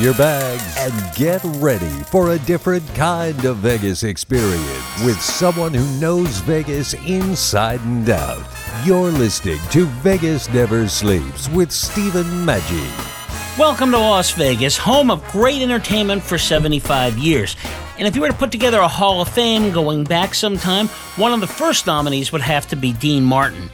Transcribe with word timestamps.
Your 0.00 0.14
bags 0.14 0.74
and 0.78 1.14
get 1.14 1.42
ready 1.56 1.90
for 2.04 2.30
a 2.30 2.38
different 2.40 2.86
kind 2.94 3.44
of 3.44 3.58
Vegas 3.58 4.02
experience 4.02 5.04
with 5.04 5.20
someone 5.20 5.74
who 5.74 6.00
knows 6.00 6.38
Vegas 6.40 6.94
inside 6.94 7.80
and 7.80 8.08
out. 8.08 8.42
You're 8.82 9.10
listening 9.10 9.58
to 9.72 9.84
Vegas 9.84 10.48
Never 10.48 10.88
Sleeps 10.88 11.50
with 11.50 11.70
Stephen 11.70 12.24
Maggi. 12.46 13.58
Welcome 13.58 13.90
to 13.90 13.98
Las 13.98 14.30
Vegas, 14.30 14.78
home 14.78 15.10
of 15.10 15.22
great 15.32 15.60
entertainment 15.60 16.22
for 16.22 16.38
75 16.38 17.18
years. 17.18 17.54
And 17.98 18.08
if 18.08 18.16
you 18.16 18.22
were 18.22 18.28
to 18.28 18.34
put 18.34 18.50
together 18.50 18.80
a 18.80 18.88
Hall 18.88 19.20
of 19.20 19.28
Fame 19.28 19.70
going 19.70 20.04
back 20.04 20.34
some 20.34 20.56
time, 20.56 20.88
one 21.16 21.34
of 21.34 21.40
the 21.40 21.46
first 21.46 21.86
nominees 21.86 22.32
would 22.32 22.40
have 22.40 22.66
to 22.68 22.76
be 22.76 22.94
Dean 22.94 23.22
Martin. 23.22 23.68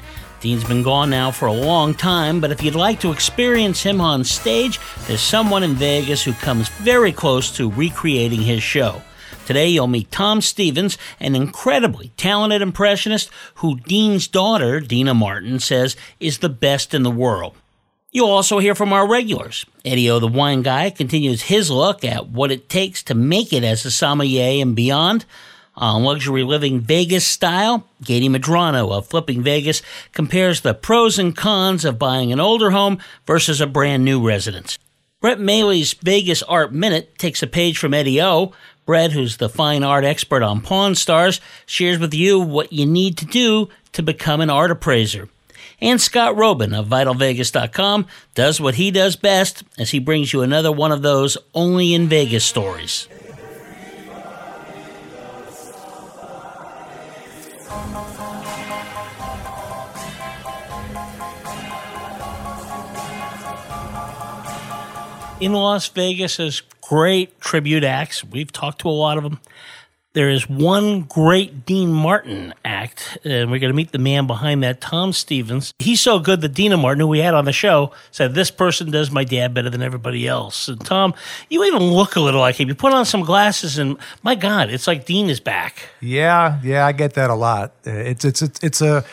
Dean's 0.47 0.63
been 0.63 0.85
gone 0.85 1.11
now 1.11 1.33
for 1.33 1.47
a 1.47 1.53
long 1.53 1.93
time, 1.93 2.41
but 2.41 2.53
if 2.53 2.63
you'd 2.63 2.77
like 2.77 3.01
to 3.01 3.11
experience 3.11 3.83
him 3.83 4.01
on 4.01 4.23
stage, 4.23 4.79
there's 5.09 5.21
someone 5.21 5.65
in 5.65 5.75
Vegas 5.75 6.23
who 6.23 6.33
comes 6.35 6.69
very 6.69 7.11
close 7.11 7.51
to 7.57 7.69
recreating 7.69 8.43
his 8.43 8.63
show. 8.63 9.03
Today, 9.45 9.67
you'll 9.67 9.89
meet 9.89 10.13
Tom 10.13 10.41
Stevens, 10.41 10.99
an 11.19 11.35
incredibly 11.35 12.13
talented 12.17 12.63
impressionist 12.63 13.29
who 13.57 13.81
Dean's 13.81 14.29
daughter, 14.29 14.79
Deana 14.79 15.15
Martin, 15.15 15.59
says 15.59 15.97
is 16.21 16.39
the 16.39 16.49
best 16.49 16.95
in 16.95 17.03
the 17.03 17.11
world. 17.11 17.57
You'll 18.13 18.31
also 18.31 18.61
hear 18.61 18.77
from 18.77 18.93
our 18.93 19.09
regulars. 19.09 19.67
Eddie 19.85 20.09
O, 20.11 20.21
the 20.21 20.29
wine 20.29 20.63
guy, 20.63 20.91
continues 20.91 21.43
his 21.43 21.73
look 21.73 22.05
at 22.05 22.29
what 22.29 22.53
it 22.53 22.69
takes 22.69 23.03
to 23.03 23.17
make 23.17 23.53
it 23.53 23.65
as 23.65 23.85
a 23.85 23.91
sommelier 23.91 24.63
and 24.63 24.77
beyond. 24.77 25.25
On 25.79 26.05
luxury 26.05 26.43
living 26.43 26.81
Vegas 26.81 27.27
style, 27.27 27.87
Gady 28.03 28.31
Madrano 28.31 28.93
of 28.93 29.07
Flipping 29.07 29.43
Vegas 29.43 29.83
compares 30.13 30.63
the 30.63 30.73
pros 30.73 31.19
and 31.19 31.37
cons 31.37 31.85
of 31.85 31.99
buying 31.99 32.33
an 32.33 32.41
older 32.41 32.71
home 32.71 32.99
versus 33.27 33.61
a 33.61 33.67
brand 33.67 34.03
new 34.03 34.27
residence. 34.27 34.79
Brett 35.21 35.39
Maly's 35.39 35.93
Vegas 35.93 36.43
Art 36.43 36.73
Minute 36.73 37.19
takes 37.19 37.43
a 37.43 37.47
page 37.47 37.77
from 37.77 37.93
Eddie 37.93 38.23
O. 38.23 38.53
Brett, 38.87 39.13
who's 39.13 39.37
the 39.37 39.49
fine 39.49 39.83
art 39.83 40.05
expert 40.05 40.43
on 40.43 40.63
Pawn 40.63 40.95
Stars, 40.95 41.41
shares 41.67 41.99
with 41.99 42.15
you 42.15 42.39
what 42.39 42.73
you 42.73 42.87
need 42.87 43.19
to 43.19 43.27
do 43.27 43.69
to 43.93 44.03
become 44.03 44.41
an 44.41 44.49
art 44.49 44.71
appraiser. 44.71 45.29
And 45.81 46.01
Scott 46.01 46.37
Roeben 46.37 46.75
of 46.75 46.89
VitalVegas.com 46.89 48.07
does 48.35 48.61
what 48.61 48.77
he 48.77 48.91
does 48.91 49.17
best 49.17 49.63
as 49.79 49.91
he 49.91 49.99
brings 49.99 50.33
you 50.33 50.41
another 50.41 50.73
one 50.73 50.93
of 50.93 51.03
those 51.03 51.37
only 51.55 51.93
in 51.93 52.07
Vegas 52.09 52.45
stories. 52.45 53.09
In 65.41 65.53
Las 65.53 65.89
Vegas 65.89 66.39
is 66.41 66.63
great 66.81 67.41
tribute 67.41 67.85
acts. 67.85 68.25
We've 68.25 68.51
talked 68.53 68.81
to 68.83 68.89
a 68.89 68.91
lot 68.91 69.17
of 69.19 69.25
them. 69.25 69.41
There 70.15 70.31
is 70.31 70.49
one 70.49 71.03
great 71.03 71.67
Dean 71.67 71.93
Martin 71.93 72.55
act, 72.65 73.19
and 73.23 73.51
we're 73.51 73.59
going 73.59 73.71
to 73.71 73.77
meet 73.77 73.93
the 73.93 73.99
man 73.99 74.27
behind 74.27 74.63
that, 74.63 74.81
Tom 74.81 75.13
Stevens. 75.13 75.75
He's 75.79 76.01
so 76.01 76.19
good 76.19 76.41
that 76.41 76.55
Deana 76.55 76.79
Martin, 76.79 77.01
who 77.03 77.07
we 77.07 77.19
had 77.19 77.35
on 77.35 77.45
the 77.45 77.53
show, 77.53 77.93
said, 78.13 78.33
This 78.35 78.51
person 78.51 78.91
does 78.91 79.11
my 79.11 79.25
dad 79.25 79.53
better 79.53 79.69
than 79.69 79.83
everybody 79.83 80.27
else. 80.27 80.69
And 80.69 80.83
Tom, 80.83 81.13
you 81.51 81.63
even 81.65 81.83
look 81.83 82.17
a 82.17 82.21
little 82.21 82.41
like 82.41 82.59
him. 82.59 82.67
You 82.69 82.75
put 82.75 82.95
on 82.95 83.05
some 83.05 83.21
glasses, 83.25 83.77
and 83.77 83.99
my 84.23 84.35
God, 84.35 84.71
it's 84.71 84.87
like 84.87 85.05
Dean 85.05 85.29
is 85.29 85.39
back. 85.39 85.91
Yeah, 86.01 86.61
yeah, 86.65 86.87
I 86.87 86.93
get 86.93 87.13
that 87.13 87.29
a 87.29 87.35
lot. 87.35 87.75
Uh, 87.87 87.91
It's 87.91 88.25
it's 88.25 88.41
it's, 88.41 88.65
it's 88.65 88.81
a 88.81 89.05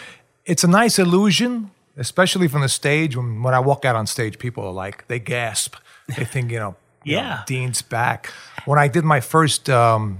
it's 0.46 0.64
a 0.64 0.70
nice 0.70 1.00
illusion, 1.00 1.72
especially 1.98 2.48
from 2.48 2.62
the 2.62 2.70
stage. 2.70 3.18
When 3.18 3.44
when 3.44 3.54
I 3.54 3.60
walk 3.60 3.84
out 3.84 3.98
on 3.98 4.08
stage, 4.08 4.40
people 4.40 4.66
are 4.66 4.72
like 4.72 5.06
they 5.10 5.20
gasp. 5.20 5.76
They 6.08 6.26
think 6.26 6.52
you 6.52 6.60
know, 6.60 6.76
you 7.04 7.16
know, 7.16 7.22
Yeah. 7.22 7.44
Dean's 7.46 7.82
back. 7.82 8.32
When 8.66 8.80
I 8.80 8.88
did 8.88 9.04
my 9.04 9.20
first 9.20 9.70
um, 9.70 10.20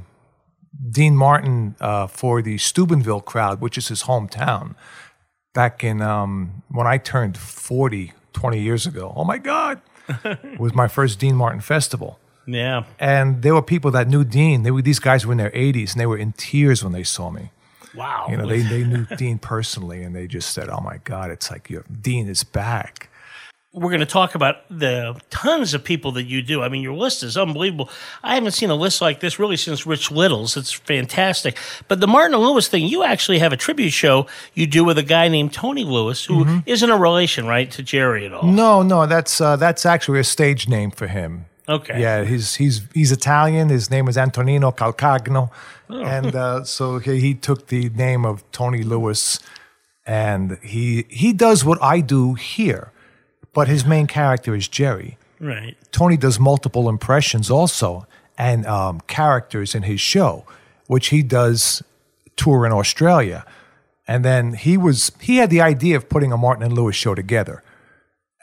Dean 0.90 1.16
Martin 1.16 1.76
uh, 1.80 2.08
for 2.08 2.42
the 2.42 2.58
Steubenville 2.58 3.22
crowd, 3.22 3.62
which 3.62 3.78
is 3.78 3.88
his 3.90 4.04
hometown, 4.04 4.76
back 5.54 5.84
in 5.84 6.02
um, 6.02 6.64
when 6.70 6.88
I 6.88 6.98
turned 6.98 7.38
40, 7.38 8.14
20 8.34 8.60
years 8.60 8.86
ago. 8.88 9.14
Oh 9.16 9.24
my 9.24 9.38
God, 9.38 9.82
it 10.24 10.60
was 10.60 10.74
my 10.74 10.88
first 10.88 11.20
Dean 11.20 11.36
Martin 11.36 11.62
festival. 11.62 12.20
Yeah. 12.46 12.84
And 13.00 13.42
there 13.42 13.54
were 13.54 13.62
people 13.62 13.92
that 13.92 14.08
knew 14.10 14.24
Dean. 14.24 14.64
They 14.64 14.72
were 14.72 14.82
these 14.82 15.00
guys 15.00 15.26
were 15.26 15.32
in 15.32 15.38
their 15.38 15.52
80s 15.52 15.92
and 15.94 16.02
they 16.02 16.06
were 16.06 16.18
in 16.18 16.34
tears 16.34 16.84
when 16.84 16.92
they 16.92 17.04
saw 17.04 17.30
me. 17.30 17.52
Wow. 17.96 18.28
You 18.30 18.36
know, 18.38 18.48
they, 18.48 18.62
they 18.74 18.84
knew 18.84 19.06
Dean 19.18 19.38
personally 19.38 20.04
and 20.04 20.14
they 20.16 20.28
just 20.28 20.52
said, 20.54 20.68
"Oh 20.68 20.82
my 20.82 20.98
God, 21.06 21.30
it's 21.32 21.50
like 21.52 21.70
your 21.70 21.84
Dean 22.02 22.28
is 22.28 22.44
back." 22.44 23.10
We're 23.74 23.90
going 23.90 24.00
to 24.02 24.06
talk 24.06 24.36
about 24.36 24.58
the 24.70 25.20
tons 25.32 25.74
of 25.74 25.84
people 25.84 26.12
that 26.12 26.24
you 26.24 26.44
do. 26.44 26.62
I 26.62 26.70
mean, 26.70 26.84
your 26.84 26.94
list 26.94 27.24
is 27.24 27.36
unbelievable. 27.36 27.90
I 28.24 28.36
haven't 28.36 28.52
seen 28.52 28.70
a 28.70 28.76
list 28.76 29.02
like 29.02 29.20
this 29.20 29.40
really 29.40 29.58
since 29.58 29.88
Rich 29.88 30.12
Little's. 30.12 30.56
It's 30.56 30.72
fantastic. 30.72 31.58
But 31.88 32.00
the 32.00 32.08
Martin 32.08 32.38
Lewis 32.38 32.68
thing, 32.68 32.86
you 32.86 33.04
actually 33.04 33.40
have 33.40 33.52
a 33.52 33.58
tribute 33.58 33.92
show 33.92 34.28
you 34.54 34.68
do 34.68 34.84
with 34.84 35.00
a 35.00 35.04
guy 35.04 35.28
named 35.28 35.54
Tony 35.54 35.84
Lewis, 35.84 36.24
who 36.24 36.46
not 36.46 36.90
a 36.92 36.96
relation, 36.98 37.48
right, 37.48 37.70
to 37.72 37.82
Jerry 37.82 38.28
at 38.28 38.34
all. 38.34 38.44
No, 38.44 38.84
no, 38.84 39.08
that's 39.08 39.42
uh, 39.42 39.56
that's 39.56 39.86
actually 39.86 40.20
a 40.20 40.24
stage 40.24 40.70
name 40.70 40.92
for 40.92 41.08
him. 41.08 41.46
Okay. 41.68 42.00
Yeah, 42.00 42.24
he's 42.26 42.56
he's 42.56 42.82
he's 42.94 43.12
Italian. 43.12 43.70
His 43.70 43.90
name 43.90 44.08
is 44.08 44.18
Antonino 44.18 44.72
Calcagno, 44.72 45.50
and 45.90 46.36
uh, 46.36 46.64
so 46.64 47.00
he, 47.00 47.20
he 47.20 47.34
took 47.34 47.68
the 47.68 47.90
name 47.90 48.26
of 48.26 48.44
Tony 48.52 48.84
Lewis, 48.84 49.40
and 50.06 50.58
he 50.62 51.06
he 51.10 51.32
does 51.32 51.64
what 51.64 51.82
I 51.82 52.02
do 52.02 52.34
here, 52.34 52.92
but 53.54 53.68
his 53.68 53.86
main 53.86 54.08
character 54.08 54.56
is 54.56 54.68
Jerry. 54.68 55.18
Right. 55.40 55.76
Tony 55.92 56.18
does 56.18 56.40
multiple 56.40 56.90
impressions 56.90 57.52
also 57.52 58.08
and 58.38 58.66
um, 58.66 59.02
characters 59.02 59.76
in 59.76 59.84
his 59.84 60.02
show, 60.02 60.46
which 60.88 61.08
he 61.08 61.22
does 61.22 61.84
tour 62.36 62.66
in 62.66 62.72
Australia. 62.72 63.46
And 64.08 64.26
then 64.26 64.54
he 64.54 64.78
was 64.78 65.12
he 65.22 65.38
had 65.38 65.50
the 65.50 65.62
idea 65.62 65.96
of 65.96 66.10
putting 66.10 66.32
a 66.32 66.38
Martin 66.38 66.64
and 66.64 66.74
Lewis 66.74 66.96
show 66.96 67.16
together. 67.16 67.64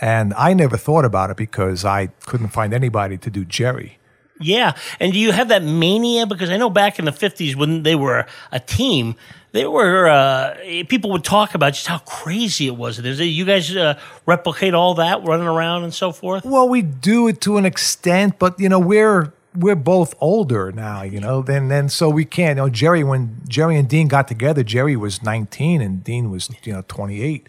And 0.00 0.32
I 0.34 0.54
never 0.54 0.78
thought 0.78 1.04
about 1.04 1.30
it 1.30 1.36
because 1.36 1.84
I 1.84 2.06
couldn't 2.24 2.48
find 2.48 2.72
anybody 2.72 3.18
to 3.18 3.30
do 3.30 3.44
Jerry. 3.44 3.98
Yeah. 4.40 4.74
And 4.98 5.12
do 5.12 5.18
you 5.18 5.32
have 5.32 5.48
that 5.48 5.62
mania? 5.62 6.26
Because 6.26 6.50
I 6.50 6.56
know 6.56 6.70
back 6.70 6.98
in 6.98 7.04
the 7.04 7.12
50s 7.12 7.54
when 7.54 7.82
they 7.82 7.94
were 7.94 8.26
a 8.50 8.58
team, 8.58 9.16
they 9.52 9.66
were, 9.66 10.08
uh, 10.08 10.56
people 10.88 11.10
would 11.10 11.24
talk 11.24 11.54
about 11.54 11.74
just 11.74 11.86
how 11.86 11.98
crazy 11.98 12.66
it 12.66 12.76
was. 12.76 12.98
Is 12.98 13.20
it, 13.20 13.24
you 13.24 13.44
guys 13.44 13.74
uh, 13.76 13.98
replicate 14.26 14.74
all 14.74 14.94
that 14.94 15.24
running 15.24 15.46
around 15.46 15.84
and 15.84 15.92
so 15.92 16.12
forth? 16.12 16.44
Well, 16.44 16.68
we 16.68 16.82
do 16.82 17.28
it 17.28 17.40
to 17.42 17.56
an 17.56 17.66
extent, 17.66 18.38
but 18.38 18.58
you 18.58 18.68
know, 18.68 18.78
we're 18.78 19.32
we're 19.54 19.76
both 19.76 20.14
older 20.20 20.70
now, 20.70 21.02
you 21.02 21.18
know, 21.20 21.42
then 21.42 21.68
then 21.68 21.88
so 21.88 22.08
we 22.08 22.24
can't. 22.24 22.56
You 22.56 22.64
know, 22.64 22.70
Jerry 22.70 23.02
when 23.02 23.42
Jerry 23.48 23.76
and 23.76 23.88
Dean 23.88 24.08
got 24.08 24.28
together, 24.28 24.62
Jerry 24.62 24.96
was 24.96 25.22
19 25.22 25.80
and 25.80 26.04
Dean 26.04 26.30
was, 26.30 26.50
you 26.62 26.72
know, 26.72 26.84
28. 26.86 27.48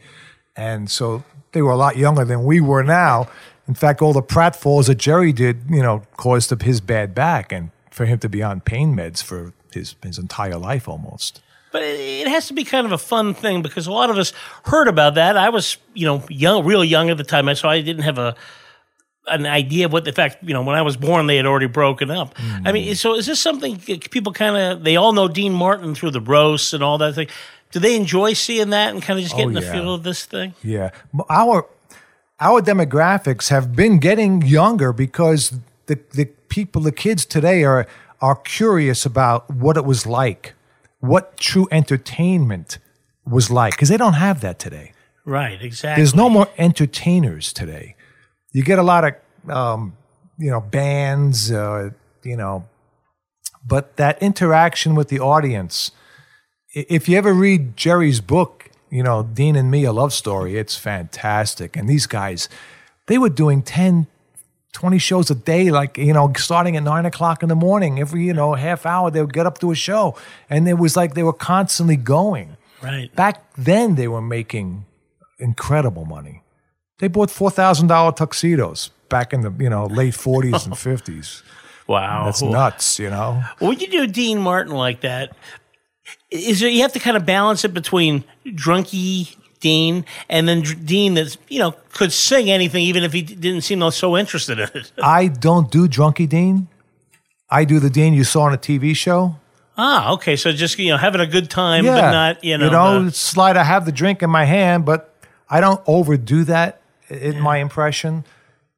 And 0.56 0.90
so 0.90 1.24
they 1.52 1.62
were 1.62 1.72
a 1.72 1.78
lot 1.78 1.98
younger 1.98 2.26
than 2.26 2.44
we 2.44 2.60
were 2.60 2.84
now. 2.84 3.30
In 3.68 3.74
fact, 3.74 4.02
all 4.02 4.14
the 4.14 4.24
pratfalls 4.24 4.88
that 4.88 4.96
Jerry 4.96 5.32
did, 5.32 5.64
you 5.70 5.82
know, 5.82 6.04
caused 6.18 6.50
his 6.62 6.82
bad 6.82 7.14
back 7.16 7.52
and 7.52 7.72
for 7.92 8.06
him 8.06 8.20
to 8.20 8.30
be 8.30 8.42
on 8.42 8.62
pain 8.62 8.96
meds 8.96 9.22
for 9.22 9.54
his 9.74 9.96
his 10.04 10.18
entire 10.18 10.58
life 10.58 10.88
almost. 10.88 11.42
But 11.72 11.84
it 11.84 12.28
has 12.28 12.48
to 12.48 12.54
be 12.54 12.66
kind 12.66 12.86
of 12.86 12.92
a 12.92 12.98
fun 12.98 13.34
thing 13.34 13.62
because 13.62 13.88
a 13.88 13.92
lot 13.92 14.10
of 14.10 14.18
us 14.18 14.34
heard 14.66 14.90
about 14.90 15.16
that. 15.16 15.38
I 15.38 15.50
was, 15.50 15.78
you 15.94 16.06
know, 16.06 16.22
young, 16.28 16.66
real 16.66 16.84
young 16.84 17.10
at 17.10 17.18
the 17.18 17.24
time, 17.24 17.54
so 17.56 17.70
I 17.70 17.80
didn't 17.80 18.04
have 18.04 18.18
a 18.18 18.36
an 19.28 19.46
idea 19.46 19.86
of 19.86 19.94
what 19.94 20.04
the 20.04 20.12
fact. 20.12 20.38
You 20.42 20.54
know, 20.54 20.64
when 20.64 20.76
I 20.76 20.82
was 20.82 20.98
born, 20.98 21.28
they 21.28 21.38
had 21.38 21.46
already 21.46 21.68
broken 21.68 22.12
up. 22.12 22.36
I 22.66 22.72
mean, 22.72 22.92
mm. 22.92 22.98
so 22.98 23.16
is 23.16 23.26
this 23.26 23.40
something 23.40 23.78
people 23.78 24.34
kind 24.34 24.58
of 24.58 24.84
they 24.84 24.98
all 24.98 25.14
know 25.14 25.28
Dean 25.28 25.54
Martin 25.54 25.96
through 25.96 26.12
the 26.12 26.22
roasts 26.22 26.74
and 26.74 26.84
all 26.84 26.98
that 26.98 27.16
thing? 27.16 27.28
Do 27.72 27.80
they 27.80 27.96
enjoy 27.96 28.34
seeing 28.34 28.72
that 28.72 28.94
and 28.94 29.02
kind 29.02 29.18
of 29.18 29.24
just 29.24 29.36
oh, 29.36 29.38
getting 29.38 29.54
the 29.54 29.62
yeah. 29.62 29.72
feel 29.72 29.94
of 29.94 30.04
this 30.04 30.26
thing? 30.26 30.54
Yeah. 30.62 30.92
Our 31.30 31.68
our 32.42 32.62
demographics 32.62 33.50
have 33.50 33.76
been 33.76 34.00
getting 34.00 34.42
younger 34.42 34.92
because 34.92 35.60
the, 35.86 36.00
the 36.12 36.26
people, 36.50 36.82
the 36.82 36.92
kids 36.92 37.26
today 37.26 37.64
are 37.64 37.88
are 38.20 38.36
curious 38.36 39.06
about 39.06 39.50
what 39.50 39.78
it 39.78 39.86
was 39.86 40.06
like, 40.06 40.54
what 41.00 41.38
true 41.38 41.68
entertainment 41.72 42.78
was 43.26 43.50
like, 43.50 43.74
because 43.74 43.90
they 43.90 43.98
don't 43.98 44.14
have 44.14 44.42
that 44.42 44.60
today. 44.60 44.92
Right, 45.26 45.60
exactly. 45.60 46.00
There's 46.02 46.14
no 46.14 46.30
more 46.30 46.48
entertainers 46.58 47.52
today. 47.52 47.96
You 48.52 48.64
get 48.64 48.78
a 48.78 48.84
lot 48.84 49.06
of 49.06 49.50
um, 49.50 49.98
you 50.38 50.52
know 50.52 50.62
bands, 50.62 51.52
uh, 51.52 51.92
you 52.24 52.36
know, 52.36 52.68
but 53.66 53.96
that 53.96 54.22
interaction 54.22 54.96
with 54.96 55.08
the 55.08 55.20
audience 55.20 55.92
if 56.74 57.10
you 57.10 57.18
ever 57.18 57.34
read 57.34 57.76
Jerry's 57.76 58.22
book, 58.22 58.71
you 58.92 59.02
know, 59.02 59.24
Dean 59.24 59.56
and 59.56 59.72
Me, 59.72 59.86
a 59.86 59.94
love 59.94 60.14
story, 60.14 60.58
it's 60.58 60.76
fantastic. 60.76 61.76
And 61.76 61.88
these 61.90 62.06
guys, 62.06 62.50
they 63.08 63.18
were 63.18 63.30
doing 63.30 63.64
10, 63.64 64.06
20 64.74 64.98
shows 65.00 65.32
a 65.32 65.36
day, 65.36 65.72
like, 65.72 65.98
you 65.98 66.14
know, 66.14 66.32
starting 66.36 66.76
at 66.76 66.84
nine 66.84 67.06
o'clock 67.06 67.42
in 67.42 67.50
the 67.50 67.56
morning. 67.56 68.00
Every, 68.00 68.24
you 68.24 68.34
know, 68.34 68.54
half 68.54 68.86
hour, 68.86 69.10
they 69.10 69.22
would 69.22 69.34
get 69.34 69.46
up 69.46 69.60
to 69.60 69.72
a 69.72 69.76
show. 69.76 70.16
And 70.50 70.68
it 70.68 70.74
was 70.74 70.96
like 70.98 71.14
they 71.14 71.24
were 71.24 71.34
constantly 71.34 71.96
going. 71.96 72.58
Right. 72.84 73.14
Back 73.16 73.54
then, 73.56 73.96
they 73.96 74.10
were 74.10 74.22
making 74.22 74.86
incredible 75.40 76.06
money. 76.06 76.44
They 77.00 77.08
bought 77.08 77.30
$4,000 77.30 78.16
tuxedos 78.16 78.90
back 79.10 79.34
in 79.34 79.42
the, 79.42 79.54
you 79.58 79.70
know, 79.70 79.86
late 79.86 80.14
40s 80.14 80.66
and 80.66 80.74
50s. 80.76 81.44
Wow. 81.88 82.26
That's 82.26 82.42
nuts, 82.42 83.00
you 83.00 83.10
know? 83.10 83.44
When 83.60 83.80
you 83.80 83.88
do 83.88 84.08
Dean 84.08 84.40
Martin 84.40 84.74
like 84.74 85.02
that, 85.02 85.36
is 86.30 86.60
there 86.60 86.70
you 86.70 86.82
have 86.82 86.94
to 86.94 87.00
kind 87.00 87.16
of 87.18 87.26
balance 87.26 87.64
it 87.66 87.74
between 87.74 88.24
drunky 88.46 89.36
Dean 89.60 90.06
and 90.30 90.48
then 90.48 90.62
Dr- 90.62 90.86
Dean 90.86 91.14
that's 91.14 91.38
you 91.48 91.60
know 91.60 91.74
could 91.94 92.12
sing 92.12 92.50
anything 92.50 92.82
even 92.84 93.04
if 93.04 93.14
he 93.14 93.22
d- 93.22 93.36
didn't 93.36 93.62
seem 93.62 93.90
so 93.92 94.18
interested 94.18 94.60
in 94.60 94.70
it. 94.74 94.92
I 95.04 95.28
don't 95.28 95.70
do 95.72 95.88
Drunky 95.88 96.28
Dean. 96.28 96.68
I 97.50 97.66
do 97.66 97.80
the 97.80 97.90
Dean 97.90 98.14
you 98.14 98.24
saw 98.24 98.44
on 98.44 98.54
a 98.54 98.58
TV 98.58 98.96
show. 98.96 99.36
ah, 99.78 100.14
okay, 100.14 100.36
so 100.36 100.52
just 100.52 100.80
you 100.80 100.90
know 100.90 100.98
having 100.98 101.22
a 101.22 101.28
good 101.28 101.50
time, 101.50 101.86
but 101.86 102.12
not 102.12 102.44
you 102.44 102.58
know. 102.58 103.02
the- 103.02 103.08
it's 103.08 103.38
like 103.38 103.56
I 103.56 103.64
have 103.64 103.86
the 103.86 103.92
drink 103.92 104.24
in 104.24 104.30
my 104.30 104.46
hand, 104.46 104.86
but 104.86 105.14
I 105.50 105.60
don't 105.62 105.82
overdo 105.86 106.44
that 106.46 106.82
in 107.10 107.40
my 107.42 107.58
impression 107.58 108.26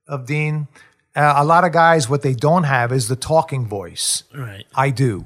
of 0.07 0.25
Dean. 0.25 0.67
Uh, 1.15 1.33
a 1.37 1.45
lot 1.45 1.63
of 1.63 1.71
guys, 1.71 2.09
what 2.09 2.23
they 2.23 2.33
don't 2.33 2.63
have 2.63 2.91
is 2.91 3.07
the 3.07 3.15
talking 3.15 3.67
voice. 3.67 4.23
right. 4.35 4.65
I 4.75 4.89
do. 4.89 5.25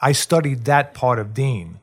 I 0.00 0.12
studied 0.12 0.64
that 0.66 0.94
part 0.94 1.18
of 1.18 1.32
Dean. 1.34 1.80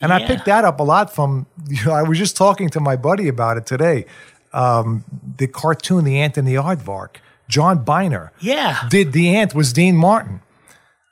And 0.00 0.12
I 0.12 0.24
picked 0.26 0.44
that 0.44 0.64
up 0.64 0.78
a 0.78 0.84
lot 0.84 1.12
from, 1.12 1.46
you 1.68 1.84
know, 1.84 1.92
I 1.92 2.02
was 2.02 2.18
just 2.18 2.36
talking 2.36 2.68
to 2.70 2.80
my 2.80 2.94
buddy 2.96 3.26
about 3.28 3.56
it 3.56 3.66
today. 3.66 4.04
Um, 4.52 5.04
the 5.38 5.46
cartoon, 5.48 6.04
The 6.04 6.20
Ant 6.20 6.36
and 6.38 6.46
the 6.46 6.54
Aardvark, 6.54 7.16
John 7.48 7.84
Byner 7.84 8.32
Yeah. 8.40 8.86
did 8.88 9.12
The 9.12 9.34
Ant 9.36 9.54
was 9.54 9.72
Dean 9.72 9.96
Martin. 9.96 10.40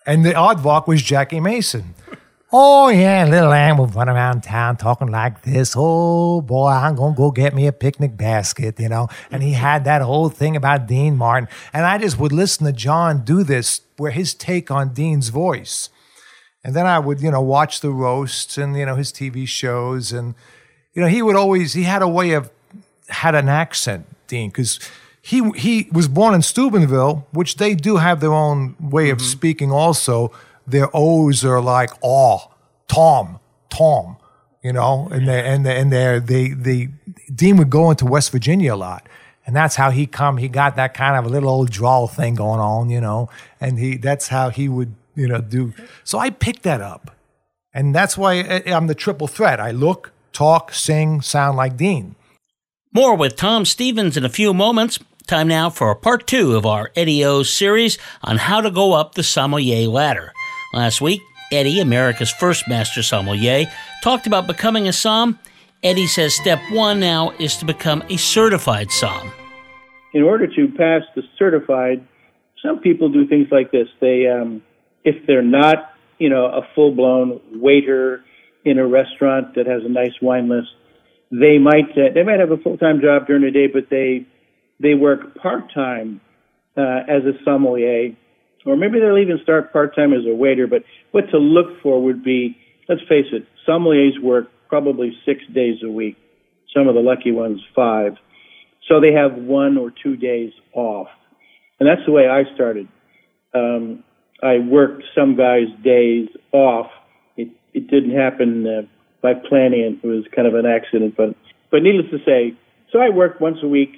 And 0.06 0.24
the 0.24 0.30
Aardvark 0.32 0.86
was 0.86 1.02
Jackie 1.02 1.40
Mason. 1.40 1.94
Oh, 2.52 2.88
yeah, 2.88 3.24
little 3.26 3.52
ant 3.52 3.76
will 3.76 3.88
run 3.88 4.08
around 4.08 4.42
town 4.44 4.76
talking 4.76 5.08
like 5.08 5.42
this. 5.42 5.74
Oh, 5.76 6.40
boy, 6.40 6.68
I'm 6.68 6.94
going 6.94 7.14
to 7.14 7.16
go 7.18 7.32
get 7.32 7.56
me 7.56 7.66
a 7.66 7.72
picnic 7.72 8.16
basket, 8.16 8.78
you 8.78 8.88
know. 8.88 9.08
And 9.32 9.42
he 9.42 9.52
had 9.52 9.82
that 9.84 10.00
whole 10.00 10.28
thing 10.28 10.54
about 10.54 10.86
Dean 10.86 11.16
Martin. 11.16 11.48
And 11.72 11.84
I 11.84 11.98
just 11.98 12.20
would 12.20 12.30
listen 12.32 12.64
to 12.64 12.72
John 12.72 13.24
do 13.24 13.42
this, 13.42 13.80
where 13.96 14.12
his 14.12 14.32
take 14.32 14.70
on 14.70 14.90
Dean's 14.94 15.28
voice. 15.30 15.90
And 16.66 16.74
then 16.74 16.84
I 16.84 16.98
would, 16.98 17.20
you 17.20 17.30
know, 17.30 17.40
watch 17.40 17.80
the 17.80 17.90
roasts 17.90 18.58
and, 18.58 18.76
you 18.76 18.84
know, 18.84 18.96
his 18.96 19.12
TV 19.12 19.46
shows. 19.46 20.12
And, 20.12 20.34
you 20.94 21.00
know, 21.00 21.06
he 21.06 21.22
would 21.22 21.36
always, 21.36 21.74
he 21.74 21.84
had 21.84 22.02
a 22.02 22.08
way 22.08 22.32
of, 22.32 22.50
had 23.08 23.36
an 23.36 23.48
accent, 23.48 24.04
Dean, 24.26 24.50
because 24.50 24.80
he, 25.22 25.48
he 25.52 25.86
was 25.92 26.08
born 26.08 26.34
in 26.34 26.42
Steubenville, 26.42 27.24
which 27.30 27.58
they 27.58 27.76
do 27.76 27.98
have 27.98 28.18
their 28.18 28.32
own 28.32 28.74
way 28.80 29.10
of 29.10 29.18
mm-hmm. 29.18 29.26
speaking 29.28 29.70
also. 29.70 30.32
Their 30.66 30.88
O's 30.92 31.44
are 31.44 31.60
like 31.60 31.90
aw, 32.02 32.48
Tom, 32.88 33.38
Tom, 33.70 34.16
you 34.60 34.72
know, 34.72 35.08
and 35.12 35.28
they 35.28 35.46
and 35.46 35.64
they 35.64 35.76
and 35.80 35.92
they 35.92 36.18
they 36.18 36.48
they 36.48 36.88
Dean 37.32 37.58
would 37.58 37.70
go 37.70 37.92
into 37.92 38.04
West 38.04 38.32
Virginia 38.32 38.74
a 38.74 38.76
lot. 38.76 39.08
And 39.46 39.54
that's 39.54 39.76
how 39.76 39.90
he 39.90 40.08
come. 40.08 40.38
He 40.38 40.48
got 40.48 40.74
that 40.74 40.94
kind 40.94 41.16
of 41.16 41.24
a 41.24 41.28
little 41.28 41.48
old 41.48 41.70
drawl 41.70 42.08
thing 42.08 42.34
going 42.34 42.58
on, 42.58 42.90
you 42.90 43.00
know. 43.00 43.30
And 43.60 43.78
he 43.78 43.96
that's 43.96 44.26
how 44.26 44.50
he 44.50 44.68
would, 44.68 44.96
you 45.16 45.26
know, 45.26 45.40
do. 45.40 45.72
So 46.04 46.18
I 46.18 46.30
picked 46.30 46.62
that 46.62 46.80
up, 46.80 47.10
and 47.74 47.94
that's 47.94 48.16
why 48.16 48.34
I- 48.40 48.72
I'm 48.72 48.86
the 48.86 48.94
triple 48.94 49.26
threat. 49.26 49.58
I 49.60 49.70
look, 49.72 50.12
talk, 50.32 50.72
sing, 50.72 51.20
sound 51.22 51.56
like 51.56 51.76
Dean. 51.76 52.14
More 52.92 53.16
with 53.16 53.36
Tom 53.36 53.64
Stevens 53.64 54.16
in 54.16 54.24
a 54.24 54.28
few 54.28 54.54
moments. 54.54 54.98
Time 55.26 55.48
now 55.48 55.70
for 55.70 55.92
part 55.96 56.26
two 56.28 56.54
of 56.54 56.64
our 56.64 56.92
Eddie 56.94 57.24
O 57.24 57.42
series 57.42 57.98
on 58.22 58.36
how 58.36 58.60
to 58.60 58.70
go 58.70 58.92
up 58.92 59.14
the 59.16 59.24
sommelier 59.24 59.88
ladder. 59.88 60.32
Last 60.72 61.00
week, 61.00 61.20
Eddie, 61.50 61.80
America's 61.80 62.30
first 62.30 62.68
master 62.68 63.02
sommelier, 63.02 63.66
talked 64.04 64.26
about 64.26 64.46
becoming 64.46 64.86
a 64.86 64.92
som. 64.92 65.38
Eddie 65.82 66.06
says 66.06 66.34
step 66.34 66.60
one 66.70 67.00
now 67.00 67.32
is 67.38 67.56
to 67.56 67.64
become 67.64 68.02
a 68.08 68.16
certified 68.16 68.90
som. 68.90 69.32
in 70.14 70.22
order 70.22 70.46
to 70.46 70.68
pass 70.78 71.02
the 71.14 71.22
certified, 71.38 72.00
some 72.62 72.78
people 72.78 73.08
do 73.10 73.26
things 73.26 73.48
like 73.50 73.70
this. 73.70 73.86
They, 74.00 74.26
um, 74.26 74.62
if 75.06 75.26
they're 75.26 75.40
not, 75.40 75.92
you 76.18 76.28
know, 76.28 76.46
a 76.46 76.62
full 76.74 76.94
blown 76.94 77.40
waiter 77.52 78.22
in 78.64 78.78
a 78.78 78.86
restaurant 78.86 79.54
that 79.54 79.66
has 79.66 79.82
a 79.84 79.88
nice 79.88 80.12
wine 80.20 80.48
list, 80.48 80.68
they 81.30 81.58
might 81.58 81.90
uh, 81.92 82.12
they 82.12 82.24
might 82.24 82.40
have 82.40 82.50
a 82.50 82.58
full 82.58 82.76
time 82.76 83.00
job 83.00 83.26
during 83.26 83.42
the 83.42 83.50
day, 83.50 83.68
but 83.72 83.88
they 83.88 84.26
they 84.80 84.94
work 84.94 85.36
part 85.36 85.72
time 85.72 86.20
uh, 86.76 87.00
as 87.08 87.22
a 87.24 87.32
sommelier, 87.44 88.14
or 88.66 88.76
maybe 88.76 88.98
they'll 88.98 89.18
even 89.18 89.38
start 89.42 89.72
part 89.72 89.94
time 89.94 90.12
as 90.12 90.26
a 90.26 90.34
waiter. 90.34 90.66
But 90.66 90.82
what 91.12 91.30
to 91.30 91.38
look 91.38 91.80
for 91.82 92.02
would 92.02 92.22
be, 92.22 92.56
let's 92.88 93.02
face 93.08 93.26
it, 93.32 93.46
sommeliers 93.66 94.20
work 94.20 94.50
probably 94.68 95.16
six 95.24 95.40
days 95.54 95.76
a 95.84 95.90
week. 95.90 96.16
Some 96.76 96.88
of 96.88 96.94
the 96.94 97.00
lucky 97.00 97.30
ones 97.30 97.60
five. 97.74 98.12
So 98.88 99.00
they 99.00 99.12
have 99.12 99.34
one 99.34 99.78
or 99.78 99.92
two 100.02 100.16
days 100.16 100.52
off. 100.74 101.08
And 101.78 101.88
that's 101.88 102.04
the 102.06 102.12
way 102.12 102.28
I 102.28 102.42
started. 102.54 102.88
Um, 103.54 104.04
I 104.42 104.58
worked 104.58 105.04
some 105.14 105.36
guys' 105.36 105.68
days 105.82 106.28
off. 106.52 106.86
It, 107.36 107.48
it 107.72 107.88
didn't 107.88 108.16
happen 108.16 108.66
uh, 108.66 108.82
by 109.22 109.32
planning 109.48 109.98
it. 110.02 110.06
Was 110.06 110.24
kind 110.34 110.46
of 110.46 110.54
an 110.54 110.66
accident. 110.66 111.14
But, 111.16 111.34
but 111.70 111.82
needless 111.82 112.10
to 112.10 112.18
say, 112.24 112.56
so 112.92 112.98
I 112.98 113.08
worked 113.08 113.40
once 113.40 113.58
a 113.62 113.68
week 113.68 113.90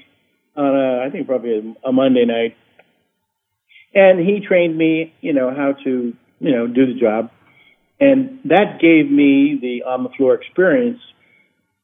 on 0.56 0.74
a, 0.74 1.04
I 1.06 1.10
think 1.10 1.26
probably 1.26 1.74
a, 1.84 1.88
a 1.88 1.92
Monday 1.92 2.24
night. 2.24 2.56
And 3.94 4.20
he 4.20 4.40
trained 4.46 4.76
me, 4.76 5.14
you 5.20 5.32
know, 5.32 5.50
how 5.50 5.72
to, 5.84 6.12
you 6.40 6.52
know, 6.52 6.66
do 6.66 6.92
the 6.92 7.00
job. 7.00 7.30
And 8.00 8.38
that 8.44 8.78
gave 8.80 9.10
me 9.10 9.58
the 9.60 9.88
on 9.88 10.04
the 10.04 10.10
floor 10.10 10.34
experience 10.34 11.00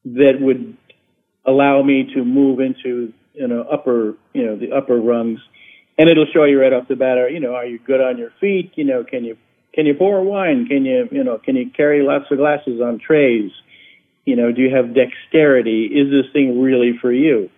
that 0.04 0.34
would 0.40 0.76
allow 1.46 1.82
me 1.82 2.08
to 2.14 2.24
move 2.24 2.60
into 2.60 3.12
you 3.32 3.48
know 3.48 3.62
upper 3.72 4.14
you 4.32 4.44
know 4.46 4.56
the 4.56 4.72
upper 4.72 4.96
rungs 5.00 5.40
and 5.98 6.08
it'll 6.08 6.26
show 6.32 6.44
you 6.44 6.60
right 6.60 6.72
off 6.72 6.88
the 6.88 6.96
bat 6.96 7.18
are 7.18 7.28
you 7.28 7.40
know 7.40 7.54
are 7.54 7.66
you 7.66 7.78
good 7.78 8.00
on 8.00 8.18
your 8.18 8.30
feet? 8.40 8.72
You 8.76 8.84
know 8.84 9.04
can 9.04 9.24
you 9.24 9.36
can 9.72 9.86
you 9.86 9.94
pour 9.94 10.22
wine? 10.22 10.66
Can 10.66 10.84
you 10.84 11.08
you 11.10 11.24
know 11.24 11.38
can 11.38 11.56
you 11.56 11.70
carry 11.70 12.02
lots 12.02 12.30
of 12.30 12.38
glasses 12.38 12.80
on 12.80 12.98
trays? 12.98 13.50
You 14.24 14.36
know 14.36 14.52
do 14.52 14.62
you 14.62 14.74
have 14.74 14.94
dexterity? 14.94 15.86
Is 15.86 16.10
this 16.10 16.32
thing 16.32 16.60
really 16.60 16.98
for 17.00 17.12
you? 17.12 17.50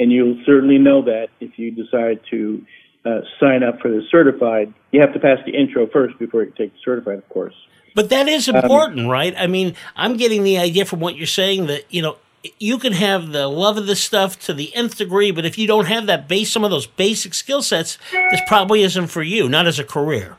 And 0.00 0.10
you'll 0.10 0.42
certainly 0.44 0.78
know 0.78 1.02
that 1.02 1.28
if 1.40 1.56
you 1.56 1.70
decide 1.70 2.20
to 2.30 2.64
uh, 3.04 3.20
sign 3.38 3.62
up 3.62 3.80
for 3.80 3.90
the 3.90 4.02
certified. 4.10 4.72
You 4.90 5.00
have 5.00 5.12
to 5.12 5.20
pass 5.20 5.38
the 5.44 5.52
intro 5.52 5.86
first 5.86 6.18
before 6.18 6.42
you 6.42 6.52
take 6.56 6.72
the 6.72 6.78
certified 6.84 7.18
of 7.18 7.28
course. 7.28 7.54
But 7.94 8.08
that 8.10 8.28
is 8.28 8.48
important, 8.48 9.08
right? 9.08 9.34
I 9.38 9.46
mean, 9.46 9.76
I'm 9.94 10.16
getting 10.16 10.42
the 10.42 10.58
idea 10.58 10.84
from 10.84 10.98
what 10.98 11.14
you're 11.14 11.26
saying 11.26 11.66
that, 11.66 11.84
you 11.92 12.02
know, 12.02 12.16
you 12.58 12.78
can 12.78 12.92
have 12.92 13.32
the 13.32 13.48
love 13.48 13.76
of 13.76 13.86
this 13.86 14.02
stuff 14.02 14.38
to 14.40 14.54
the 14.54 14.74
nth 14.74 14.96
degree, 14.96 15.30
but 15.30 15.44
if 15.44 15.58
you 15.58 15.66
don't 15.66 15.86
have 15.86 16.06
that 16.06 16.28
base, 16.28 16.52
some 16.52 16.64
of 16.64 16.70
those 16.70 16.86
basic 16.86 17.34
skill 17.34 17.62
sets, 17.62 17.98
this 18.12 18.40
probably 18.46 18.82
isn't 18.82 19.08
for 19.08 19.22
you, 19.22 19.48
not 19.48 19.66
as 19.66 19.78
a 19.78 19.84
career. 19.84 20.36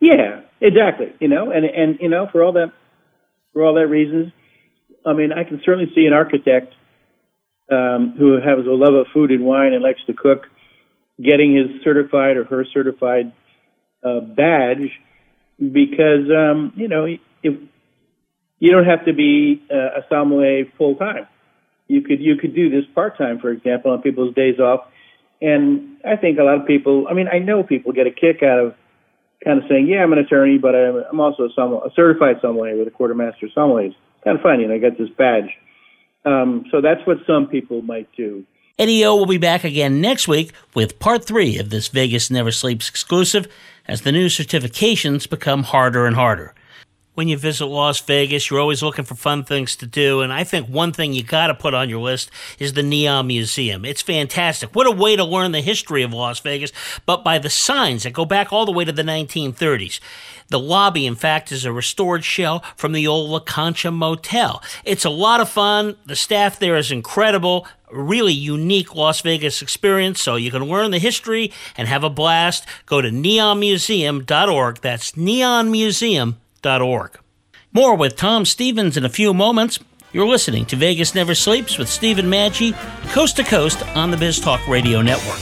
Yeah, 0.00 0.40
exactly. 0.60 1.12
You 1.20 1.28
know, 1.28 1.50
and 1.50 1.64
and 1.64 1.98
you 2.00 2.08
know, 2.08 2.28
for 2.30 2.42
all 2.42 2.52
that 2.52 2.72
for 3.52 3.64
all 3.64 3.74
that 3.74 3.86
reasons, 3.86 4.32
I 5.04 5.12
mean, 5.12 5.32
I 5.32 5.44
can 5.44 5.60
certainly 5.64 5.92
see 5.94 6.06
an 6.06 6.12
architect 6.12 6.74
um, 7.70 8.14
who 8.18 8.34
has 8.34 8.66
a 8.66 8.70
love 8.70 8.94
of 8.94 9.06
food 9.12 9.30
and 9.30 9.44
wine 9.44 9.72
and 9.72 9.82
likes 9.82 10.00
to 10.06 10.12
cook, 10.12 10.46
getting 11.22 11.54
his 11.54 11.82
certified 11.84 12.36
or 12.36 12.44
her 12.44 12.64
certified 12.72 13.32
uh, 14.04 14.20
badge, 14.20 14.90
because 15.58 16.30
um, 16.30 16.72
you 16.76 16.88
know, 16.88 17.04
if 17.04 17.54
you 18.58 18.70
don't 18.70 18.86
have 18.86 19.04
to 19.04 19.12
be 19.12 19.62
uh, 19.70 20.00
a 20.00 20.06
sommelier 20.08 20.64
full 20.78 20.96
time, 20.96 21.26
you 21.92 22.00
could 22.00 22.20
you 22.20 22.36
could 22.36 22.54
do 22.54 22.70
this 22.70 22.84
part 22.94 23.18
time, 23.18 23.38
for 23.38 23.50
example, 23.50 23.90
on 23.90 24.02
people's 24.02 24.34
days 24.34 24.58
off. 24.58 24.86
And 25.40 25.96
I 26.04 26.16
think 26.16 26.38
a 26.38 26.42
lot 26.44 26.60
of 26.60 26.66
people, 26.66 27.06
I 27.10 27.14
mean, 27.14 27.28
I 27.28 27.38
know 27.38 27.62
people 27.62 27.92
get 27.92 28.06
a 28.06 28.12
kick 28.12 28.42
out 28.42 28.58
of 28.58 28.74
kind 29.44 29.58
of 29.58 29.68
saying, 29.68 29.88
yeah, 29.88 30.02
I'm 30.02 30.12
an 30.12 30.18
attorney, 30.18 30.56
but 30.56 30.74
I'm, 30.74 31.02
I'm 31.10 31.20
also 31.20 31.44
a, 31.44 31.48
sommelier, 31.54 31.84
a 31.84 31.90
certified 31.94 32.36
sommelier 32.40 32.76
with 32.76 32.86
a 32.86 32.92
quartermaster 32.92 33.48
sommelier. 33.52 33.86
It's 33.86 33.96
kind 34.22 34.36
of 34.36 34.42
fun, 34.42 34.60
you 34.60 34.68
know, 34.68 34.74
I 34.74 34.78
got 34.78 34.96
this 34.98 35.10
badge. 35.10 35.50
Um, 36.24 36.64
so 36.70 36.80
that's 36.80 37.04
what 37.06 37.18
some 37.26 37.48
people 37.48 37.82
might 37.82 38.08
do. 38.16 38.44
Eddie 38.78 39.04
O 39.04 39.16
will 39.16 39.26
be 39.26 39.38
back 39.38 39.64
again 39.64 40.00
next 40.00 40.28
week 40.28 40.52
with 40.74 40.98
part 40.98 41.24
three 41.24 41.58
of 41.58 41.70
this 41.70 41.88
Vegas 41.88 42.30
Never 42.30 42.52
Sleeps 42.52 42.88
exclusive 42.88 43.48
as 43.86 44.02
the 44.02 44.12
new 44.12 44.26
certifications 44.26 45.28
become 45.28 45.64
harder 45.64 46.06
and 46.06 46.14
harder. 46.14 46.54
When 47.14 47.28
you 47.28 47.36
visit 47.36 47.66
Las 47.66 48.00
Vegas. 48.00 48.50
You're 48.50 48.60
always 48.60 48.82
looking 48.82 49.04
for 49.04 49.14
fun 49.14 49.44
things 49.44 49.76
to 49.76 49.86
do. 49.86 50.20
And 50.20 50.32
I 50.32 50.44
think 50.44 50.68
one 50.68 50.92
thing 50.92 51.12
you 51.12 51.22
got 51.22 51.48
to 51.48 51.54
put 51.54 51.74
on 51.74 51.88
your 51.88 52.00
list 52.00 52.30
is 52.58 52.72
the 52.72 52.82
Neon 52.82 53.26
Museum. 53.26 53.84
It's 53.84 54.02
fantastic. 54.02 54.74
What 54.74 54.86
a 54.86 54.90
way 54.90 55.16
to 55.16 55.24
learn 55.24 55.52
the 55.52 55.60
history 55.60 56.02
of 56.02 56.12
Las 56.12 56.40
Vegas, 56.40 56.72
but 57.06 57.24
by 57.24 57.38
the 57.38 57.50
signs 57.50 58.04
that 58.04 58.12
go 58.12 58.24
back 58.24 58.52
all 58.52 58.66
the 58.66 58.72
way 58.72 58.84
to 58.84 58.92
the 58.92 59.02
1930s. 59.02 60.00
The 60.48 60.58
lobby, 60.58 61.06
in 61.06 61.14
fact, 61.14 61.50
is 61.50 61.64
a 61.64 61.72
restored 61.72 62.24
shell 62.24 62.62
from 62.76 62.92
the 62.92 63.06
old 63.06 63.30
La 63.30 63.40
Concha 63.40 63.90
Motel. 63.90 64.62
It's 64.84 65.04
a 65.04 65.10
lot 65.10 65.40
of 65.40 65.48
fun. 65.48 65.96
The 66.04 66.16
staff 66.16 66.58
there 66.58 66.76
is 66.76 66.92
incredible. 66.92 67.66
Really 67.90 68.32
unique 68.34 68.94
Las 68.94 69.20
Vegas 69.22 69.62
experience, 69.62 70.20
so 70.20 70.36
you 70.36 70.50
can 70.50 70.64
learn 70.64 70.90
the 70.90 70.98
history 70.98 71.52
and 71.76 71.88
have 71.88 72.04
a 72.04 72.10
blast. 72.10 72.66
Go 72.84 73.00
to 73.00 73.08
neonmuseum.org. 73.08 74.80
That's 74.80 75.12
neonmuseum.org 75.12 76.41
More 77.72 77.96
with 77.96 78.16
Tom 78.16 78.44
Stevens 78.44 78.96
in 78.96 79.04
a 79.04 79.08
few 79.08 79.34
moments. 79.34 79.78
You're 80.12 80.28
listening 80.28 80.66
to 80.66 80.76
Vegas 80.76 81.14
Never 81.14 81.34
Sleeps 81.34 81.78
with 81.78 81.88
Stephen 81.88 82.26
Maggi, 82.26 82.74
coast 83.12 83.36
to 83.36 83.44
coast 83.44 83.82
on 83.96 84.10
the 84.10 84.16
Biz 84.16 84.40
Talk 84.40 84.66
Radio 84.68 85.02
Network. 85.02 85.40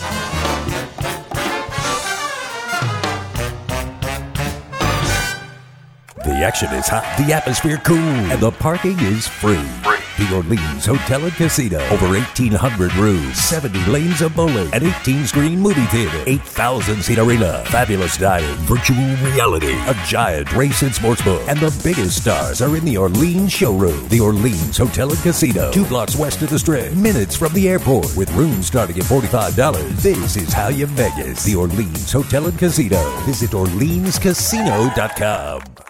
The 6.25 6.47
action 6.47 6.73
is 6.73 6.87
hot, 6.89 7.05
the 7.19 7.33
atmosphere 7.33 7.79
cool, 7.85 7.99
and 7.99 8.41
the 8.41 8.53
parking 8.53 8.99
is 9.00 9.27
free. 9.27 10.00
The 10.21 10.37
Orleans 10.37 10.85
Hotel 10.85 11.25
and 11.25 11.33
Casino. 11.33 11.81
Over 11.89 12.11
1,800 12.11 12.95
rooms, 12.97 13.39
70 13.39 13.87
lanes 13.87 14.21
of 14.21 14.37
bowling, 14.37 14.71
an 14.75 14.85
18 14.85 15.27
screen 15.27 15.59
movie 15.59 15.87
theater, 15.87 16.23
8,000 16.27 17.03
seat 17.03 17.19
arena, 17.19 17.65
fabulous 17.69 18.19
dining, 18.19 18.55
virtual 18.67 18.99
reality, 19.25 19.73
a 19.87 19.95
giant 20.05 20.53
race 20.53 20.83
and 20.83 20.95
sports 20.95 21.23
book, 21.23 21.41
and 21.49 21.59
the 21.59 21.75
biggest 21.83 22.21
stars 22.21 22.61
are 22.61 22.77
in 22.77 22.85
the 22.85 22.99
Orleans 22.99 23.50
showroom. 23.50 24.07
The 24.11 24.21
Orleans 24.21 24.77
Hotel 24.77 25.11
and 25.11 25.19
Casino, 25.21 25.73
two 25.73 25.87
blocks 25.87 26.17
west 26.17 26.43
of 26.43 26.50
the 26.50 26.59
Strip, 26.59 26.93
minutes 26.93 27.35
from 27.35 27.55
the 27.55 27.71
airport, 27.71 28.15
with 28.15 28.31
rooms 28.33 28.67
starting 28.67 28.99
at 28.99 29.05
$45. 29.05 30.03
This 30.03 30.37
is 30.37 30.53
how 30.53 30.69
you 30.69 30.85
Vegas. 30.85 31.45
The 31.45 31.57
Orleans 31.57 32.12
Hotel 32.12 32.47
and 32.47 32.59
Casino. 32.59 33.03
Visit 33.25 33.53
OrleansCasino.com. 33.53 35.89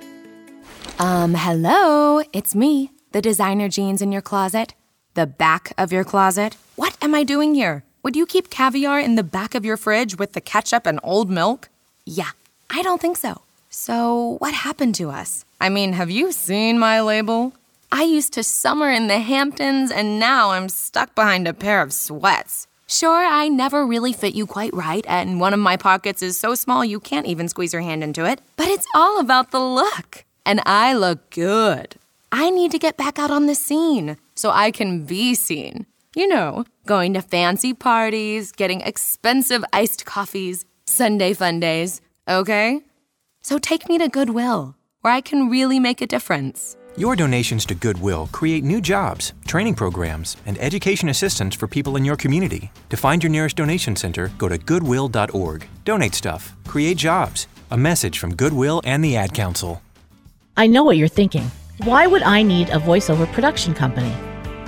Um, 0.99 1.33
hello, 1.33 2.21
it's 2.31 2.55
me, 2.55 2.91
the 3.11 3.21
designer 3.21 3.69
jeans 3.69 4.01
in 4.01 4.11
your 4.11 4.21
closet. 4.21 4.73
The 5.13 5.25
back 5.25 5.73
of 5.77 5.91
your 5.91 6.03
closet. 6.03 6.55
What 6.75 6.95
am 7.01 7.13
I 7.15 7.23
doing 7.23 7.55
here? 7.55 7.83
Would 8.03 8.15
you 8.15 8.25
keep 8.25 8.49
caviar 8.49 8.99
in 8.99 9.15
the 9.15 9.23
back 9.23 9.55
of 9.55 9.65
your 9.65 9.77
fridge 9.77 10.17
with 10.17 10.33
the 10.33 10.41
ketchup 10.41 10.85
and 10.85 10.99
old 11.03 11.29
milk? 11.29 11.69
Yeah, 12.05 12.31
I 12.69 12.81
don't 12.81 13.01
think 13.01 13.17
so. 13.17 13.41
So, 13.69 14.37
what 14.39 14.53
happened 14.53 14.95
to 14.95 15.09
us? 15.09 15.45
I 15.59 15.69
mean, 15.69 15.93
have 15.93 16.09
you 16.09 16.31
seen 16.31 16.79
my 16.79 17.01
label? 17.01 17.53
I 17.91 18.03
used 18.03 18.33
to 18.33 18.43
summer 18.43 18.89
in 18.89 19.07
the 19.07 19.19
Hamptons, 19.19 19.91
and 19.91 20.19
now 20.19 20.51
I'm 20.51 20.69
stuck 20.69 21.13
behind 21.13 21.47
a 21.47 21.53
pair 21.53 21.81
of 21.81 21.93
sweats. 21.93 22.67
Sure, 22.87 23.25
I 23.25 23.47
never 23.47 23.85
really 23.85 24.13
fit 24.13 24.33
you 24.33 24.45
quite 24.45 24.73
right, 24.73 25.05
and 25.07 25.39
one 25.39 25.53
of 25.53 25.59
my 25.59 25.77
pockets 25.77 26.21
is 26.21 26.37
so 26.37 26.55
small 26.55 26.83
you 26.83 26.99
can't 26.99 27.27
even 27.27 27.47
squeeze 27.47 27.73
your 27.73 27.81
hand 27.81 28.03
into 28.03 28.25
it. 28.25 28.41
But 28.55 28.67
it's 28.67 28.87
all 28.93 29.19
about 29.19 29.51
the 29.51 29.59
look 29.59 30.25
and 30.45 30.61
I 30.65 30.93
look 30.93 31.29
good. 31.29 31.95
I 32.31 32.49
need 32.49 32.71
to 32.71 32.79
get 32.79 32.97
back 32.97 33.19
out 33.19 33.31
on 33.31 33.45
the 33.45 33.55
scene 33.55 34.17
so 34.35 34.49
I 34.51 34.71
can 34.71 35.05
be 35.05 35.35
seen. 35.35 35.85
You 36.15 36.27
know, 36.27 36.65
going 36.85 37.13
to 37.13 37.21
fancy 37.21 37.73
parties, 37.73 38.51
getting 38.51 38.81
expensive 38.81 39.63
iced 39.71 40.05
coffees, 40.05 40.65
Sunday 40.85 41.33
fun 41.33 41.59
days, 41.59 42.01
okay? 42.27 42.81
So 43.43 43.57
take 43.57 43.87
me 43.87 43.97
to 43.97 44.09
Goodwill, 44.09 44.75
where 45.01 45.13
I 45.13 45.21
can 45.21 45.49
really 45.49 45.79
make 45.79 46.01
a 46.01 46.07
difference. 46.07 46.75
Your 46.97 47.15
donations 47.15 47.65
to 47.67 47.75
Goodwill 47.75 48.27
create 48.33 48.65
new 48.65 48.81
jobs, 48.81 49.33
training 49.47 49.75
programs, 49.75 50.35
and 50.45 50.57
education 50.59 51.07
assistance 51.07 51.55
for 51.55 51.67
people 51.67 51.95
in 51.95 52.03
your 52.03 52.17
community. 52.17 52.71
To 52.89 52.97
find 52.97 53.23
your 53.23 53.29
nearest 53.29 53.55
donation 53.55 53.95
center, 53.95 54.29
go 54.37 54.49
to 54.49 54.57
goodwill.org. 54.57 55.67
Donate 55.85 56.13
stuff, 56.13 56.53
create 56.67 56.97
jobs. 56.97 57.47
A 57.71 57.77
message 57.77 58.19
from 58.19 58.35
Goodwill 58.35 58.81
and 58.83 59.01
the 59.03 59.15
Ad 59.15 59.33
Council. 59.33 59.81
I 60.57 60.67
know 60.67 60.83
what 60.83 60.97
you're 60.97 61.07
thinking. 61.07 61.49
Why 61.83 62.07
would 62.07 62.23
I 62.23 62.43
need 62.43 62.69
a 62.69 62.79
voiceover 62.79 63.31
production 63.31 63.73
company? 63.73 64.13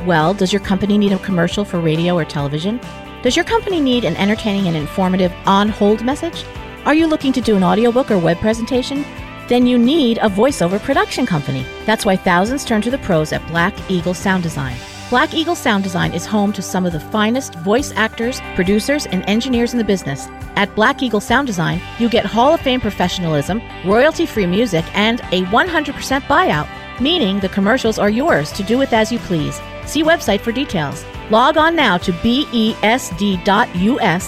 Well, 0.06 0.34
does 0.34 0.54
your 0.54 0.62
company 0.62 0.98
need 0.98 1.12
a 1.12 1.20
commercial 1.20 1.66
for 1.66 1.80
radio 1.80 2.16
or 2.18 2.25
television? 2.25 2.80
Does 3.22 3.36
your 3.36 3.46
company 3.46 3.80
need 3.80 4.06
an 4.06 4.16
entertaining 4.16 4.68
and 4.68 4.78
informative 4.78 5.34
on 5.46 5.70
hold 5.70 6.04
message? 6.04 6.46
Are 6.86 6.94
you 6.94 7.08
looking 7.08 7.34
to 7.34 7.42
do 7.42 7.56
an 7.56 7.63
audiobook 7.63 8.12
or 8.12 8.18
web 8.18 8.38
presentation? 8.40 9.06
Then 9.50 9.68
you 9.68 9.78
need 9.78 10.20
a 10.20 10.30
voiceover 10.30 10.80
production 10.80 11.25
company. 11.25 11.66
That's 11.86 12.06
why 12.06 12.16
thousands 12.16 12.66
turn 12.66 12.82
to 12.84 12.92
the 12.92 12.98
pros 13.00 13.34
at 13.34 13.46
Black 13.48 13.74
Eagle 13.92 14.13
Sound 14.13 14.44
Design. 14.44 14.78
Black 15.13 15.36
Eagle 15.36 15.53
Sound 15.53 15.84
Design 15.84 16.12
is 16.12 16.25
home 16.25 16.51
to 16.53 16.63
some 16.63 16.88
of 16.88 16.91
the 16.91 17.00
finest 17.00 17.53
voice 17.60 17.93
actors, 17.96 18.41
producers, 18.55 19.05
and 19.05 19.24
engineers 19.29 19.72
in 19.72 19.77
the 19.77 19.84
business. 19.84 20.25
At 20.55 20.74
Black 20.74 21.03
Eagle 21.03 21.20
Sound 21.20 21.46
Design, 21.46 21.79
you 22.00 22.10
get 22.10 22.25
Hall 22.25 22.55
of 22.55 22.62
Fame 22.62 22.82
professionalism, 22.82 23.62
royalty 23.86 24.25
free 24.25 24.48
music, 24.48 24.84
and 24.96 25.20
a 25.32 25.43
100% 25.43 26.22
buyout, 26.22 26.67
meaning 27.00 27.39
the 27.39 27.50
commercials 27.50 28.00
are 28.00 28.10
yours 28.10 28.51
to 28.53 28.63
do 28.63 28.79
with 28.79 28.91
as 28.91 29.12
you 29.12 29.20
please. 29.20 29.62
See 29.86 30.01
website 30.01 30.39
for 30.41 30.51
details. 30.51 31.05
Log 31.29 31.58
on 31.58 31.75
now 31.75 32.00
to 32.00 32.12
besd.us 32.12 32.82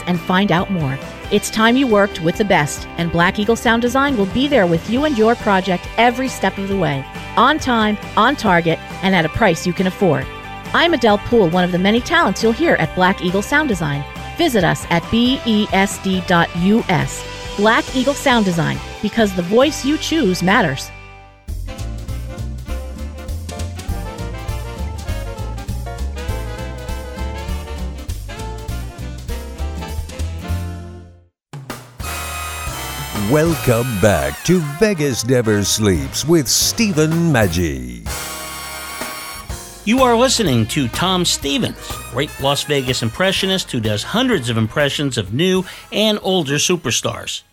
and 0.06 0.20
find 0.20 0.52
out 0.52 0.70
more. 0.70 1.00
It's 1.32 1.50
time 1.50 1.78
you 1.78 1.88
worked 1.88 2.22
with 2.22 2.38
the 2.38 2.46
best, 2.46 2.88
and 3.00 3.12
Black 3.12 3.40
Eagle 3.40 3.56
Sound 3.56 3.82
Design 3.82 4.18
will 4.18 4.28
be 4.28 4.48
there 4.48 4.68
with 4.68 4.88
you 4.88 5.06
and 5.06 5.18
your 5.18 5.34
project 5.34 5.90
every 5.98 6.28
step 6.28 6.60
of 6.60 6.68
the 6.68 6.78
way. 6.78 7.04
On 7.38 7.58
time, 7.58 7.98
on 8.16 8.36
target, 8.36 8.78
and 9.02 9.16
at 9.16 9.26
a 9.26 9.30
price 9.30 9.66
you 9.66 9.74
can 9.74 9.88
afford. 9.88 10.28
I'm 10.74 10.94
Adele 10.94 11.20
Poole, 11.20 11.50
one 11.50 11.64
of 11.64 11.72
the 11.72 11.80
many 11.80 12.02
talents 12.02 12.44
you'll 12.44 12.52
hear 12.52 12.76
at 12.76 12.94
Black 12.96 13.22
Eagle 13.22 13.42
Sound 13.42 13.70
Design. 13.70 14.04
Visit 14.38 14.64
us 14.64 14.86
at 14.90 15.04
besd.us. 15.04 15.66
Black 17.58 17.96
Eagle 17.96 18.14
Sound 18.14 18.44
Design, 18.46 18.78
because 19.02 19.34
the 19.34 19.42
voice 19.42 19.86
you 19.86 19.98
choose 19.98 20.44
matters. 20.44 20.92
Welcome 33.32 34.00
back 34.02 34.44
to 34.44 34.60
Vegas 34.80 35.26
Never 35.26 35.64
Sleeps 35.64 36.26
with 36.26 36.48
Stephen 36.48 37.12
Maggi. 37.34 38.35
You 39.86 40.02
are 40.02 40.18
listening 40.18 40.66
to 40.68 40.88
Tom 40.88 41.26
Stevens, 41.26 41.78
great 42.10 42.32
Las 42.42 42.64
Vegas 42.64 43.04
impressionist 43.04 43.72
who 43.72 43.80
does 43.80 44.02
hundreds 44.02 44.50
of 44.50 44.58
impressions 44.58 45.16
of 45.16 45.32
new 45.32 45.64
and 45.92 46.18
older 46.24 46.56
superstars. 46.56 47.44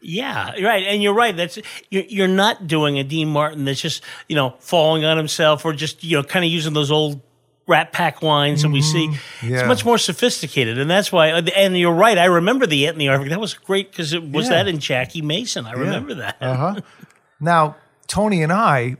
Yeah, 0.00 0.50
right, 0.60 0.82
and 0.82 1.00
you're 1.00 1.14
right. 1.14 1.36
That's 1.36 1.60
you're, 1.88 2.02
you're 2.02 2.26
not 2.28 2.66
doing 2.66 2.98
a 2.98 3.04
Dean 3.04 3.28
Martin 3.28 3.64
that's 3.64 3.80
just 3.80 4.02
you 4.28 4.34
know 4.34 4.56
falling 4.58 5.04
on 5.04 5.16
himself 5.16 5.64
or 5.64 5.72
just 5.72 6.02
you 6.02 6.16
know 6.16 6.24
kind 6.24 6.44
of 6.44 6.50
using 6.50 6.72
those 6.72 6.90
old 6.90 7.20
Rat 7.68 7.92
Pack 7.92 8.22
lines 8.22 8.62
that 8.62 8.70
we 8.70 8.82
see. 8.82 9.16
Yeah. 9.40 9.60
It's 9.60 9.68
much 9.68 9.84
more 9.84 9.98
sophisticated, 9.98 10.78
and 10.80 10.90
that's 10.90 11.12
why. 11.12 11.28
And 11.28 11.78
you're 11.78 11.94
right. 11.94 12.18
I 12.18 12.24
remember 12.24 12.66
the 12.66 12.88
Ant 12.88 12.94
and 12.96 13.00
the 13.00 13.06
Aardvark. 13.06 13.28
That 13.28 13.38
was 13.40 13.54
great 13.54 13.92
because 13.92 14.12
it 14.12 14.28
was 14.28 14.46
Yeah. 14.48 14.54
that 14.64 14.68
in 14.68 14.80
Jackie 14.80 15.22
Mason. 15.22 15.66
I 15.66 15.72
remember 15.74 16.14
that. 16.14 16.36
Uh 16.40 16.56
huh. 16.56 16.80
now, 17.40 17.76
Tony 18.08 18.42
and 18.42 18.52
I, 18.52 18.96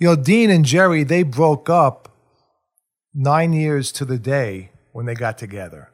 you 0.00 0.06
know, 0.06 0.16
Dean 0.16 0.50
and 0.50 0.64
Jerry, 0.64 1.04
they 1.04 1.22
broke 1.22 1.68
up 1.68 2.08
nine 3.14 3.52
years 3.52 3.92
to 3.92 4.06
the 4.06 4.18
day 4.18 4.70
when 4.92 5.04
they 5.04 5.14
got 5.14 5.36
together. 5.36 5.90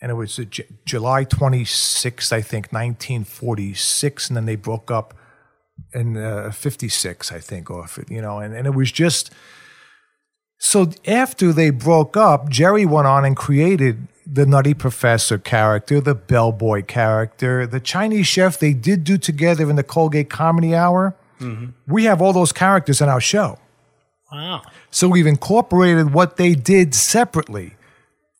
And 0.00 0.10
it 0.10 0.14
was 0.14 0.36
J- 0.36 0.66
July 0.86 1.26
26th, 1.26 2.32
I 2.32 2.40
think, 2.40 2.72
1946. 2.72 4.28
And 4.28 4.36
then 4.36 4.46
they 4.46 4.56
broke 4.56 4.90
up 4.90 5.14
in 5.92 6.16
uh, 6.16 6.52
56, 6.52 7.32
I 7.32 7.38
think, 7.38 7.70
or, 7.70 7.86
you 8.08 8.22
know, 8.22 8.38
and, 8.38 8.54
and 8.54 8.66
it 8.66 8.74
was 8.74 8.90
just. 8.90 9.30
So 10.58 10.90
after 11.06 11.52
they 11.52 11.68
broke 11.68 12.16
up, 12.16 12.48
Jerry 12.48 12.86
went 12.86 13.06
on 13.06 13.26
and 13.26 13.36
created 13.36 14.08
the 14.26 14.46
Nutty 14.46 14.72
Professor 14.72 15.36
character, 15.36 16.00
the 16.00 16.14
bellboy 16.14 16.84
character, 16.84 17.66
the 17.66 17.80
Chinese 17.80 18.26
chef 18.26 18.58
they 18.58 18.72
did 18.72 19.04
do 19.04 19.18
together 19.18 19.68
in 19.68 19.76
the 19.76 19.82
Colgate 19.82 20.30
Comedy 20.30 20.74
Hour. 20.74 21.14
We 21.86 22.04
have 22.04 22.22
all 22.22 22.32
those 22.32 22.52
characters 22.52 23.00
in 23.00 23.08
our 23.08 23.20
show. 23.20 23.58
Wow. 24.32 24.62
So 24.90 25.08
we've 25.08 25.26
incorporated 25.26 26.12
what 26.12 26.36
they 26.36 26.54
did 26.54 26.94
separately 26.94 27.74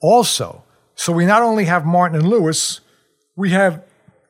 also. 0.01 0.65
So 0.95 1.13
we 1.13 1.27
not 1.27 1.43
only 1.43 1.65
have 1.65 1.85
Martin 1.85 2.19
and 2.19 2.29
Lewis, 2.29 2.81
we 3.37 3.51
have 3.51 3.83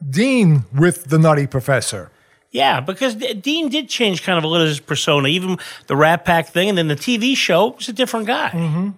Dean 0.09 0.65
with 0.75 1.05
the 1.05 1.19
Nutty 1.19 1.47
Professor. 1.47 2.11
Yeah, 2.51 2.81
because 2.81 3.17
Dean 3.17 3.69
did 3.69 3.89
change 3.89 4.23
kind 4.23 4.39
of 4.39 4.45
a 4.45 4.47
little 4.47 4.67
of 4.67 4.69
his 4.69 4.79
persona, 4.79 5.29
even 5.29 5.59
the 5.89 5.97
Rat 5.97 6.25
Pack 6.25 6.49
thing, 6.49 6.69
and 6.69 6.79
then 6.79 6.87
the 6.87 6.97
TV 6.97 7.37
show 7.37 7.71
was 7.71 7.89
a 7.89 7.93
different 7.93 8.27
guy. 8.27 8.51
Mm-hmm. 8.51 8.91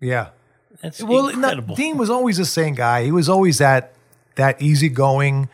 Yeah. 0.00 0.30
That's 0.82 1.02
well, 1.02 1.28
incredible. 1.28 1.76
Dean 1.76 1.98
was 1.98 2.10
always 2.10 2.36
the 2.36 2.44
same 2.44 2.74
guy. 2.74 3.04
He 3.04 3.12
was 3.12 3.28
always 3.28 3.58
that 3.58 3.92
that 4.34 4.60
easygoing, 4.60 5.48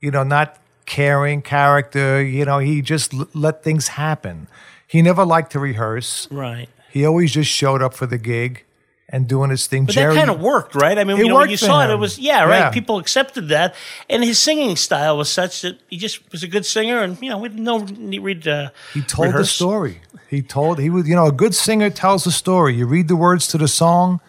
you 0.00 0.10
know, 0.10 0.22
not 0.22 0.58
caring 0.86 1.42
character. 1.42 2.22
You 2.22 2.44
know, 2.44 2.58
he 2.58 2.80
just 2.82 3.12
l- 3.12 3.28
let 3.34 3.62
things 3.62 3.88
happen. 3.88 4.48
He 4.86 5.02
never 5.02 5.24
liked 5.24 5.52
to 5.52 5.58
rehearse. 5.60 6.28
Right. 6.30 6.68
He 6.90 7.04
always 7.04 7.32
just 7.32 7.50
showed 7.50 7.82
up 7.82 7.92
for 7.94 8.06
the 8.06 8.18
gig 8.18 8.64
and 9.08 9.28
doing 9.28 9.50
his 9.50 9.66
thing. 9.66 9.86
But 9.86 9.94
Jerry, 9.94 10.14
that 10.14 10.18
kind 10.26 10.30
of 10.30 10.40
worked, 10.40 10.74
right? 10.74 10.98
I 10.98 11.04
mean, 11.04 11.16
you 11.18 11.28
know, 11.28 11.36
when 11.36 11.50
you 11.50 11.56
saw 11.56 11.84
it, 11.84 11.90
it 11.90 11.96
was 11.96 12.18
yeah, 12.18 12.44
right. 12.44 12.58
Yeah. 12.58 12.70
People 12.70 12.98
accepted 12.98 13.48
that, 13.48 13.74
and 14.08 14.24
his 14.24 14.38
singing 14.38 14.76
style 14.76 15.16
was 15.16 15.28
such 15.28 15.62
that 15.62 15.78
he 15.88 15.96
just 15.96 16.20
was 16.32 16.42
a 16.42 16.48
good 16.48 16.66
singer, 16.66 17.02
and 17.02 17.20
you 17.20 17.30
know, 17.30 17.38
we 17.38 17.48
didn't 17.48 17.64
know 17.64 17.80
read. 18.20 18.48
Uh, 18.48 18.70
He 18.94 19.02
told 19.02 19.34
the 19.34 19.44
story. 19.44 20.00
He 20.28 20.42
told 20.42 20.80
he 20.80 20.90
was, 20.90 21.08
you 21.08 21.14
know, 21.14 21.26
a 21.26 21.32
good 21.32 21.54
singer 21.54 21.88
tells 21.90 22.24
the 22.24 22.32
story. 22.32 22.74
You 22.74 22.86
read 22.86 23.06
the 23.06 23.14
words 23.16 23.46
to 23.48 23.58
the 23.58 23.68
song, 23.68 24.20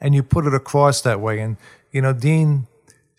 and 0.00 0.14
you 0.14 0.22
put 0.22 0.46
it 0.46 0.52
across 0.54 1.00
that 1.02 1.20
way. 1.20 1.40
And 1.40 1.56
you 1.90 2.02
know, 2.02 2.12
Dean 2.12 2.66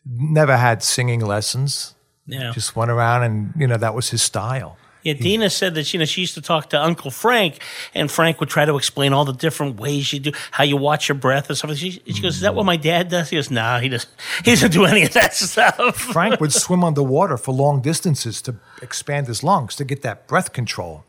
never 0.05 0.57
had 0.57 0.83
singing 0.83 1.19
lessons. 1.21 1.95
Yeah. 2.27 2.51
Just 2.53 2.75
went 2.75 2.91
around, 2.91 3.23
and 3.23 3.53
you 3.57 3.67
know, 3.67 3.77
that 3.77 3.95
was 3.95 4.09
his 4.09 4.21
style. 4.21 4.77
Yeah, 5.03 5.13
Deana 5.13 5.49
said 5.49 5.75
that 5.75 5.93
you 5.93 5.99
know 5.99 6.05
she 6.05 6.19
used 6.19 6.33
to 6.33 6.41
talk 6.41 6.69
to 6.71 6.81
Uncle 6.81 7.11
Frank, 7.11 7.61
and 7.93 8.11
Frank 8.11 8.41
would 8.41 8.49
try 8.49 8.65
to 8.65 8.75
explain 8.75 9.13
all 9.13 9.23
the 9.23 9.31
different 9.31 9.79
ways 9.79 10.11
you 10.11 10.19
do 10.19 10.31
how 10.51 10.65
you 10.65 10.75
watch 10.75 11.07
your 11.07 11.17
breath 11.17 11.47
and 11.47 11.57
stuff. 11.57 11.73
She, 11.77 11.91
she 11.91 12.21
goes, 12.21 12.35
"Is 12.35 12.41
that 12.41 12.55
what 12.55 12.65
my 12.65 12.75
dad 12.75 13.07
does?" 13.07 13.29
He 13.29 13.37
goes, 13.37 13.49
"No, 13.49 13.79
he 13.79 13.87
doesn't. 13.87 14.09
He 14.43 14.51
doesn't 14.51 14.71
do 14.71 14.83
any 14.85 15.03
of 15.03 15.13
that 15.13 15.33
stuff." 15.33 15.95
Frank 15.95 16.41
would 16.41 16.51
swim 16.65 16.83
underwater 16.83 17.37
for 17.37 17.53
long 17.53 17.81
distances 17.81 18.41
to 18.41 18.55
expand 18.81 19.27
his 19.27 19.43
lungs 19.43 19.75
to 19.77 19.85
get 19.85 20.01
that 20.01 20.27
breath 20.27 20.51
control. 20.51 21.05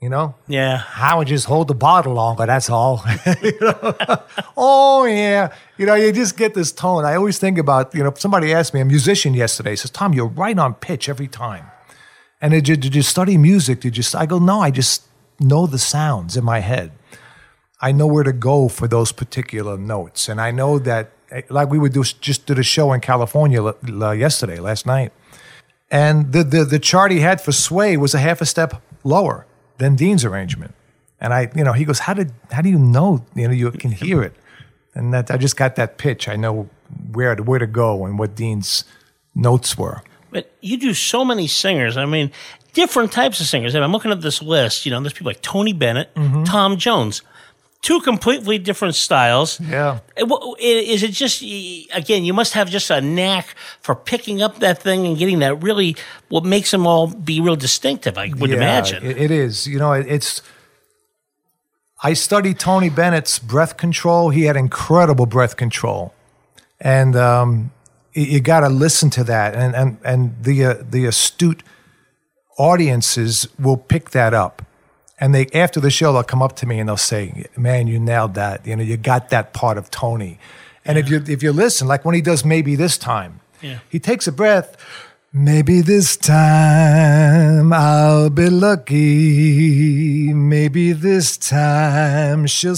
You 0.00 0.08
know? 0.08 0.34
Yeah. 0.48 0.84
I 0.96 1.14
would 1.14 1.28
just 1.28 1.44
hold 1.44 1.68
the 1.68 1.74
bottle 1.74 2.14
longer, 2.14 2.46
that's 2.46 2.70
all. 2.70 3.04
You 3.42 3.52
know? 3.60 3.94
oh, 4.56 5.04
yeah. 5.04 5.52
You 5.76 5.84
know, 5.84 5.94
you 5.94 6.10
just 6.10 6.38
get 6.38 6.54
this 6.54 6.72
tone. 6.72 7.04
I 7.04 7.16
always 7.16 7.38
think 7.38 7.58
about, 7.58 7.94
you 7.94 8.02
know, 8.02 8.12
somebody 8.16 8.54
asked 8.54 8.72
me, 8.72 8.80
a 8.80 8.84
musician 8.84 9.34
yesterday, 9.34 9.76
says, 9.76 9.90
Tom, 9.90 10.14
you're 10.14 10.26
right 10.26 10.58
on 10.58 10.74
pitch 10.74 11.08
every 11.08 11.28
time. 11.28 11.70
And 12.40 12.52
did 12.52 12.68
you, 12.68 12.76
did 12.76 12.94
you 12.94 13.02
study 13.02 13.36
music? 13.36 13.80
Did 13.80 13.98
you? 13.98 14.02
st-" 14.02 14.22
I 14.22 14.26
go, 14.26 14.38
no, 14.38 14.60
I 14.60 14.70
just 14.70 15.02
know 15.38 15.66
the 15.66 15.78
sounds 15.78 16.34
in 16.34 16.44
my 16.44 16.60
head. 16.60 16.92
I 17.82 17.92
know 17.92 18.06
where 18.06 18.24
to 18.24 18.32
go 18.32 18.68
for 18.68 18.88
those 18.88 19.12
particular 19.12 19.76
notes. 19.76 20.30
And 20.30 20.40
I 20.40 20.50
know 20.50 20.78
that, 20.78 21.10
eh, 21.30 21.42
like 21.50 21.68
we 21.68 21.78
would 21.78 21.92
do, 21.92 22.02
just 22.04 22.46
did 22.46 22.58
a 22.58 22.62
show 22.62 22.94
in 22.94 23.00
California 23.00 23.74
yesterday, 23.84 24.60
last 24.60 24.86
night. 24.86 25.12
And 25.90 26.32
the, 26.32 26.42
the, 26.42 26.64
the 26.64 26.78
chart 26.78 27.10
he 27.10 27.20
had 27.20 27.40
for 27.40 27.52
Sway 27.52 27.98
was 27.98 28.14
a 28.14 28.18
half 28.18 28.40
a 28.40 28.46
step 28.46 28.82
lower 29.04 29.46
than 29.80 29.96
Dean's 29.96 30.24
arrangement. 30.24 30.74
And 31.20 31.34
I, 31.34 31.50
you 31.54 31.64
know, 31.64 31.72
he 31.72 31.84
goes, 31.84 31.98
how 31.98 32.14
did, 32.14 32.32
how 32.52 32.62
do 32.62 32.68
you 32.68 32.78
know, 32.78 33.24
you 33.34 33.48
know, 33.48 33.52
you 33.52 33.70
can 33.72 33.90
hear 33.90 34.22
it? 34.22 34.34
And 34.94 35.12
that 35.12 35.30
I 35.30 35.36
just 35.36 35.56
got 35.56 35.76
that 35.76 35.98
pitch. 35.98 36.28
I 36.28 36.36
know 36.36 36.70
where 37.12 37.34
to, 37.34 37.42
where 37.42 37.58
to 37.58 37.66
go 37.66 38.06
and 38.06 38.18
what 38.18 38.34
Dean's 38.34 38.84
notes 39.34 39.76
were. 39.76 40.02
But 40.30 40.52
you 40.60 40.76
do 40.76 40.94
so 40.94 41.24
many 41.24 41.46
singers. 41.46 41.96
I 41.96 42.06
mean, 42.06 42.30
different 42.72 43.12
types 43.12 43.40
of 43.40 43.46
singers. 43.46 43.74
And 43.74 43.84
I'm 43.84 43.92
looking 43.92 44.12
at 44.12 44.20
this 44.22 44.40
list. 44.40 44.86
You 44.86 44.92
know, 44.92 45.00
there's 45.00 45.12
people 45.12 45.26
like 45.26 45.42
Tony 45.42 45.72
Bennett, 45.72 46.14
Mm-hmm. 46.14 46.44
Tom 46.44 46.76
Jones, 46.76 47.22
two 47.82 48.00
completely 48.00 48.58
different 48.58 48.94
styles. 48.94 49.58
Yeah. 49.60 50.00
Is 50.58 51.02
it 51.02 51.12
just 51.12 51.42
again? 51.42 52.24
You 52.24 52.34
must 52.34 52.52
have 52.54 52.68
just 52.70 52.90
a 52.90 53.00
knack 53.00 53.54
for 53.80 53.94
picking 53.94 54.42
up 54.42 54.58
that 54.60 54.82
thing 54.82 55.06
and 55.06 55.16
getting 55.18 55.38
that 55.40 55.62
really 55.62 55.96
what 56.28 56.44
makes 56.44 56.70
them 56.70 56.86
all 56.86 57.06
be 57.08 57.40
real 57.40 57.56
distinctive. 57.56 58.18
I 58.18 58.32
would 58.36 58.50
Yeah, 58.50 58.56
imagine. 58.56 59.04
it- 59.04 59.30
is. 59.30 59.66
You 59.66 59.78
know, 59.78 59.92
it's. 59.92 60.42
I 62.02 62.14
studied 62.14 62.58
Tony 62.58 62.88
Bennett's 62.88 63.38
breath 63.38 63.76
control. 63.76 64.30
He 64.30 64.44
had 64.44 64.56
incredible 64.56 65.26
breath 65.26 65.56
control, 65.56 66.14
and 66.80 67.14
um, 67.14 67.72
you, 68.14 68.24
you 68.24 68.40
got 68.40 68.60
to 68.60 68.68
listen 68.70 69.10
to 69.10 69.24
that. 69.24 69.54
And 69.54 69.74
and 69.74 69.98
and 70.04 70.34
the 70.42 70.64
uh, 70.64 70.74
the 70.90 71.04
astute 71.06 71.62
audiences 72.58 73.48
will 73.58 73.76
pick 73.76 74.10
that 74.10 74.32
up. 74.34 74.62
And 75.20 75.34
they 75.34 75.46
after 75.54 75.80
the 75.80 75.90
show, 75.90 76.12
they'll 76.12 76.22
come 76.22 76.42
up 76.42 76.56
to 76.56 76.66
me 76.66 76.78
and 76.80 76.88
they'll 76.88 76.96
say, 76.96 77.44
"Man, 77.56 77.86
you 77.88 77.98
nailed 78.00 78.34
that. 78.34 78.66
You 78.66 78.74
know, 78.76 78.82
you 78.82 78.96
got 78.96 79.28
that 79.30 79.52
part 79.52 79.76
of 79.78 79.90
Tony." 79.90 80.38
And 80.84 80.96
if 80.98 81.10
you 81.10 81.22
if 81.28 81.42
you 81.42 81.52
listen, 81.52 81.86
like 81.86 82.04
when 82.06 82.14
he 82.14 82.22
does 82.22 82.42
maybe 82.44 82.74
this 82.74 82.96
time, 82.98 83.40
Yeah. 83.60 83.78
he 83.88 83.98
takes 84.00 84.26
a 84.26 84.32
breath. 84.32 84.76
Maybe 85.32 85.80
this 85.82 86.16
time 86.16 87.72
I'll 87.72 88.30
be 88.30 88.48
lucky. 88.50 90.32
Maybe 90.32 90.92
this 90.92 91.36
time 91.36 92.46
she'll 92.46 92.74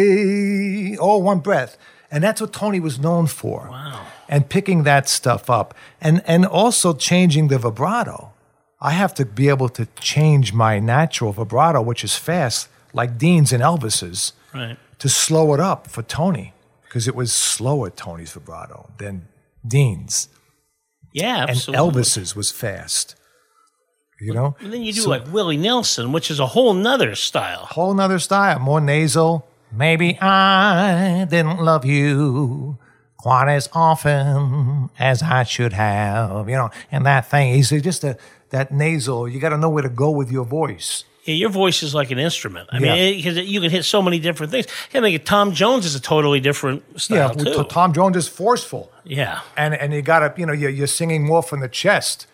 stay. 0.00 0.96
All 0.96 1.22
one 1.22 1.38
breath. 1.40 1.76
And 2.10 2.22
that's 2.24 2.40
what 2.40 2.52
Tony 2.52 2.80
was 2.80 2.98
known 2.98 3.26
for. 3.26 3.68
Wow. 3.70 4.00
And 4.28 4.48
picking 4.48 4.82
that 4.84 5.08
stuff 5.08 5.48
up. 5.48 5.74
And 6.00 6.22
and 6.26 6.44
also 6.44 6.92
changing 6.92 7.48
the 7.48 7.58
vibrato. 7.58 8.32
I 8.80 8.92
have 8.92 9.12
to 9.14 9.24
be 9.26 9.48
able 9.48 9.68
to 9.70 9.86
change 10.00 10.52
my 10.52 10.78
natural 10.78 11.32
vibrato, 11.32 11.82
which 11.82 12.02
is 12.04 12.16
fast, 12.16 12.68
like 12.92 13.18
Dean's 13.18 13.52
and 13.52 13.62
Elvis's 13.62 14.32
Right. 14.54 14.76
to 14.98 15.08
slow 15.08 15.52
it 15.54 15.60
up 15.60 15.86
for 15.88 16.02
Tony 16.02 16.54
because 16.84 17.06
it 17.06 17.14
was 17.14 17.32
slower 17.32 17.90
Tony's 17.90 18.32
vibrato 18.32 18.90
than 18.98 19.28
Dean's. 19.66 20.28
Yeah, 21.12 21.46
absolutely. 21.48 21.86
And. 21.86 21.94
Elvis's 21.96 22.34
was 22.36 22.50
fast. 22.50 23.16
You 24.20 24.34
know? 24.34 24.56
And 24.60 24.72
then 24.72 24.82
you 24.82 24.92
do 24.92 25.00
So- 25.02 25.10
like 25.10 25.26
Willie 25.32 25.56
Nelson, 25.56 26.12
which 26.12 26.30
is 26.30 26.38
a 26.40 26.46
whole 26.48 26.74
nother 26.74 27.14
style. 27.14 27.66
Whole 27.70 27.94
nother 27.94 28.18
style, 28.18 28.58
more 28.58 28.80
nasal. 28.80 29.46
Maybe 29.72 30.18
I 30.20 31.26
didn't 31.30 31.60
love 31.60 31.84
you 31.84 32.78
quite 33.18 33.48
as 33.54 33.68
often 33.72 34.90
as 34.98 35.22
I 35.22 35.44
should 35.44 35.72
have, 35.74 36.48
you 36.48 36.56
know, 36.56 36.70
and 36.90 37.06
that 37.06 37.30
thing. 37.30 37.54
He's 37.54 37.70
just 37.70 38.02
a, 38.04 38.16
that 38.50 38.72
nasal. 38.72 39.28
You 39.28 39.40
got 39.40 39.50
to 39.50 39.58
know 39.58 39.70
where 39.70 39.82
to 39.82 39.88
go 39.88 40.10
with 40.10 40.30
your 40.30 40.44
voice. 40.44 41.04
Yeah, 41.24 41.34
your 41.34 41.50
voice 41.50 41.82
is 41.82 41.94
like 41.94 42.10
an 42.10 42.18
instrument. 42.18 42.68
I 42.72 42.78
Yeah. 42.78 42.94
mean, 42.94 43.16
because 43.16 43.36
you 43.38 43.60
can 43.60 43.70
hit 43.70 43.84
so 43.84 44.00
many 44.02 44.18
different 44.18 44.50
things. 44.52 44.66
I 44.94 45.00
think 45.00 45.24
Tom 45.24 45.52
Jones 45.52 45.84
is 45.84 45.94
a 45.94 46.00
totally 46.00 46.40
different 46.40 46.82
style 47.00 47.34
yeah, 47.36 47.44
too. 47.52 47.64
Tom 47.64 47.92
Jones 47.92 48.16
is 48.16 48.26
forceful. 48.28 48.90
yeah. 49.04 49.40
and 49.56 49.74
and 49.74 49.92
you 49.92 50.02
gotta 50.02 50.32
you 50.38 50.46
know 50.46 50.52
you're, 50.54 50.70
you're 50.70 50.86
singing 50.86 51.24
more 51.26 51.42
from 51.42 51.60
the 51.60 51.68
chest 51.68 52.26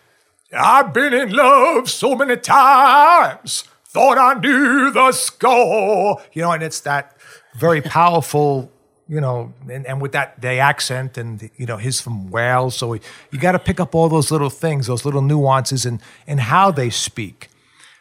i've 0.53 0.93
been 0.93 1.13
in 1.13 1.29
love 1.31 1.89
so 1.89 2.15
many 2.15 2.37
times 2.37 3.63
thought 3.85 4.17
i 4.17 4.33
knew 4.39 4.91
the 4.91 5.11
score 5.11 6.21
you 6.33 6.41
know 6.41 6.51
and 6.51 6.63
it's 6.63 6.79
that 6.81 7.15
very 7.55 7.81
powerful 7.81 8.71
you 9.07 9.21
know 9.21 9.53
and, 9.69 9.85
and 9.85 10.01
with 10.01 10.11
that 10.11 10.39
the 10.41 10.57
accent 10.57 11.17
and 11.17 11.49
you 11.57 11.65
know 11.65 11.77
he's 11.77 12.01
from 12.01 12.29
wales 12.29 12.75
so 12.75 12.93
you 12.93 13.39
got 13.39 13.53
to 13.53 13.59
pick 13.59 13.79
up 13.79 13.95
all 13.95 14.09
those 14.09 14.31
little 14.31 14.49
things 14.49 14.87
those 14.87 15.05
little 15.05 15.21
nuances 15.21 15.85
and 15.85 16.01
and 16.27 16.39
how 16.41 16.71
they 16.71 16.89
speak 16.89 17.49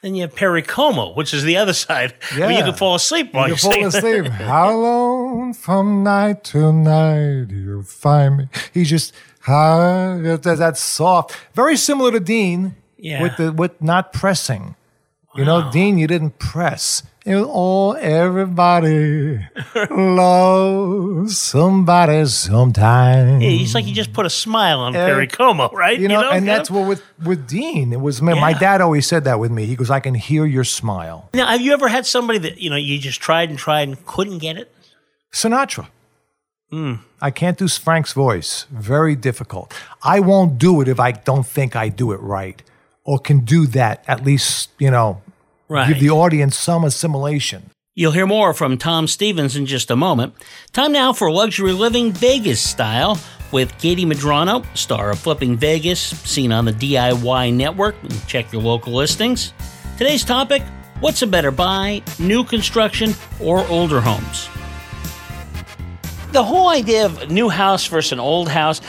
Then 0.02 0.14
you 0.14 0.22
have 0.22 0.34
Perry 0.36 0.62
Como, 0.62 1.14
which 1.14 1.32
is 1.34 1.42
the 1.42 1.56
other 1.56 1.72
side, 1.72 2.14
where 2.36 2.52
you 2.52 2.62
can 2.62 2.74
fall 2.74 2.94
asleep 2.94 3.32
while 3.32 3.48
you 3.48 3.56
fall 3.56 3.86
asleep. 3.86 4.26
How 4.26 4.70
long 4.76 5.54
from 5.54 6.04
night 6.04 6.44
to 6.52 6.70
night 6.72 7.50
you 7.50 7.82
find 7.82 8.36
me? 8.36 8.48
He's 8.72 8.90
just 8.90 9.14
that, 9.46 10.56
that's 10.58 10.80
soft, 10.80 11.36
very 11.54 11.76
similar 11.76 12.12
to 12.12 12.20
Dean. 12.20 12.76
Yeah. 12.98 13.22
With 13.22 13.36
the 13.36 13.52
with 13.52 13.80
not 13.80 14.12
pressing. 14.12 14.62
wow. 14.62 15.34
You 15.38 15.44
know, 15.44 15.70
Dean, 15.72 15.98
you 15.98 16.06
didn't 16.06 16.38
press. 16.38 17.02
It 17.26 17.34
was 17.34 17.48
all 17.48 17.96
everybody 17.96 19.44
loves 19.90 21.36
somebody 21.36 22.24
sometime. 22.26 23.40
Yeah, 23.40 23.48
it's 23.48 23.74
like 23.74 23.84
you 23.84 23.92
just 23.92 24.12
put 24.12 24.26
a 24.26 24.30
smile 24.30 24.78
on 24.78 24.92
Perry 24.92 25.26
Como, 25.26 25.68
right? 25.70 25.98
You 25.98 26.06
know, 26.06 26.30
and 26.30 26.46
that's 26.46 26.70
what 26.70 26.86
with 26.86 27.02
with 27.24 27.48
Dean. 27.48 27.92
It 27.92 28.00
was 28.00 28.22
my, 28.22 28.34
my 28.34 28.52
dad 28.52 28.80
always 28.80 29.08
said 29.08 29.24
that 29.24 29.40
with 29.40 29.50
me. 29.50 29.66
He 29.66 29.74
goes, 29.74 29.90
"I 29.90 29.98
can 29.98 30.14
hear 30.14 30.46
your 30.46 30.62
smile." 30.62 31.28
Now, 31.34 31.48
have 31.48 31.60
you 31.60 31.72
ever 31.72 31.88
had 31.88 32.06
somebody 32.06 32.38
that 32.38 32.58
you 32.58 32.70
know 32.70 32.76
you 32.76 32.96
just 33.00 33.20
tried 33.20 33.50
and 33.50 33.58
tried 33.58 33.88
and 33.88 34.06
couldn't 34.06 34.38
get 34.38 34.56
it? 34.56 34.72
Sinatra. 35.32 35.88
Hmm. 36.70 36.94
I 37.20 37.32
can't 37.32 37.58
do 37.58 37.66
Frank's 37.66 38.12
voice. 38.12 38.66
Very 38.70 39.16
difficult. 39.16 39.74
I 40.00 40.20
won't 40.20 40.58
do 40.58 40.80
it 40.80 40.86
if 40.86 41.00
I 41.00 41.10
don't 41.10 41.46
think 41.46 41.74
I 41.74 41.88
do 41.88 42.12
it 42.12 42.20
right 42.20 42.62
or 43.02 43.18
can 43.18 43.40
do 43.40 43.66
that, 43.68 44.04
at 44.08 44.24
least, 44.24 44.70
you 44.78 44.90
know, 44.90 45.22
Right. 45.68 45.88
give 45.88 46.00
the 46.00 46.10
audience 46.10 46.56
some 46.56 46.84
assimilation. 46.84 47.70
You'll 47.94 48.12
hear 48.12 48.26
more 48.26 48.52
from 48.52 48.76
Tom 48.76 49.06
Stevens 49.06 49.56
in 49.56 49.66
just 49.66 49.90
a 49.90 49.96
moment. 49.96 50.34
Time 50.72 50.92
now 50.92 51.12
for 51.12 51.30
luxury 51.30 51.72
living 51.72 52.12
Vegas 52.12 52.60
style 52.60 53.18
with 53.52 53.72
Gady 53.78 54.04
Madrano, 54.04 54.64
star 54.76 55.10
of 55.10 55.18
Flipping 55.18 55.56
Vegas, 55.56 56.00
seen 56.00 56.52
on 56.52 56.66
the 56.66 56.72
DIY 56.72 57.54
network. 57.54 57.94
Check 58.26 58.52
your 58.52 58.62
local 58.62 58.92
listings. 58.92 59.52
Today's 59.96 60.24
topic 60.24 60.62
What's 61.00 61.20
a 61.20 61.26
better 61.26 61.50
buy, 61.50 62.02
new 62.18 62.42
construction 62.42 63.12
or 63.38 63.66
older 63.68 64.00
homes? 64.00 64.48
The 66.32 66.42
whole 66.42 66.68
idea 66.68 67.04
of 67.04 67.20
a 67.20 67.26
new 67.26 67.50
house 67.50 67.86
versus 67.86 68.12
an 68.12 68.20
old 68.20 68.48
house. 68.48 68.80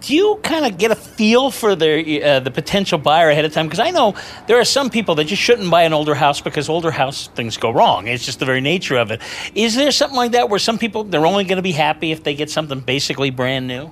Do 0.00 0.14
you 0.14 0.40
kind 0.42 0.66
of 0.66 0.76
get 0.76 0.90
a 0.90 0.96
feel 0.96 1.50
for 1.50 1.76
the 1.76 2.22
uh, 2.22 2.40
the 2.40 2.50
potential 2.50 2.98
buyer 2.98 3.30
ahead 3.30 3.44
of 3.44 3.52
time? 3.52 3.66
Because 3.66 3.80
I 3.80 3.90
know 3.90 4.14
there 4.46 4.58
are 4.58 4.64
some 4.64 4.90
people 4.90 5.14
that 5.16 5.24
just 5.24 5.40
shouldn't 5.40 5.70
buy 5.70 5.82
an 5.82 5.92
older 5.92 6.14
house 6.14 6.40
because 6.40 6.68
older 6.68 6.90
house 6.90 7.28
things 7.28 7.56
go 7.56 7.70
wrong. 7.70 8.08
It's 8.08 8.24
just 8.24 8.40
the 8.40 8.46
very 8.46 8.60
nature 8.60 8.96
of 8.96 9.10
it. 9.10 9.20
Is 9.54 9.76
there 9.76 9.92
something 9.92 10.16
like 10.16 10.32
that 10.32 10.50
where 10.50 10.58
some 10.58 10.78
people 10.78 11.04
they're 11.04 11.26
only 11.26 11.44
going 11.44 11.56
to 11.56 11.62
be 11.62 11.72
happy 11.72 12.12
if 12.12 12.24
they 12.24 12.34
get 12.34 12.50
something 12.50 12.80
basically 12.80 13.30
brand 13.30 13.68
new? 13.68 13.90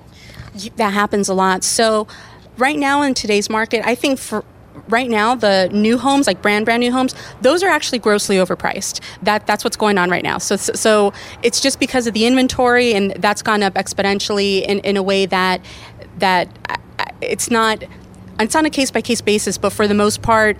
that 0.75 0.93
happens 0.93 1.29
a 1.29 1.33
lot. 1.33 1.63
So 1.63 2.07
right 2.57 2.77
now 2.77 3.01
in 3.01 3.13
today's 3.13 3.49
market, 3.49 3.85
I 3.85 3.95
think 3.95 4.19
for 4.19 4.43
right 4.87 5.09
now 5.09 5.35
the 5.35 5.69
new 5.71 5.99
homes 5.99 6.25
like 6.25 6.41
brand 6.41 6.65
brand 6.65 6.81
new 6.81 6.91
homes 6.91 7.13
those 7.41 7.61
are 7.61 7.69
actually 7.69 7.99
grossly 7.99 8.37
overpriced 8.37 8.99
that 9.21 9.45
that's 9.45 9.63
what's 9.63 9.77
going 9.77 9.99
on 9.99 10.09
right 10.09 10.23
now 10.23 10.39
so 10.39 10.55
so, 10.55 11.13
it's 11.43 11.61
just 11.61 11.79
because 11.79 12.07
of 12.07 12.13
the 12.15 12.25
inventory 12.25 12.93
and 12.93 13.11
that's 13.19 13.43
gone 13.43 13.61
up 13.61 13.75
exponentially 13.75 14.63
in, 14.63 14.79
in 14.79 14.97
a 14.97 15.03
way 15.03 15.27
that 15.27 15.61
that 16.23 16.47
it's 17.21 17.51
not 17.51 17.83
it's 18.39 18.55
on 18.55 18.65
a 18.65 18.69
case 18.69 18.91
by 18.91 19.01
case 19.01 19.21
basis 19.21 19.57
but 19.57 19.71
for 19.71 19.87
the 19.87 19.93
most 19.93 20.21
part 20.21 20.57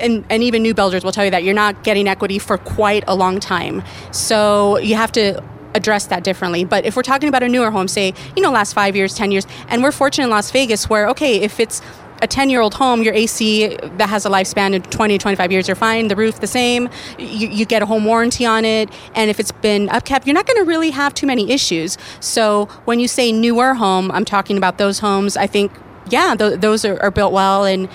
and, 0.00 0.24
and 0.30 0.42
even 0.42 0.62
new 0.62 0.74
builders 0.74 1.04
will 1.04 1.12
tell 1.12 1.24
you 1.24 1.30
that 1.30 1.44
you're 1.44 1.54
not 1.54 1.84
getting 1.84 2.08
equity 2.08 2.38
for 2.38 2.58
quite 2.58 3.04
a 3.06 3.14
long 3.14 3.38
time. 3.38 3.82
So 4.10 4.78
you 4.78 4.96
have 4.96 5.12
to 5.12 5.42
address 5.74 6.06
that 6.06 6.24
differently. 6.24 6.64
But 6.64 6.84
if 6.84 6.96
we're 6.96 7.02
talking 7.02 7.28
about 7.28 7.42
a 7.42 7.48
newer 7.48 7.70
home, 7.70 7.88
say, 7.88 8.14
you 8.34 8.42
know, 8.42 8.50
last 8.50 8.72
five 8.72 8.96
years, 8.96 9.14
10 9.14 9.30
years, 9.30 9.46
and 9.68 9.82
we're 9.82 9.92
fortunate 9.92 10.24
in 10.24 10.30
Las 10.30 10.50
Vegas 10.50 10.88
where, 10.90 11.08
okay, 11.10 11.40
if 11.40 11.60
it's 11.60 11.80
a 12.22 12.26
10 12.26 12.50
year 12.50 12.60
old 12.60 12.74
home, 12.74 13.02
your 13.02 13.14
AC 13.14 13.76
that 13.96 14.08
has 14.08 14.26
a 14.26 14.30
lifespan 14.30 14.76
of 14.76 14.88
20, 14.90 15.18
25 15.18 15.52
years, 15.52 15.68
you're 15.68 15.74
fine. 15.74 16.08
The 16.08 16.16
roof, 16.16 16.40
the 16.40 16.46
same. 16.46 16.88
You, 17.18 17.48
you 17.48 17.64
get 17.64 17.82
a 17.82 17.86
home 17.86 18.04
warranty 18.04 18.44
on 18.44 18.64
it. 18.64 18.90
And 19.14 19.30
if 19.30 19.38
it's 19.40 19.52
been 19.52 19.88
upkept, 19.88 20.26
you're 20.26 20.34
not 20.34 20.46
going 20.46 20.58
to 20.58 20.64
really 20.64 20.90
have 20.90 21.14
too 21.14 21.26
many 21.26 21.50
issues. 21.50 21.98
So 22.20 22.66
when 22.84 23.00
you 23.00 23.08
say 23.08 23.32
newer 23.32 23.74
home, 23.74 24.10
I'm 24.10 24.24
talking 24.24 24.56
about 24.56 24.78
those 24.78 24.98
homes, 25.00 25.36
I 25.36 25.46
think, 25.46 25.72
yeah, 26.10 26.34
th- 26.34 26.60
those 26.60 26.84
are, 26.84 27.00
are 27.02 27.10
built 27.10 27.32
well 27.32 27.64
and 27.64 27.88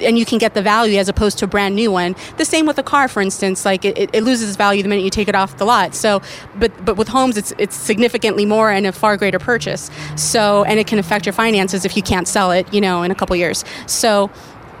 and 0.00 0.18
you 0.18 0.24
can 0.24 0.38
get 0.38 0.54
the 0.54 0.62
value 0.62 0.98
as 0.98 1.08
opposed 1.08 1.38
to 1.38 1.44
a 1.44 1.48
brand 1.48 1.74
new 1.74 1.90
one. 1.90 2.16
The 2.36 2.44
same 2.44 2.66
with 2.66 2.78
a 2.78 2.82
car, 2.82 3.08
for 3.08 3.20
instance, 3.20 3.64
like 3.64 3.84
it, 3.84 4.10
it 4.12 4.22
loses 4.22 4.56
value 4.56 4.82
the 4.82 4.88
minute 4.88 5.02
you 5.02 5.10
take 5.10 5.28
it 5.28 5.34
off 5.34 5.56
the 5.58 5.64
lot. 5.64 5.94
So, 5.94 6.22
but 6.56 6.72
but 6.84 6.96
with 6.96 7.08
homes, 7.08 7.36
it's 7.36 7.52
it's 7.58 7.76
significantly 7.76 8.44
more 8.44 8.70
and 8.70 8.86
a 8.86 8.92
far 8.92 9.16
greater 9.16 9.38
purchase. 9.38 9.90
So, 10.16 10.64
and 10.64 10.78
it 10.78 10.86
can 10.86 10.98
affect 10.98 11.26
your 11.26 11.32
finances 11.32 11.84
if 11.84 11.96
you 11.96 12.02
can't 12.02 12.28
sell 12.28 12.50
it, 12.50 12.72
you 12.72 12.80
know, 12.80 13.02
in 13.02 13.10
a 13.10 13.14
couple 13.14 13.36
years. 13.36 13.64
So. 13.86 14.30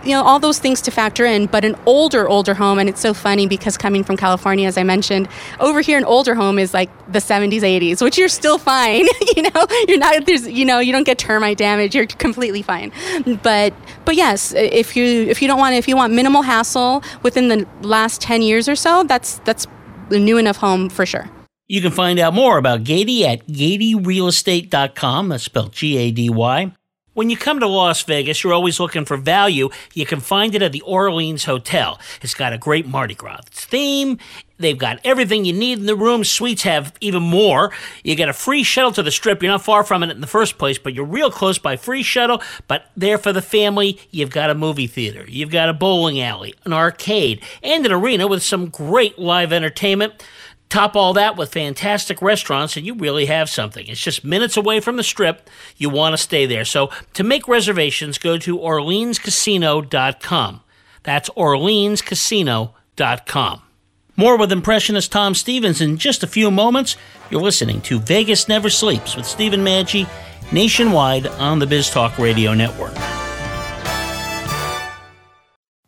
You 0.04 0.12
know, 0.12 0.22
all 0.22 0.38
those 0.38 0.58
things 0.58 0.80
to 0.82 0.90
factor 0.90 1.24
in, 1.24 1.46
but 1.46 1.64
an 1.64 1.76
older, 1.86 2.28
older 2.28 2.54
home, 2.54 2.78
and 2.78 2.88
it's 2.88 3.00
so 3.00 3.14
funny 3.14 3.46
because 3.46 3.78
coming 3.78 4.04
from 4.04 4.16
California, 4.16 4.66
as 4.68 4.76
I 4.76 4.82
mentioned, 4.82 5.28
over 5.60 5.80
here 5.80 5.96
an 5.96 6.04
older 6.04 6.34
home 6.34 6.58
is 6.58 6.74
like 6.74 6.90
the 7.10 7.20
70s, 7.20 7.60
80s, 7.60 8.02
which 8.02 8.18
you're 8.18 8.28
still 8.28 8.58
fine. 8.58 9.06
you 9.36 9.42
know, 9.42 9.66
you're 9.88 9.98
not, 9.98 10.26
there's, 10.26 10.46
you 10.46 10.64
know, 10.64 10.78
you 10.78 10.92
don't 10.92 11.04
get 11.04 11.18
termite 11.18 11.58
damage, 11.58 11.94
you're 11.94 12.06
completely 12.06 12.62
fine. 12.62 12.92
But, 13.42 13.72
but 14.04 14.14
yes, 14.14 14.52
if 14.52 14.96
you, 14.96 15.04
if 15.04 15.40
you 15.40 15.48
don't 15.48 15.58
want, 15.58 15.74
if 15.74 15.88
you 15.88 15.96
want 15.96 16.12
minimal 16.12 16.42
hassle 16.42 17.02
within 17.22 17.48
the 17.48 17.66
last 17.82 18.20
10 18.20 18.42
years 18.42 18.68
or 18.68 18.76
so, 18.76 19.04
that's, 19.04 19.38
that's 19.40 19.66
a 20.10 20.18
new 20.18 20.38
enough 20.38 20.56
home 20.56 20.88
for 20.88 21.06
sure. 21.06 21.30
You 21.66 21.80
can 21.80 21.92
find 21.92 22.18
out 22.18 22.34
more 22.34 22.58
about 22.58 22.84
Gady 22.84 23.22
at 23.22 23.46
GadyRealestate.com. 23.46 25.28
That's 25.30 25.44
spelled 25.44 25.72
G 25.72 25.96
A 25.96 26.10
D 26.10 26.28
Y. 26.28 26.72
When 27.14 27.30
you 27.30 27.36
come 27.36 27.60
to 27.60 27.68
Las 27.68 28.02
Vegas, 28.02 28.42
you're 28.42 28.52
always 28.52 28.80
looking 28.80 29.04
for 29.04 29.16
value. 29.16 29.70
You 29.94 30.04
can 30.04 30.18
find 30.18 30.52
it 30.54 30.62
at 30.62 30.72
the 30.72 30.80
Orleans 30.80 31.44
Hotel. 31.44 32.00
It's 32.22 32.34
got 32.34 32.52
a 32.52 32.58
great 32.58 32.88
Mardi 32.88 33.14
Gras 33.14 33.42
theme. 33.52 34.18
They've 34.58 34.76
got 34.76 34.98
everything 35.04 35.44
you 35.44 35.52
need 35.52 35.78
in 35.78 35.86
the 35.86 35.94
room. 35.94 36.24
Suites 36.24 36.62
have 36.62 36.92
even 37.00 37.22
more. 37.22 37.70
You 38.02 38.16
get 38.16 38.28
a 38.28 38.32
free 38.32 38.64
shuttle 38.64 38.90
to 38.92 39.02
the 39.02 39.12
strip. 39.12 39.42
You're 39.42 39.52
not 39.52 39.62
far 39.62 39.84
from 39.84 40.02
it 40.02 40.10
in 40.10 40.20
the 40.20 40.26
first 40.26 40.58
place, 40.58 40.76
but 40.76 40.92
you're 40.92 41.04
real 41.04 41.30
close 41.30 41.58
by 41.58 41.76
free 41.76 42.02
shuttle. 42.02 42.42
But 42.66 42.90
there 42.96 43.18
for 43.18 43.32
the 43.32 43.42
family, 43.42 44.00
you've 44.10 44.30
got 44.30 44.50
a 44.50 44.54
movie 44.54 44.88
theater, 44.88 45.24
you've 45.28 45.50
got 45.50 45.68
a 45.68 45.72
bowling 45.72 46.20
alley, 46.20 46.54
an 46.64 46.72
arcade, 46.72 47.42
and 47.62 47.86
an 47.86 47.92
arena 47.92 48.26
with 48.26 48.42
some 48.42 48.70
great 48.70 49.20
live 49.20 49.52
entertainment. 49.52 50.24
Top 50.74 50.96
all 50.96 51.12
that 51.12 51.36
with 51.36 51.52
fantastic 51.52 52.20
restaurants, 52.20 52.76
and 52.76 52.84
you 52.84 52.94
really 52.94 53.26
have 53.26 53.48
something. 53.48 53.86
It's 53.86 54.02
just 54.02 54.24
minutes 54.24 54.56
away 54.56 54.80
from 54.80 54.96
the 54.96 55.04
strip. 55.04 55.48
You 55.76 55.88
want 55.88 56.14
to 56.14 56.18
stay 56.18 56.46
there. 56.46 56.64
So 56.64 56.90
to 57.12 57.22
make 57.22 57.46
reservations, 57.46 58.18
go 58.18 58.38
to 58.38 58.58
OrleansCasino.com. 58.58 60.60
That's 61.04 61.30
OrleansCasino.com. 61.30 63.62
More 64.16 64.36
with 64.36 64.50
impressionist 64.50 65.12
Tom 65.12 65.36
Stevens 65.36 65.80
in 65.80 65.96
just 65.96 66.24
a 66.24 66.26
few 66.26 66.50
moments. 66.50 66.96
You're 67.30 67.40
listening 67.40 67.80
to 67.82 68.00
Vegas 68.00 68.48
Never 68.48 68.68
Sleeps 68.68 69.14
with 69.14 69.26
Stephen 69.26 69.60
Maggi 69.60 70.08
nationwide 70.50 71.28
on 71.28 71.60
the 71.60 71.68
Biz 71.68 71.90
Talk 71.90 72.18
Radio 72.18 72.52
Network. 72.52 72.94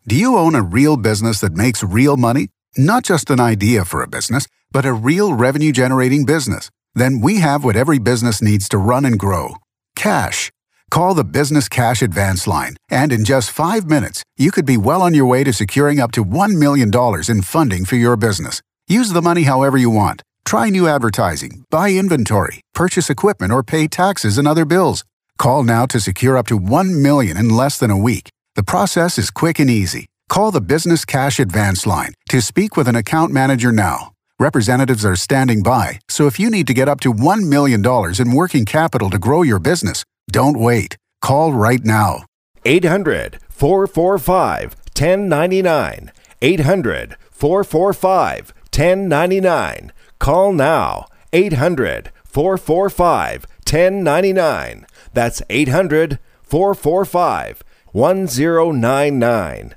Do 0.06 0.14
you 0.14 0.36
own 0.36 0.54
a 0.54 0.62
real 0.62 0.96
business 0.96 1.40
that 1.40 1.54
makes 1.54 1.82
real 1.82 2.16
money? 2.16 2.50
Not 2.76 3.02
just 3.02 3.30
an 3.30 3.40
idea 3.40 3.84
for 3.84 4.00
a 4.02 4.06
business, 4.06 4.46
but 4.76 4.84
a 4.84 4.92
real 4.92 5.32
revenue 5.32 5.72
generating 5.72 6.26
business? 6.26 6.68
Then 6.94 7.22
we 7.22 7.38
have 7.38 7.64
what 7.64 7.76
every 7.76 7.98
business 7.98 8.42
needs 8.42 8.68
to 8.68 8.76
run 8.76 9.06
and 9.06 9.18
grow 9.18 9.56
cash. 9.94 10.50
Call 10.90 11.14
the 11.14 11.24
Business 11.24 11.66
Cash 11.66 12.02
Advance 12.02 12.46
Line, 12.46 12.76
and 12.90 13.10
in 13.10 13.24
just 13.24 13.50
five 13.50 13.86
minutes, 13.86 14.22
you 14.36 14.50
could 14.50 14.66
be 14.66 14.76
well 14.76 15.00
on 15.00 15.14
your 15.14 15.24
way 15.24 15.44
to 15.44 15.52
securing 15.54 15.98
up 15.98 16.12
to 16.12 16.22
$1 16.22 16.58
million 16.58 16.90
in 17.26 17.40
funding 17.40 17.86
for 17.86 17.96
your 17.96 18.18
business. 18.18 18.60
Use 18.86 19.12
the 19.12 19.22
money 19.22 19.44
however 19.44 19.78
you 19.78 19.88
want. 19.88 20.20
Try 20.44 20.68
new 20.68 20.86
advertising, 20.86 21.64
buy 21.70 21.92
inventory, 21.92 22.60
purchase 22.74 23.08
equipment, 23.08 23.52
or 23.54 23.62
pay 23.62 23.88
taxes 23.88 24.36
and 24.36 24.46
other 24.46 24.66
bills. 24.66 25.04
Call 25.38 25.62
now 25.62 25.86
to 25.86 25.98
secure 26.00 26.36
up 26.36 26.48
to 26.48 26.58
1 26.58 27.00
million 27.00 27.38
in 27.38 27.48
less 27.48 27.78
than 27.78 27.90
a 27.90 28.02
week. 28.10 28.28
The 28.56 28.62
process 28.74 29.16
is 29.16 29.30
quick 29.30 29.58
and 29.58 29.70
easy. 29.70 30.04
Call 30.28 30.50
the 30.50 30.60
Business 30.60 31.06
Cash 31.06 31.40
Advance 31.40 31.86
Line 31.86 32.12
to 32.28 32.42
speak 32.42 32.76
with 32.76 32.88
an 32.88 32.96
account 32.96 33.32
manager 33.32 33.72
now. 33.72 34.12
Representatives 34.38 35.02
are 35.06 35.16
standing 35.16 35.62
by, 35.62 35.98
so 36.10 36.26
if 36.26 36.38
you 36.38 36.50
need 36.50 36.66
to 36.66 36.74
get 36.74 36.90
up 36.90 37.00
to 37.00 37.10
$1 37.10 37.48
million 37.48 37.82
in 38.20 38.36
working 38.36 38.66
capital 38.66 39.08
to 39.08 39.18
grow 39.18 39.40
your 39.40 39.58
business, 39.58 40.04
don't 40.30 40.58
wait. 40.58 40.98
Call 41.22 41.54
right 41.54 41.82
now. 41.82 42.26
800 42.66 43.38
445 43.48 44.76
1099. 44.94 46.12
800 46.42 47.16
445 47.30 48.52
1099. 48.76 49.92
Call 50.18 50.52
now. 50.52 51.06
800 51.32 52.12
445 52.26 53.46
1099. 53.64 54.86
That's 55.14 55.40
800 55.48 56.18
445 56.42 57.64
1099. 57.92 59.74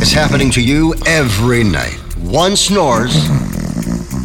It's 0.00 0.12
happening 0.14 0.50
to 0.52 0.62
you 0.62 0.94
every 1.06 1.64
night. 1.64 2.01
One 2.22 2.56
snores, 2.56 3.14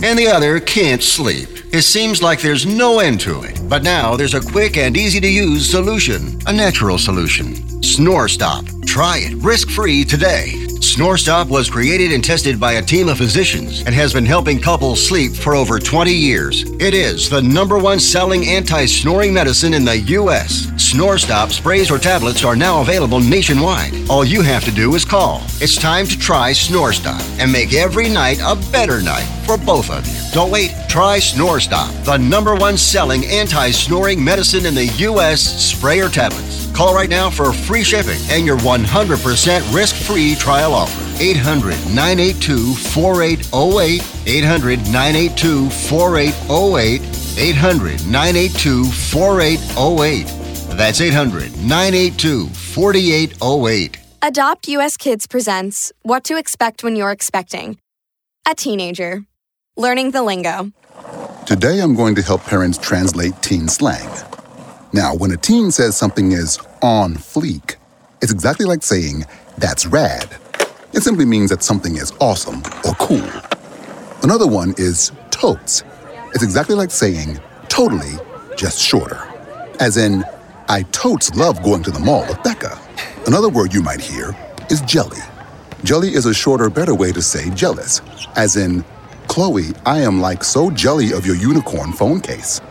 and 0.03 0.17
the 0.17 0.27
other 0.33 0.59
can't 0.59 1.03
sleep. 1.03 1.49
It 1.73 1.81
seems 1.81 2.21
like 2.21 2.39
there's 2.39 2.65
no 2.65 2.99
end 2.99 3.19
to 3.21 3.43
it. 3.43 3.59
But 3.67 3.83
now 3.83 4.15
there's 4.15 4.35
a 4.35 4.41
quick 4.41 4.77
and 4.77 4.95
easy 4.95 5.19
to 5.19 5.27
use 5.27 5.69
solution, 5.69 6.39
a 6.45 6.53
natural 6.53 6.97
solution. 6.97 7.83
Snore 7.83 8.27
Stop. 8.27 8.65
Try 8.85 9.17
it 9.19 9.35
risk 9.43 9.69
free 9.69 10.05
today. 10.05 10.66
Snore 10.97 11.17
Stop 11.19 11.49
was 11.49 11.69
created 11.69 12.11
and 12.11 12.23
tested 12.23 12.59
by 12.59 12.73
a 12.73 12.81
team 12.81 13.07
of 13.07 13.19
physicians 13.19 13.81
and 13.81 13.93
has 13.93 14.11
been 14.11 14.25
helping 14.25 14.59
couples 14.59 15.07
sleep 15.07 15.31
for 15.31 15.53
over 15.53 15.77
20 15.77 16.11
years. 16.11 16.63
It 16.81 16.95
is 16.95 17.29
the 17.29 17.39
number 17.39 17.77
one 17.77 17.99
selling 17.99 18.47
anti 18.47 18.87
snoring 18.87 19.31
medicine 19.31 19.75
in 19.75 19.85
the 19.85 19.95
U.S. 19.95 20.71
Snore 20.77 21.19
Stop 21.19 21.51
sprays 21.51 21.91
or 21.91 21.99
tablets 21.99 22.43
are 22.43 22.55
now 22.55 22.81
available 22.81 23.19
nationwide. 23.19 23.93
All 24.09 24.25
you 24.25 24.41
have 24.41 24.65
to 24.65 24.71
do 24.71 24.95
is 24.95 25.05
call. 25.05 25.43
It's 25.61 25.75
time 25.75 26.07
to 26.07 26.17
try 26.17 26.51
Snore 26.51 26.93
Stop 26.93 27.21
and 27.37 27.51
make 27.51 27.75
every 27.75 28.09
night 28.09 28.39
a 28.43 28.55
better 28.71 28.99
night 28.99 29.27
for 29.45 29.55
both 29.55 29.91
of 29.91 30.07
you. 30.07 30.31
Don't 30.33 30.49
wait. 30.49 30.73
Try 30.89 31.19
Snore 31.19 31.59
Stop, 31.59 31.93
the 32.05 32.17
number 32.17 32.55
one 32.55 32.75
selling 32.75 33.23
anti 33.27 33.69
snoring 33.69 34.23
medicine 34.23 34.65
in 34.65 34.73
the 34.73 34.87
U.S. 34.87 35.41
spray 35.63 35.99
or 35.99 36.09
tablets. 36.09 36.66
Call 36.77 36.93
right 36.93 37.09
now 37.09 37.31
for 37.31 37.51
free 37.51 37.83
shipping 37.83 38.19
and 38.29 38.45
your 38.45 38.57
100% 38.57 39.73
risk 39.73 39.95
free 39.95 40.35
trial 40.35 40.75
offer. 40.75 41.03
800 41.19 41.73
982 41.87 42.75
4808. 42.75 44.27
800 44.27 44.79
982 44.81 45.69
4808. 45.71 47.01
800 47.39 48.05
982 48.05 48.85
4808. 48.85 50.77
That's 50.77 51.01
800 51.01 51.57
982 51.63 52.45
4808. 52.45 53.97
Adopt 54.21 54.67
US 54.67 54.97
Kids 54.97 55.25
presents 55.25 55.91
What 56.03 56.23
to 56.25 56.37
Expect 56.37 56.83
When 56.83 56.95
You're 56.95 57.09
Expecting. 57.09 57.79
A 58.47 58.53
teenager. 58.53 59.25
Learning 59.77 60.11
the 60.11 60.21
lingo. 60.21 60.71
Today 61.47 61.79
I'm 61.79 61.95
going 61.95 62.13
to 62.13 62.21
help 62.21 62.43
parents 62.43 62.77
translate 62.77 63.33
teen 63.41 63.67
slang. 63.67 64.07
Now, 64.93 65.13
when 65.15 65.31
a 65.31 65.37
teen 65.37 65.71
says 65.71 65.95
something 65.97 66.31
is 66.31 66.59
on 66.81 67.15
fleek, 67.15 67.75
it's 68.21 68.31
exactly 68.31 68.65
like 68.65 68.83
saying, 68.83 69.25
that's 69.57 69.85
rad. 69.85 70.37
It 70.93 71.01
simply 71.01 71.25
means 71.25 71.49
that 71.51 71.61
something 71.61 71.97
is 71.97 72.13
awesome 72.19 72.63
or 72.85 72.93
cool. 72.95 73.29
Another 74.23 74.47
one 74.47 74.73
is 74.77 75.11
totes. 75.29 75.83
It's 76.33 76.43
exactly 76.43 76.75
like 76.75 76.91
saying, 76.91 77.39
totally, 77.67 78.13
just 78.55 78.79
shorter. 78.79 79.21
As 79.79 79.97
in, 79.97 80.23
I 80.69 80.83
totes 80.91 81.35
love 81.35 81.61
going 81.63 81.83
to 81.83 81.91
the 81.91 81.99
mall 81.99 82.25
with 82.27 82.41
Becca. 82.43 82.79
Another 83.27 83.49
word 83.49 83.73
you 83.73 83.81
might 83.83 84.01
hear 84.01 84.35
is 84.69 84.81
jelly. 84.81 85.19
Jelly 85.83 86.13
is 86.13 86.25
a 86.25 86.33
shorter, 86.33 86.69
better 86.69 86.95
way 86.95 87.11
to 87.11 87.21
say 87.21 87.49
jealous. 87.51 88.01
As 88.35 88.55
in, 88.55 88.83
Chloe, 89.27 89.67
I 89.85 89.99
am 89.99 90.21
like 90.21 90.43
so 90.43 90.71
jelly 90.71 91.11
of 91.13 91.25
your 91.25 91.35
unicorn 91.35 91.93
phone 91.93 92.21
case. 92.21 92.61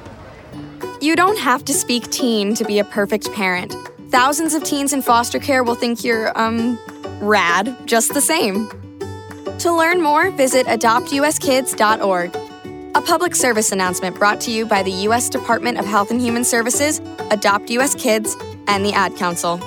You 1.01 1.15
don't 1.15 1.39
have 1.39 1.65
to 1.67 1.75
speak 1.75 2.11
teen 2.11 2.55
to 2.55 2.65
be 2.65 2.79
a 2.79 2.85
perfect 2.85 3.31
parent. 3.33 3.75
Thousands 4.09 4.55
of 4.55 4.65
teens 4.65 4.93
in 4.93 5.03
foster 5.03 5.39
care 5.39 5.63
will 5.63 5.75
think 5.75 6.03
you're, 6.03 6.37
um, 6.39 6.79
rad 7.21 7.77
just 7.85 8.15
the 8.15 8.21
same. 8.21 8.69
To 9.59 9.73
learn 9.73 10.01
more, 10.03 10.31
visit 10.31 10.67
adoptuskids.org. 10.67 12.37
A 12.95 13.01
public 13.03 13.35
service 13.35 13.73
announcement 13.73 14.17
brought 14.17 14.41
to 14.43 14.51
you 14.51 14.65
by 14.65 14.83
the 14.83 14.91
U.S. 14.91 15.29
Department 15.29 15.79
of 15.79 15.85
Health 15.85 16.11
and 16.11 16.21
Human 16.21 16.45
Services, 16.45 17.01
Adopt 17.31 17.69
U.S. 17.71 17.95
Kids, 17.95 18.35
and 18.67 18.85
the 18.85 18.93
Ad 18.95 19.17
Council. 19.17 19.61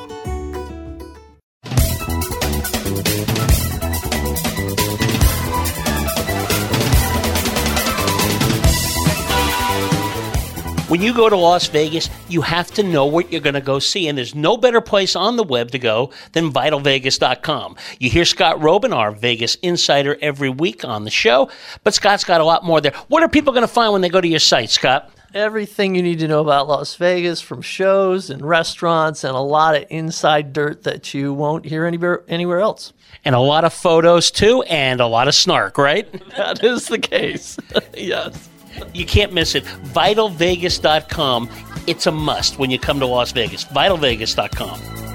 When 10.89 11.03
you 11.03 11.13
go 11.13 11.29
to 11.29 11.35
Las 11.35 11.67
Vegas, 11.67 12.09
you 12.29 12.41
have 12.41 12.71
to 12.71 12.81
know 12.81 13.05
what 13.05 13.31
you're 13.31 13.41
going 13.41 13.53
to 13.53 13.61
go 13.61 13.77
see, 13.77 14.07
and 14.07 14.17
there's 14.17 14.33
no 14.33 14.57
better 14.57 14.81
place 14.81 15.15
on 15.15 15.35
the 15.35 15.43
web 15.43 15.69
to 15.69 15.77
go 15.77 16.09
than 16.31 16.51
vitalvegas.com. 16.51 17.75
You 17.99 18.09
hear 18.09 18.25
Scott 18.25 18.57
Roeben, 18.57 18.91
our 18.91 19.11
Vegas 19.11 19.53
insider, 19.61 20.17
every 20.19 20.49
week 20.49 20.83
on 20.83 21.03
the 21.03 21.11
show, 21.11 21.51
but 21.83 21.93
Scott's 21.93 22.23
got 22.23 22.41
a 22.41 22.43
lot 22.43 22.65
more 22.65 22.81
there. 22.81 22.93
What 23.07 23.21
are 23.21 23.29
people 23.29 23.53
going 23.53 23.61
to 23.61 23.71
find 23.71 23.93
when 23.93 24.01
they 24.01 24.09
go 24.09 24.19
to 24.19 24.27
your 24.27 24.39
site, 24.39 24.71
Scott? 24.71 25.13
Everything 25.31 25.93
you 25.93 26.01
need 26.01 26.17
to 26.19 26.27
know 26.27 26.41
about 26.41 26.67
Las 26.67 26.95
Vegas 26.95 27.39
from 27.39 27.61
shows 27.61 28.31
and 28.31 28.41
restaurants 28.41 29.23
and 29.23 29.35
a 29.35 29.39
lot 29.39 29.75
of 29.75 29.85
inside 29.91 30.53
dirt 30.53 30.81
that 30.85 31.13
you 31.13 31.35
won't 31.35 31.65
hear 31.65 31.85
anywhere 31.85 32.23
anywhere 32.27 32.61
else. 32.61 32.93
And 33.23 33.35
a 33.35 33.39
lot 33.39 33.63
of 33.63 33.73
photos 33.73 34.31
too, 34.31 34.63
and 34.63 34.99
a 34.99 35.05
lot 35.05 35.27
of 35.27 35.35
snark, 35.35 35.77
right? 35.77 36.11
that 36.35 36.63
is 36.63 36.87
the 36.87 36.97
case. 36.97 37.59
yes. 37.93 38.49
You 38.93 39.05
can't 39.05 39.33
miss 39.33 39.55
it. 39.55 39.63
VitalVegas.com. 39.63 41.49
It's 41.87 42.07
a 42.07 42.11
must 42.11 42.59
when 42.59 42.69
you 42.69 42.79
come 42.79 42.99
to 42.99 43.05
Las 43.05 43.31
Vegas. 43.31 43.65
VitalVegas.com. 43.65 45.08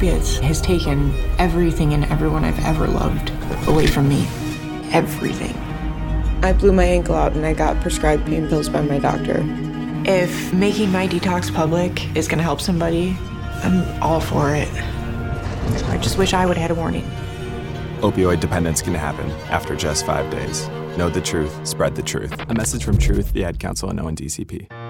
opiates 0.00 0.38
has 0.38 0.62
taken 0.62 1.12
everything 1.38 1.92
and 1.92 2.06
everyone 2.06 2.42
I've 2.42 2.58
ever 2.64 2.86
loved 2.86 3.32
away 3.68 3.86
from 3.86 4.08
me. 4.08 4.26
Everything. 4.92 5.54
I 6.42 6.54
blew 6.54 6.72
my 6.72 6.84
ankle 6.84 7.14
out 7.14 7.32
and 7.32 7.44
I 7.44 7.52
got 7.52 7.78
prescribed 7.82 8.24
pain 8.24 8.48
pills 8.48 8.70
by 8.70 8.80
my 8.80 8.98
doctor. 8.98 9.44
If 10.06 10.54
making 10.54 10.90
my 10.90 11.06
detox 11.06 11.54
public 11.54 12.16
is 12.16 12.28
going 12.28 12.38
to 12.38 12.44
help 12.44 12.62
somebody, 12.62 13.14
I'm 13.62 14.02
all 14.02 14.20
for 14.20 14.54
it. 14.54 14.72
I 15.90 15.98
just 16.00 16.16
wish 16.16 16.32
I 16.32 16.46
would 16.46 16.56
have 16.56 16.70
had 16.70 16.78
a 16.78 16.80
warning. 16.80 17.04
Opioid 18.00 18.40
dependence 18.40 18.80
can 18.80 18.94
happen 18.94 19.30
after 19.50 19.76
just 19.76 20.06
five 20.06 20.30
days. 20.30 20.66
Know 20.96 21.10
the 21.10 21.20
truth, 21.20 21.66
spread 21.68 21.94
the 21.94 22.02
truth. 22.02 22.34
A 22.48 22.54
message 22.54 22.84
from 22.84 22.96
Truth, 22.96 23.34
the 23.34 23.44
Ad 23.44 23.60
Council, 23.60 23.90
and 23.90 24.00
ONDCP. 24.00 24.89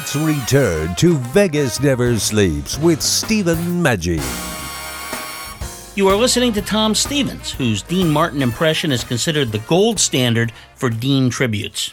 let's 0.00 0.16
return 0.16 0.94
to 0.94 1.18
Vegas 1.18 1.78
Never 1.78 2.18
Sleeps 2.18 2.78
with 2.78 3.02
Stephen 3.02 3.58
Maggi. 3.84 4.18
You 5.94 6.08
are 6.08 6.16
listening 6.16 6.54
to 6.54 6.62
Tom 6.62 6.94
Stevens, 6.94 7.52
whose 7.52 7.82
Dean 7.82 8.08
Martin 8.08 8.40
impression 8.40 8.92
is 8.92 9.04
considered 9.04 9.52
the 9.52 9.58
gold 9.58 10.00
standard 10.00 10.52
for 10.74 10.88
Dean 10.88 11.28
tributes. 11.28 11.92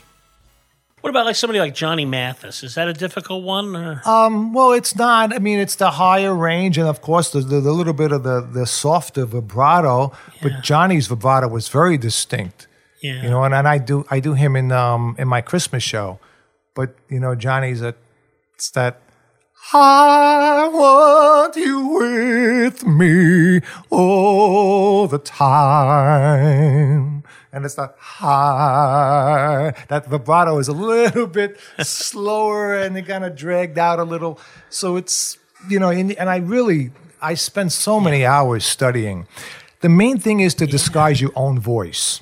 What 1.02 1.10
about 1.10 1.26
like 1.26 1.36
somebody 1.36 1.60
like 1.60 1.76
Johnny 1.76 2.06
Mathis? 2.06 2.64
Is 2.64 2.76
that 2.76 2.88
a 2.88 2.94
difficult 2.94 3.44
one? 3.44 3.76
Or? 3.76 4.02
Um, 4.06 4.54
well, 4.54 4.72
it's 4.72 4.96
not. 4.96 5.34
I 5.34 5.40
mean, 5.40 5.60
it's 5.60 5.76
the 5.76 5.92
higher 5.92 6.34
range, 6.34 6.78
and 6.78 6.88
of 6.88 7.02
course, 7.02 7.32
the, 7.32 7.42
the, 7.42 7.60
the 7.60 7.74
little 7.74 7.92
bit 7.92 8.14
of 8.14 8.24
the, 8.24 8.40
the 8.40 8.66
softer 8.66 9.26
vibrato. 9.26 10.14
But 10.42 10.64
Johnny's 10.64 11.08
vibrato 11.08 11.50
was 11.50 11.68
very 11.68 11.98
distinct. 11.98 12.68
Yeah. 13.02 13.22
You 13.22 13.30
know, 13.30 13.44
and, 13.44 13.54
and 13.54 13.68
I 13.68 13.80
do 13.80 14.06
I 14.10 14.22
do 14.22 14.34
him 14.34 14.56
in 14.56 14.72
um 14.72 15.18
in 15.20 15.28
my 15.28 15.42
Christmas 15.42 15.84
show, 15.84 16.22
but 16.78 16.96
you 17.10 17.20
know, 17.20 17.34
Johnny's 17.34 17.82
a 17.82 17.96
it's 18.54 18.70
that. 18.72 19.02
I 19.74 20.70
want 20.72 21.56
you 21.56 21.88
with 21.88 22.86
me 22.86 23.62
all 23.90 25.08
the 25.08 25.18
time. 25.18 27.24
And 27.52 27.66
it's 27.66 27.74
that 27.76 27.96
high. 27.98 29.74
That 29.90 30.06
vibrato 30.06 30.60
is 30.60 30.68
a 30.68 30.74
little 30.74 31.28
bit 31.42 31.60
slower 31.80 32.78
and 32.78 32.96
it 32.96 33.08
kind 33.08 33.26
of 33.26 33.36
dragged 33.36 33.80
out 33.80 34.00
a 34.00 34.04
little. 34.04 34.40
So 34.70 34.96
it's, 34.96 35.38
you 35.68 35.80
know, 35.80 35.90
and, 35.90 36.12
and 36.14 36.30
I 36.30 36.38
really, 36.38 36.92
I 37.22 37.34
spend 37.34 37.74
so 37.74 38.00
many 38.00 38.24
hours 38.24 38.64
studying. 38.64 39.28
The 39.82 39.90
main 39.90 40.20
thing 40.20 40.40
is 40.40 40.54
to 40.56 40.68
disguise 40.68 41.20
your 41.20 41.32
own 41.36 41.60
voice. 41.60 42.22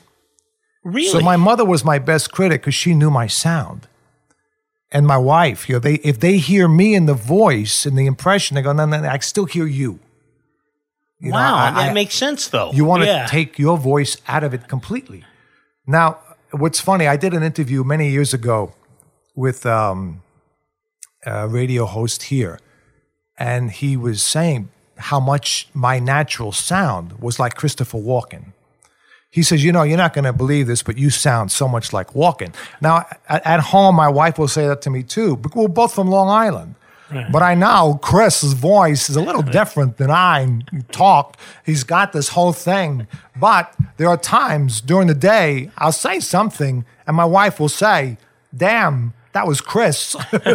Really? 0.83 1.09
So 1.09 1.19
my 1.19 1.35
mother 1.35 1.65
was 1.65 1.83
my 1.83 1.99
best 1.99 2.31
critic 2.31 2.61
because 2.61 2.75
she 2.75 2.93
knew 2.93 3.11
my 3.11 3.27
sound. 3.27 3.87
And 4.95 5.05
my 5.05 5.17
wife, 5.17 5.67
you 5.67 5.75
know, 5.75 5.79
they 5.79 5.95
if 6.12 6.17
they 6.21 6.38
hear 6.38 6.65
me 6.69 6.95
in 6.99 7.05
the 7.05 7.19
voice 7.39 7.86
and 7.86 7.97
the 7.97 8.05
impression, 8.05 8.55
they 8.55 8.62
go, 8.62 8.71
no, 8.71 8.86
no, 8.86 9.01
no 9.01 9.10
I 9.10 9.17
still 9.19 9.43
hear 9.55 9.67
you. 9.81 9.99
You 11.19 11.31
know, 11.31 11.38
wow, 11.38 11.55
I- 11.58 11.71
that 11.71 11.89
I- 11.91 11.93
makes 11.93 12.15
sense 12.15 12.47
though. 12.47 12.71
You 12.71 12.86
want 12.86 13.01
to 13.03 13.08
yeah. 13.08 13.25
take 13.25 13.60
your 13.60 13.77
voice 13.77 14.15
out 14.34 14.43
of 14.45 14.53
it 14.53 14.69
completely. 14.69 15.21
Now, 15.86 16.08
what's 16.51 16.79
funny, 16.79 17.08
I 17.08 17.17
did 17.17 17.34
an 17.34 17.43
interview 17.43 17.84
many 17.84 18.10
years 18.10 18.34
ago 18.34 18.73
with 19.36 19.65
um, 19.65 20.21
a 21.25 21.47
radio 21.60 21.86
host 21.86 22.23
here, 22.23 22.55
and 23.38 23.71
he 23.71 23.97
was 23.97 24.23
saying 24.23 24.69
how 24.97 25.19
much 25.19 25.67
my 25.73 25.99
natural 25.99 26.53
sound 26.53 27.19
was 27.19 27.38
like 27.38 27.55
Christopher 27.55 27.97
Walken. 27.97 28.53
He 29.36 29.43
says, 29.43 29.63
You 29.65 29.71
know, 29.74 29.84
you're 29.84 29.98
not 29.98 30.13
going 30.13 30.24
to 30.26 30.34
believe 30.34 30.65
this, 30.67 30.82
but 30.82 30.98
you 30.98 31.10
sound 31.10 31.52
so 31.52 31.67
much 31.67 31.91
like 31.91 32.13
Walken. 32.13 32.56
Now, 32.80 33.06
at, 33.28 33.45
at 33.45 33.60
home, 33.60 33.95
my 33.95 34.08
wife 34.08 34.39
will 34.39 34.48
say 34.48 34.65
that 34.67 34.82
to 34.84 34.89
me 34.89 35.04
too. 35.04 35.36
But 35.36 35.54
we're 35.56 35.67
both 35.67 35.93
from 35.93 36.08
Long 36.08 36.30
Island. 36.30 36.76
But 37.32 37.43
I 37.43 37.54
know 37.54 38.00
Chris's 38.02 38.54
voice 38.54 39.10
is 39.10 39.15
a 39.15 39.21
little 39.21 39.41
different 39.43 39.98
than 39.98 40.10
I 40.10 40.62
talk. 40.91 41.38
He's 41.65 41.84
got 41.84 42.13
this 42.13 42.30
whole 42.30 42.52
thing. 42.54 43.08
But 43.36 43.74
there 43.98 44.10
are 44.10 44.17
times 44.17 44.82
during 44.82 45.08
the 45.08 45.13
day 45.13 45.69
I'll 45.78 45.91
say 45.91 46.19
something, 46.19 46.84
and 47.06 47.15
my 47.15 47.26
wife 47.26 47.60
will 47.60 47.69
say, 47.69 48.17
Damn, 48.56 49.13
that 49.34 49.45
was 49.48 49.60
Chris. 49.62 50.15
and 50.32 50.48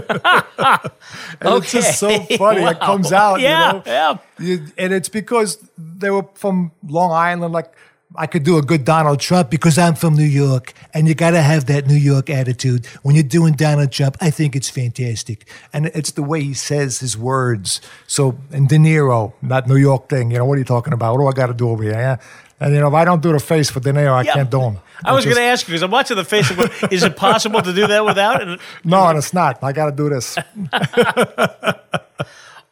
It's 1.43 1.73
just 1.73 1.99
so 1.99 2.11
Okay. 2.11 2.37
funny. 2.37 2.63
It 2.63 2.81
comes 2.91 3.13
out. 3.13 3.41
Yeah, 3.41 3.67
you 3.67 3.73
know? 3.75 3.83
yeah. 3.87 4.17
You- 4.39 4.67
and 4.79 4.93
it's 4.93 5.09
because 5.09 5.59
they 5.79 6.11
were 6.11 6.27
from 6.35 6.73
Long 6.87 7.13
Island. 7.13 7.53
Like 7.53 7.73
I 8.17 8.27
could 8.27 8.43
do 8.43 8.59
a 8.59 8.63
good 8.63 8.85
Donald 8.85 9.21
Trump 9.21 9.51
because 9.51 9.79
I'm 9.79 9.95
from 9.95 10.17
New 10.17 10.25
York, 10.25 10.75
and 10.93 11.07
you 11.07 11.15
got 11.15 11.31
to 11.31 11.41
have 11.41 11.67
that 11.67 11.87
New 11.87 11.95
York 11.95 12.29
attitude 12.29 12.87
when 13.03 13.15
you're 13.15 13.23
doing 13.23 13.55
Donald 13.55 13.93
Trump. 13.93 14.17
I 14.21 14.31
think 14.31 14.57
it's 14.57 14.69
fantastic, 14.69 15.49
and 15.73 15.87
it's 15.87 16.11
the 16.11 16.23
way 16.23 16.43
he 16.43 16.55
says 16.55 16.99
his 16.99 17.17
words. 17.17 17.81
So, 18.09 18.37
and 18.53 18.69
De 18.69 18.77
Niro, 18.79 19.33
that 19.45 19.69
New 19.69 19.77
York 19.77 20.09
thing. 20.09 20.33
You 20.33 20.39
know 20.39 20.45
what 20.45 20.57
are 20.57 20.59
you 20.59 20.65
talking 20.65 20.93
about? 20.93 21.17
What 21.17 21.23
do 21.23 21.29
I 21.29 21.33
got 21.45 21.47
to 21.47 21.55
do 21.55 21.71
over 21.71 21.85
here? 21.85 21.93
Yeah? 21.93 22.17
And 22.59 22.75
you 22.75 22.81
know, 22.81 22.89
if 22.89 22.95
I 22.95 23.05
don't 23.05 23.23
do 23.23 23.33
the 23.33 23.39
face 23.39 23.71
for 23.71 23.79
De 23.81 23.93
Niro, 23.93 24.13
I 24.13 24.23
Yeah. 24.23 24.35
can't 24.35 24.51
do 24.51 24.61
him. 24.61 24.79
I 25.05 25.13
was 25.13 25.25
going 25.25 25.37
to 25.37 25.43
ask 25.43 25.67
you 25.67 25.73
because 25.73 25.83
I'm 25.83 25.91
watching 25.93 26.17
the 26.17 26.25
face. 26.25 26.51
Of, 26.51 26.93
is 26.93 27.05
it 27.05 27.17
possible 27.17 27.63
to 27.63 27.73
do 27.73 27.87
that 27.87 28.05
without? 28.05 28.43
And, 28.43 28.61
No, 28.85 29.07
and 29.07 29.17
it's 29.19 29.33
not. 29.33 29.63
I 29.63 29.73
got 29.73 29.87
to 29.87 29.93
do 29.93 30.11
this. 30.11 30.37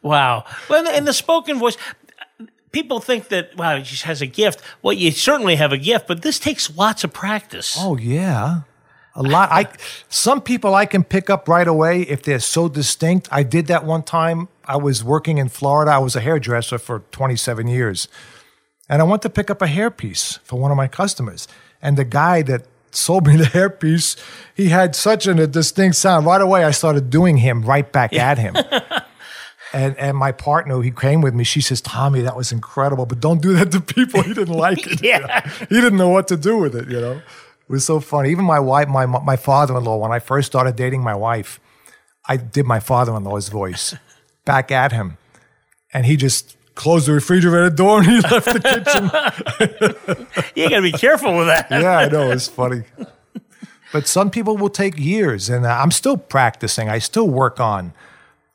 wow. 0.01 0.45
Well, 0.69 0.95
in 0.95 1.05
the 1.05 1.13
spoken 1.13 1.57
voice, 1.57 1.77
people 2.71 2.99
think 2.99 3.29
that 3.29 3.55
wow, 3.57 3.81
she 3.83 4.05
has 4.05 4.21
a 4.21 4.27
gift. 4.27 4.61
Well, 4.81 4.93
you 4.93 5.11
certainly 5.11 5.55
have 5.55 5.71
a 5.71 5.77
gift, 5.77 6.07
but 6.07 6.21
this 6.21 6.39
takes 6.39 6.75
lots 6.75 7.03
of 7.03 7.13
practice. 7.13 7.75
Oh 7.77 7.97
yeah. 7.97 8.61
A 9.15 9.23
lot. 9.23 9.49
I 9.51 9.67
some 10.07 10.39
people 10.39 10.75
I 10.75 10.85
can 10.85 11.03
pick 11.03 11.29
up 11.29 11.47
right 11.47 11.67
away 11.67 12.01
if 12.03 12.23
they're 12.23 12.39
so 12.39 12.69
distinct. 12.69 13.27
I 13.31 13.43
did 13.43 13.67
that 13.67 13.83
one 13.83 14.03
time. 14.03 14.47
I 14.65 14.77
was 14.77 15.03
working 15.03 15.39
in 15.39 15.49
Florida. 15.49 15.91
I 15.91 15.97
was 15.97 16.15
a 16.15 16.21
hairdresser 16.21 16.77
for 16.77 16.99
27 17.11 17.67
years. 17.67 18.07
And 18.87 19.01
I 19.01 19.05
went 19.05 19.21
to 19.23 19.29
pick 19.29 19.49
up 19.49 19.61
a 19.61 19.67
hairpiece 19.67 20.39
for 20.39 20.59
one 20.59 20.71
of 20.71 20.77
my 20.77 20.87
customers. 20.87 21.47
And 21.81 21.97
the 21.97 22.05
guy 22.05 22.43
that 22.43 22.65
sold 22.91 23.27
me 23.27 23.35
the 23.37 23.45
hairpiece, 23.45 24.15
he 24.55 24.69
had 24.69 24.95
such 24.95 25.27
an, 25.27 25.39
a 25.39 25.47
distinct 25.47 25.95
sound. 25.97 26.25
Right 26.25 26.41
away 26.41 26.63
I 26.63 26.71
started 26.71 27.09
doing 27.09 27.37
him 27.37 27.63
right 27.63 27.91
back 27.91 28.13
at 28.13 28.37
him. 28.37 28.55
And 29.71 29.95
and 29.97 30.17
my 30.17 30.31
partner, 30.31 30.81
he 30.81 30.89
came 30.91 31.21
with 31.21 31.33
me. 31.35 31.43
She 31.43 31.61
says, 31.61 31.79
"Tommy, 31.81 32.21
that 32.21 32.35
was 32.35 32.51
incredible, 32.51 33.05
but 33.05 33.19
don't 33.19 33.41
do 33.41 33.53
that 33.53 33.71
to 33.73 33.81
people." 33.81 34.23
He 34.23 34.33
didn't 34.33 34.55
like 34.55 34.87
it. 34.87 35.01
Yeah. 35.03 35.47
he 35.69 35.79
didn't 35.79 35.97
know 35.97 36.09
what 36.09 36.27
to 36.29 36.37
do 36.37 36.57
with 36.57 36.75
it. 36.75 36.89
You 36.89 36.99
know, 36.99 37.11
it 37.13 37.21
was 37.69 37.85
so 37.85 37.99
funny. 37.99 38.31
Even 38.31 38.45
my 38.45 38.59
wife, 38.59 38.87
my 38.87 39.05
my 39.05 39.35
father-in-law, 39.35 39.97
when 39.97 40.11
I 40.11 40.19
first 40.19 40.47
started 40.47 40.75
dating 40.75 41.03
my 41.03 41.13
wife, 41.15 41.59
I 42.27 42.37
did 42.37 42.65
my 42.65 42.79
father-in-law's 42.79 43.49
voice 43.49 43.95
back 44.45 44.71
at 44.71 44.91
him, 44.91 45.17
and 45.93 46.05
he 46.07 46.15
just 46.15 46.57
closed 46.73 47.07
the 47.07 47.13
refrigerator 47.13 47.69
door 47.69 47.97
and 47.99 48.07
he 48.07 48.19
left 48.31 48.45
the 48.45 48.59
kitchen. 48.61 49.03
you 50.55 50.69
got 50.69 50.77
to 50.77 50.81
be 50.81 50.93
careful 50.93 51.37
with 51.37 51.47
that. 51.47 51.67
yeah, 51.69 51.97
I 51.97 52.07
know 52.07 52.31
it's 52.31 52.47
funny. 52.47 52.83
But 53.91 54.07
some 54.07 54.29
people 54.31 54.55
will 54.55 54.69
take 54.69 54.97
years, 54.97 55.49
and 55.49 55.65
I'm 55.67 55.91
still 55.91 56.15
practicing. 56.17 56.89
I 56.89 56.99
still 56.99 57.27
work 57.27 57.59
on. 57.59 57.93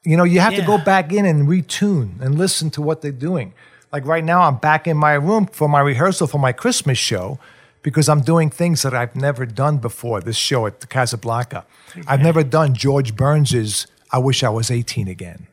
You 0.05 0.17
know, 0.17 0.25
you 0.25 0.41
have 0.41 0.55
to 0.55 0.63
go 0.63 0.77
back 0.77 1.13
in 1.13 1.25
and 1.25 1.49
retune 1.49 2.21
and 2.21 2.37
listen 2.37 2.71
to 2.71 2.83
what 2.83 3.01
they're 3.01 3.11
doing. 3.11 3.55
Like 3.91 4.05
right 4.07 4.25
now, 4.25 4.43
I'm 4.43 4.57
back 4.57 4.87
in 4.87 4.97
my 4.97 5.15
room 5.15 5.47
for 5.47 5.69
my 5.69 5.81
rehearsal 5.81 6.27
for 6.27 6.39
my 6.39 6.53
Christmas 6.53 6.99
show 6.99 7.39
because 7.83 8.09
I'm 8.09 8.21
doing 8.21 8.51
things 8.51 8.83
that 8.83 8.93
I've 8.93 9.15
never 9.15 9.47
done 9.47 9.79
before. 9.79 10.21
This 10.21 10.37
show 10.37 10.67
at 10.67 10.81
the 10.81 10.87
Casablanca, 10.87 11.65
I've 12.07 12.21
never 12.21 12.43
done 12.43 12.75
George 12.75 13.15
Burns's 13.17 13.87
"I 14.11 14.19
Wish 14.19 14.43
I 14.43 14.49
Was 14.49 14.71
18 14.71 15.09
Again," 15.09 15.47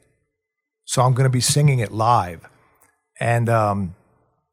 so 0.86 1.04
I'm 1.04 1.14
going 1.14 1.26
to 1.26 1.30
be 1.30 1.42
singing 1.42 1.80
it 1.80 1.92
live. 1.92 2.48
And 3.20 3.48
um, 3.48 3.96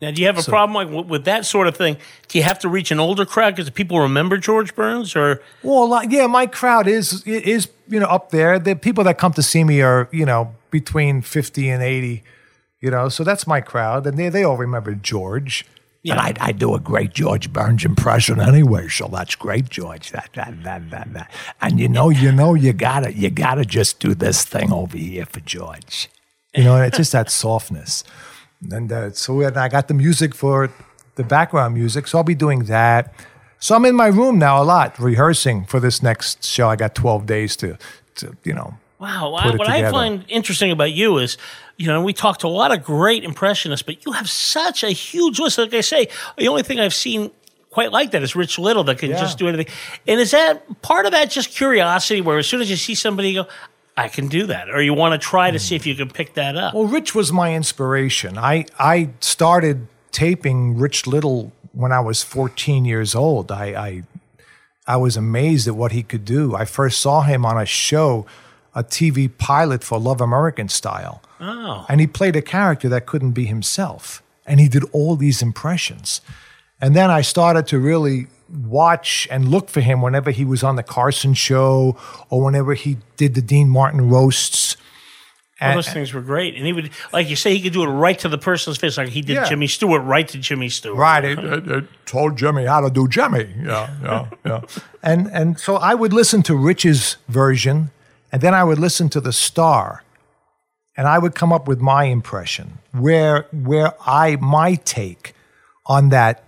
Now, 0.01 0.13
do 0.13 0.21
you 0.21 0.27
have 0.29 0.39
a 0.39 0.43
So- 0.43 0.53
problem 0.53 0.75
like 0.75 0.89
with, 0.89 1.07
with 1.07 1.25
that 1.25 1.45
sort 1.45 1.67
of 1.67 1.77
thing? 1.77 1.97
Do 2.29 2.39
you 2.39 2.45
have 2.45 2.59
to 2.61 2.69
reach 2.69 2.91
an 2.91 3.01
older 3.01 3.25
crowd 3.25 3.57
because 3.57 3.69
people 3.71 3.99
remember 4.01 4.37
George 4.39 4.75
Burns, 4.75 5.17
or 5.17 5.41
Well, 5.63 5.89
like, 5.89 6.11
yeah, 6.13 6.27
my 6.27 6.47
crowd 6.47 6.87
is 6.87 7.25
is 7.27 7.69
you 7.89 7.99
know 8.01 8.07
up 8.07 8.31
there. 8.31 8.59
The 8.59 8.77
people 8.77 9.03
that 9.05 9.19
come 9.19 9.33
to 9.33 9.43
see 9.43 9.65
me 9.65 9.81
are 9.83 10.09
you 10.13 10.25
know 10.25 10.55
between 10.71 11.23
fifty 11.23 11.69
and 11.69 11.83
eighty, 11.83 12.23
you 12.81 12.91
know. 12.91 13.09
So 13.09 13.25
that's 13.25 13.47
my 13.47 13.61
crowd, 13.61 14.07
and 14.07 14.17
they 14.19 14.29
they 14.29 14.45
all 14.45 14.57
remember 14.57 14.95
George. 14.95 15.65
And 16.11 16.19
I, 16.19 16.33
I 16.41 16.53
do 16.53 16.75
a 16.75 16.81
great 16.81 17.13
George 17.13 17.53
Burns 17.53 17.85
impression 17.85 18.41
anyway, 18.41 18.89
so 18.89 19.09
that's 19.13 19.35
great, 19.35 19.69
George. 19.69 20.11
That, 20.13 20.31
that, 20.37 20.63
that, 20.63 20.89
that, 20.91 21.13
that. 21.13 21.31
And 21.61 21.79
you 21.79 21.87
know, 21.87 22.09
you 22.09 22.33
know, 22.33 22.55
you 22.55 22.73
gotta 22.73 23.13
you 23.13 23.29
gotta 23.29 23.65
just 23.67 24.01
do 24.01 24.15
this 24.15 24.43
thing 24.43 24.73
over 24.73 24.97
here 24.97 25.27
for 25.27 25.41
George. 25.41 26.09
You 26.55 26.65
know, 26.65 26.81
it's 26.81 26.97
just 26.97 27.13
that 27.13 27.31
softness. 27.31 28.05
And 28.71 28.91
uh, 28.93 29.13
so 29.13 29.41
and 29.41 29.57
I 29.57 29.69
got 29.69 29.89
the 29.89 29.95
music 29.95 30.35
for 30.35 30.71
the 31.15 31.25
background 31.25 31.75
music, 31.75 32.07
so 32.07 32.19
I'll 32.19 32.25
be 32.25 32.35
doing 32.35 32.65
that. 32.65 33.13
So 33.61 33.75
I'm 33.75 33.85
in 33.85 33.97
my 33.97 34.07
room 34.07 34.39
now 34.39 34.63
a 34.63 34.65
lot, 34.65 34.99
rehearsing 34.99 35.65
for 35.65 35.81
this 35.81 36.03
next 36.03 36.45
show. 36.45 36.69
I 36.69 36.77
got 36.77 36.95
12 36.95 37.27
days 37.27 37.57
to, 37.57 37.77
to 38.17 38.37
you 38.45 38.53
know. 38.55 38.75
wow? 39.01 39.35
I, 39.35 39.57
what 39.57 39.69
I 39.69 39.91
find 39.91 40.25
interesting 40.29 40.71
about 40.71 40.93
you 40.93 41.19
is, 41.19 41.37
you 41.77 41.89
know, 41.89 42.03
we 42.03 42.13
talked 42.13 42.41
to 42.43 42.47
a 42.47 42.49
lot 42.49 42.73
of 42.73 42.85
great 42.85 43.25
impressionists, 43.25 43.83
but 43.83 44.05
you 44.07 44.13
have 44.13 44.31
such 44.31 44.85
a 44.85 44.91
huge 44.91 45.41
list. 45.41 45.59
Like 45.59 45.75
I 45.75 45.81
say, 45.81 46.09
the 46.37 46.47
only 46.47 46.63
thing 46.63 46.79
I've 46.79 46.95
seen 46.95 47.33
quite 47.71 47.93
like 47.93 48.13
that 48.13 48.23
is 48.23 48.35
Rich 48.37 48.59
Little 48.59 48.85
that 48.85 48.99
can 48.99 49.11
Yeah. 49.11 49.21
just 49.21 49.39
do 49.39 49.49
anything. 49.49 49.73
And 50.07 50.21
is 50.21 50.31
that 50.31 50.81
part 50.83 51.07
of 51.07 51.13
that 51.13 51.31
just 51.31 51.51
curiosity, 51.51 52.21
where 52.21 52.39
as 52.39 52.47
soon 52.47 52.61
as 52.61 52.71
you 52.71 52.77
see 52.77 52.95
somebody, 52.95 53.31
you 53.31 53.43
go, 53.43 53.49
I 53.99 54.09
can 54.09 54.29
do 54.29 54.47
that, 54.47 54.71
or 54.71 54.81
you 54.81 54.95
want 54.95 55.21
to 55.21 55.27
try 55.27 55.51
to 55.51 55.59
see 55.59 55.75
if 55.75 55.83
hmm. 55.83 55.89
you 55.89 55.95
can 55.97 56.11
pick 56.11 56.35
that 56.35 56.57
up? 56.57 56.73
Well, 56.73 56.85
Rich 56.85 57.15
was 57.15 57.33
my 57.33 57.55
inspiration. 57.55 58.39
I 58.39 58.67
I 58.79 59.11
started 59.21 59.89
taping 60.13 60.79
Rich 60.79 61.07
Little 61.07 61.53
when 61.73 61.91
I 61.91 62.01
was 62.01 62.23
14 62.23 62.85
years 62.85 63.15
old. 63.17 63.51
I 63.51 63.67
I, 63.89 64.03
I 64.87 64.97
was 64.97 65.17
amazed 65.17 65.67
at 65.67 65.75
what 65.75 65.91
he 65.93 66.05
could 66.05 66.25
do. 66.25 66.55
I 66.55 66.65
first 66.65 67.01
saw 67.01 67.23
him 67.23 67.45
on 67.45 67.59
a 67.59 67.67
show, 67.67 68.25
a 68.73 68.85
TV 68.85 69.29
pilot 69.37 69.83
for 69.83 69.99
Love 69.99 70.21
American 70.21 70.69
Style. 70.69 71.21
Oh. 71.41 71.85
And 71.89 72.01
he 72.01 72.07
played 72.07 72.37
a 72.37 72.43
character 72.43 72.89
that 72.89 73.05
couldn't 73.05 73.33
be 73.33 73.47
himself. 73.47 74.23
And 74.47 74.61
he 74.61 74.69
did 74.69 74.85
all 74.93 75.17
these 75.17 75.43
impressions. 75.43 76.21
And 76.81 76.95
then 76.95 77.11
I 77.11 77.23
started 77.23 77.67
to 77.67 77.79
really 77.79 78.29
watch 78.51 79.29
and 79.31 79.49
look 79.49 79.69
for 79.69 79.81
him 79.81 80.01
whenever 80.03 80.31
he 80.31 80.45
was 80.45 80.63
on 80.63 80.77
the 80.77 80.83
Carson 80.83 81.35
show 81.35 81.97
or 82.31 82.43
whenever 82.43 82.75
he 82.75 82.99
did 83.17 83.35
the 83.35 83.43
Dean 83.43 83.69
Martin 83.69 84.09
roasts. 84.11 84.77
All 85.61 85.71
And- 85.71 85.77
those 85.79 85.89
things 85.89 86.13
were 86.15 86.21
great, 86.21 86.55
and 86.55 86.65
he 86.65 86.73
would, 86.73 86.91
like 87.13 87.29
you 87.29 87.35
say, 87.35 87.53
he 87.55 87.61
could 87.61 87.73
do 87.73 87.83
it 87.83 87.89
right 87.89 88.17
to 88.21 88.29
the 88.29 88.39
person's 88.39 88.79
face, 88.79 88.97
like 88.97 89.09
he 89.09 89.23
did 89.23 89.35
Yeah. 89.35 89.49
Jimmy 89.49 89.67
Stewart, 89.67 90.03
right 90.05 90.27
to 90.29 90.39
Jimmy 90.39 90.69
Stewart. 90.69 90.97
Right. 90.97 91.25
It, 91.25 91.39
it, 91.41 91.69
it 91.69 91.85
told 92.07 92.39
Jimmy 92.39 92.65
how 92.65 92.81
to 92.81 92.91
do 92.91 93.09
Jimmy. 93.09 93.53
Yeah, 93.65 93.91
yeah, 94.03 94.27
yeah. 94.47 94.61
And 95.03 95.27
and 95.33 95.59
so 95.59 95.77
I 95.77 95.95
would 95.95 96.13
listen 96.13 96.43
to 96.45 96.55
Rich's 96.57 97.17
version, 97.29 97.91
and 98.33 98.41
then 98.41 98.55
I 98.55 98.63
would 98.65 98.79
listen 98.79 99.09
to 99.11 99.21
the 99.21 99.33
star, 99.33 100.05
and 100.97 101.09
I 101.09 101.19
would 101.19 101.35
come 101.35 101.53
up 101.53 101.67
with 101.67 101.81
my 101.81 102.05
impression, 102.05 102.79
where 102.93 103.47
where 103.53 103.95
I 104.07 104.37
my 104.37 104.75
take 104.77 105.35
on 105.87 106.11
that 106.11 106.48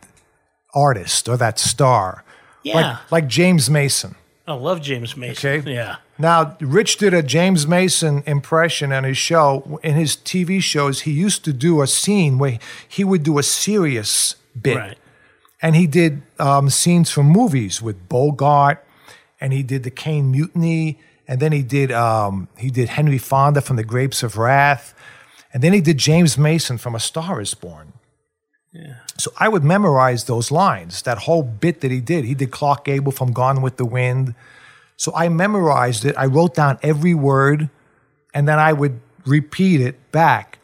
artist 0.75 1.29
or 1.29 1.37
that 1.37 1.59
star. 1.59 2.25
Yeah. 2.63 2.75
Like, 2.75 3.13
like 3.13 3.27
James 3.29 3.71
Mason. 3.71 4.15
I 4.47 4.55
love 4.55 4.83
James 4.83 5.17
Mason. 5.17 5.61
Okay. 5.61 5.73
Yeah. 5.75 5.97
Now, 6.19 6.57
Rich 6.61 6.99
did 6.99 7.15
a 7.15 7.23
James 7.23 7.67
Mason 7.67 8.23
impression 8.27 8.93
on 8.93 9.05
his 9.05 9.17
show. 9.17 9.81
In 9.83 9.95
his 9.95 10.17
TV 10.17 10.63
shows, 10.63 11.03
he 11.03 11.13
used 11.13 11.45
to 11.45 11.53
do 11.53 11.81
a 11.81 11.87
scene 11.87 12.39
where 12.39 12.59
he 12.87 13.05
would 13.05 13.23
do 13.23 13.39
a 13.39 13.43
serious 13.43 14.37
bit. 14.61 14.77
Right. 14.77 14.99
And 15.63 15.77
he 15.77 15.87
did 15.87 16.23
um, 16.39 16.69
scenes 16.69 17.11
from 17.11 17.27
movies 17.27 17.81
with 17.81 18.09
Bogart, 18.09 18.85
and 19.41 19.53
he 19.53 19.63
did 19.63 19.83
the 19.83 19.91
Caine 19.91 20.31
Mutiny, 20.31 20.99
and 21.29 21.41
then 21.41 21.53
he 21.53 21.63
did 21.63 21.93
um, 21.93 22.49
he 22.59 22.71
did 22.71 22.91
Henry 22.91 23.19
Fonda 23.19 23.61
from 23.61 23.77
The 23.77 23.85
Grapes 23.85 24.23
of 24.23 24.37
Wrath, 24.37 24.95
and 25.53 25.63
then 25.63 25.73
he 25.73 25.81
did 25.81 25.99
James 25.99 26.37
Mason 26.37 26.77
from 26.77 26.95
A 26.95 27.01
Star 27.01 27.41
Is 27.41 27.55
Born. 27.55 27.93
So 29.21 29.33
I 29.39 29.49
would 29.49 29.65
memorize 29.65 30.25
those 30.25 30.51
lines, 30.51 31.03
that 31.03 31.19
whole 31.19 31.43
bit 31.43 31.81
that 31.81 31.91
he 31.91 32.01
did. 32.01 32.25
He 32.25 32.35
did 32.35 32.51
Clark 32.51 32.85
Gable 32.85 33.13
from 33.13 33.33
Gone 33.33 33.63
with 33.63 33.77
the 33.77 33.85
Wind. 33.85 34.35
So 34.97 35.13
I 35.15 35.29
memorized 35.29 36.05
it. 36.05 36.17
I 36.17 36.27
wrote 36.27 36.55
down 36.55 36.79
every 36.83 37.15
word, 37.15 37.71
and 38.35 38.49
then 38.49 38.59
I 38.59 38.73
would 38.73 39.01
repeat 39.27 39.81
it 39.81 40.11
back. 40.13 40.59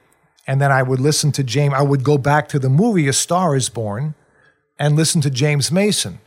And 0.46 0.60
then 0.60 0.70
I 0.70 0.82
would 0.82 1.00
listen 1.00 1.32
to 1.32 1.42
James. 1.42 1.74
I 1.74 1.82
would 1.82 2.04
go 2.04 2.18
back 2.18 2.48
to 2.50 2.58
the 2.58 2.68
movie 2.68 3.08
A 3.08 3.12
Star 3.12 3.56
is 3.56 3.68
Born 3.68 4.14
and 4.78 4.94
listen 4.94 5.20
to 5.22 5.30
James 5.30 5.72
Mason. 5.72 6.20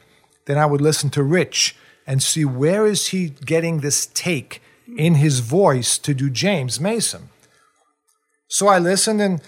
Then 0.46 0.58
I 0.58 0.66
would 0.66 0.82
listen 0.82 1.10
to 1.12 1.24
Rich 1.24 1.76
and 2.06 2.22
see 2.22 2.44
where 2.44 2.86
is 2.86 3.10
he 3.10 3.30
getting 3.30 3.80
this 3.80 4.08
take 4.08 4.62
in 4.98 5.16
his 5.16 5.40
voice 5.40 5.98
to 6.00 6.14
do 6.14 6.30
James 6.30 6.80
Mason. 6.80 7.30
So 8.48 8.68
I 8.68 8.80
listened 8.80 9.22
and 9.22 9.42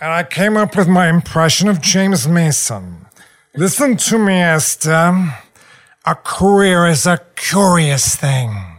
and 0.00 0.10
I 0.10 0.22
came 0.24 0.56
up 0.56 0.76
with 0.76 0.88
my 0.88 1.08
impression 1.08 1.68
of 1.68 1.80
James 1.80 2.26
Mason. 2.26 3.06
Listen 3.54 3.96
to 3.96 4.18
me, 4.18 4.34
Esther. 4.34 5.34
A 6.04 6.14
career 6.14 6.86
is 6.86 7.06
a 7.06 7.20
curious 7.36 8.16
thing. 8.16 8.78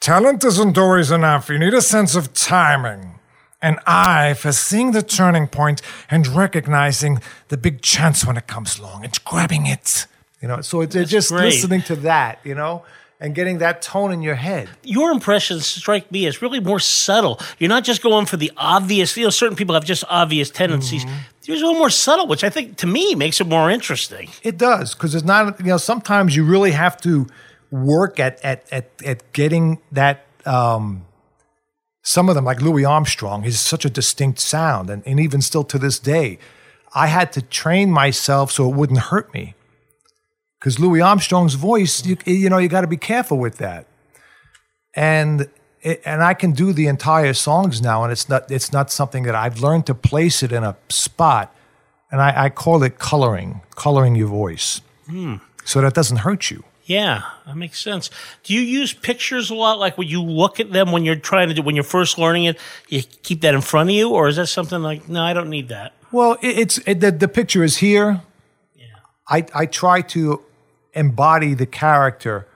Talent 0.00 0.44
isn't 0.44 0.78
always 0.78 1.10
enough. 1.10 1.50
You 1.50 1.58
need 1.58 1.74
a 1.74 1.82
sense 1.82 2.14
of 2.14 2.32
timing, 2.32 3.20
an 3.60 3.78
eye 3.86 4.34
for 4.34 4.50
seeing 4.50 4.92
the 4.92 5.02
turning 5.02 5.46
point 5.46 5.82
and 6.10 6.26
recognizing 6.26 7.20
the 7.48 7.58
big 7.58 7.82
chance 7.82 8.24
when 8.24 8.38
it 8.38 8.46
comes 8.46 8.78
along 8.78 9.04
and 9.04 9.24
grabbing 9.24 9.66
it. 9.66 10.06
You 10.40 10.48
know, 10.48 10.62
so 10.62 10.80
it's 10.80 10.96
it's 10.96 11.10
just 11.10 11.28
great. 11.28 11.44
listening 11.44 11.82
to 11.82 11.96
that, 11.96 12.40
you 12.44 12.54
know, 12.54 12.82
and 13.20 13.34
getting 13.34 13.58
that 13.58 13.82
tone 13.82 14.12
in 14.12 14.22
your 14.22 14.34
head. 14.34 14.68
Your 14.82 15.10
impressions 15.12 15.66
strike 15.66 16.10
me 16.10 16.26
as 16.26 16.40
really 16.40 16.58
more 16.58 16.80
subtle. 16.80 17.38
You're 17.58 17.68
not 17.68 17.84
just 17.84 18.02
going 18.02 18.26
for 18.26 18.38
the 18.38 18.50
obvious. 18.56 19.16
You 19.16 19.24
know, 19.24 19.30
certain 19.30 19.56
people 19.56 19.74
have 19.74 19.84
just 19.84 20.04
obvious 20.08 20.50
tendencies. 20.50 21.04
Mm-hmm. 21.04 21.16
Yours 21.44 21.62
a 21.62 21.66
little 21.66 21.78
more 21.78 21.90
subtle, 21.90 22.26
which 22.26 22.44
I 22.44 22.50
think 22.50 22.76
to 22.78 22.86
me 22.86 23.14
makes 23.14 23.40
it 23.40 23.46
more 23.46 23.70
interesting. 23.70 24.30
It 24.42 24.56
does 24.56 24.94
because 24.94 25.14
it's 25.14 25.24
not. 25.24 25.58
You 25.60 25.66
know, 25.66 25.76
sometimes 25.76 26.34
you 26.34 26.44
really 26.44 26.70
have 26.72 27.00
to 27.02 27.26
work 27.70 28.18
at 28.18 28.42
at 28.44 28.66
at 28.72 28.90
at 29.04 29.32
getting 29.32 29.80
that. 29.92 30.24
Um, 30.46 31.04
some 32.02 32.30
of 32.30 32.34
them, 32.34 32.46
like 32.46 32.62
Louis 32.62 32.84
Armstrong, 32.84 33.42
he's 33.42 33.60
such 33.60 33.84
a 33.84 33.90
distinct 33.90 34.38
sound, 34.40 34.88
and, 34.88 35.06
and 35.06 35.20
even 35.20 35.42
still 35.42 35.64
to 35.64 35.78
this 35.78 35.98
day, 35.98 36.38
I 36.94 37.08
had 37.08 37.30
to 37.32 37.42
train 37.42 37.90
myself 37.90 38.50
so 38.50 38.70
it 38.70 38.74
wouldn't 38.74 39.00
hurt 39.00 39.32
me. 39.34 39.54
Because 40.60 40.78
Louis 40.78 41.00
Armstrong's 41.00 41.54
voice, 41.54 42.04
you, 42.04 42.18
you 42.26 42.50
know, 42.50 42.58
you 42.58 42.68
got 42.68 42.82
to 42.82 42.86
be 42.86 42.98
careful 42.98 43.38
with 43.38 43.56
that. 43.56 43.86
And 44.94 45.48
it, 45.80 46.02
and 46.04 46.22
I 46.22 46.34
can 46.34 46.52
do 46.52 46.72
the 46.74 46.86
entire 46.86 47.32
songs 47.32 47.80
now, 47.80 48.02
and 48.04 48.12
it's 48.12 48.28
not 48.28 48.50
it's 48.50 48.70
not 48.72 48.92
something 48.92 49.22
that 49.24 49.34
I've 49.34 49.60
learned 49.60 49.86
to 49.86 49.94
place 49.94 50.42
it 50.42 50.52
in 50.52 50.62
a 50.62 50.76
spot, 50.90 51.54
and 52.12 52.20
I, 52.20 52.44
I 52.44 52.48
call 52.50 52.82
it 52.82 52.98
coloring, 52.98 53.62
coloring 53.76 54.14
your 54.16 54.28
voice, 54.28 54.82
Hmm. 55.06 55.36
so 55.64 55.80
that 55.80 55.94
doesn't 55.94 56.18
hurt 56.18 56.50
you. 56.50 56.64
Yeah, 56.84 57.22
that 57.46 57.56
makes 57.56 57.80
sense. 57.80 58.10
Do 58.42 58.52
you 58.52 58.60
use 58.60 58.92
pictures 58.92 59.48
a 59.48 59.54
lot? 59.54 59.78
Like 59.78 59.96
when 59.96 60.08
you 60.08 60.20
look 60.22 60.58
at 60.60 60.72
them 60.72 60.90
when 60.92 61.04
you're 61.04 61.14
trying 61.16 61.48
to 61.48 61.54
do 61.54 61.62
when 61.62 61.76
you're 61.76 61.84
first 61.84 62.18
learning 62.18 62.44
it, 62.44 62.58
you 62.88 63.02
keep 63.22 63.40
that 63.42 63.54
in 63.54 63.60
front 63.62 63.88
of 63.90 63.94
you, 63.94 64.10
or 64.10 64.28
is 64.28 64.36
that 64.36 64.48
something 64.48 64.82
like 64.82 65.08
no, 65.08 65.22
I 65.22 65.32
don't 65.32 65.48
need 65.48 65.68
that. 65.68 65.92
Well, 66.12 66.36
it, 66.42 66.58
it's 66.58 66.78
it, 66.78 67.00
the 67.00 67.12
the 67.12 67.28
picture 67.28 67.62
is 67.64 67.78
here. 67.78 68.20
Yeah. 68.76 68.84
I 69.28 69.46
I 69.54 69.66
try 69.66 70.02
to 70.02 70.42
embody 70.94 71.54
the 71.54 71.66
character, 71.66 72.46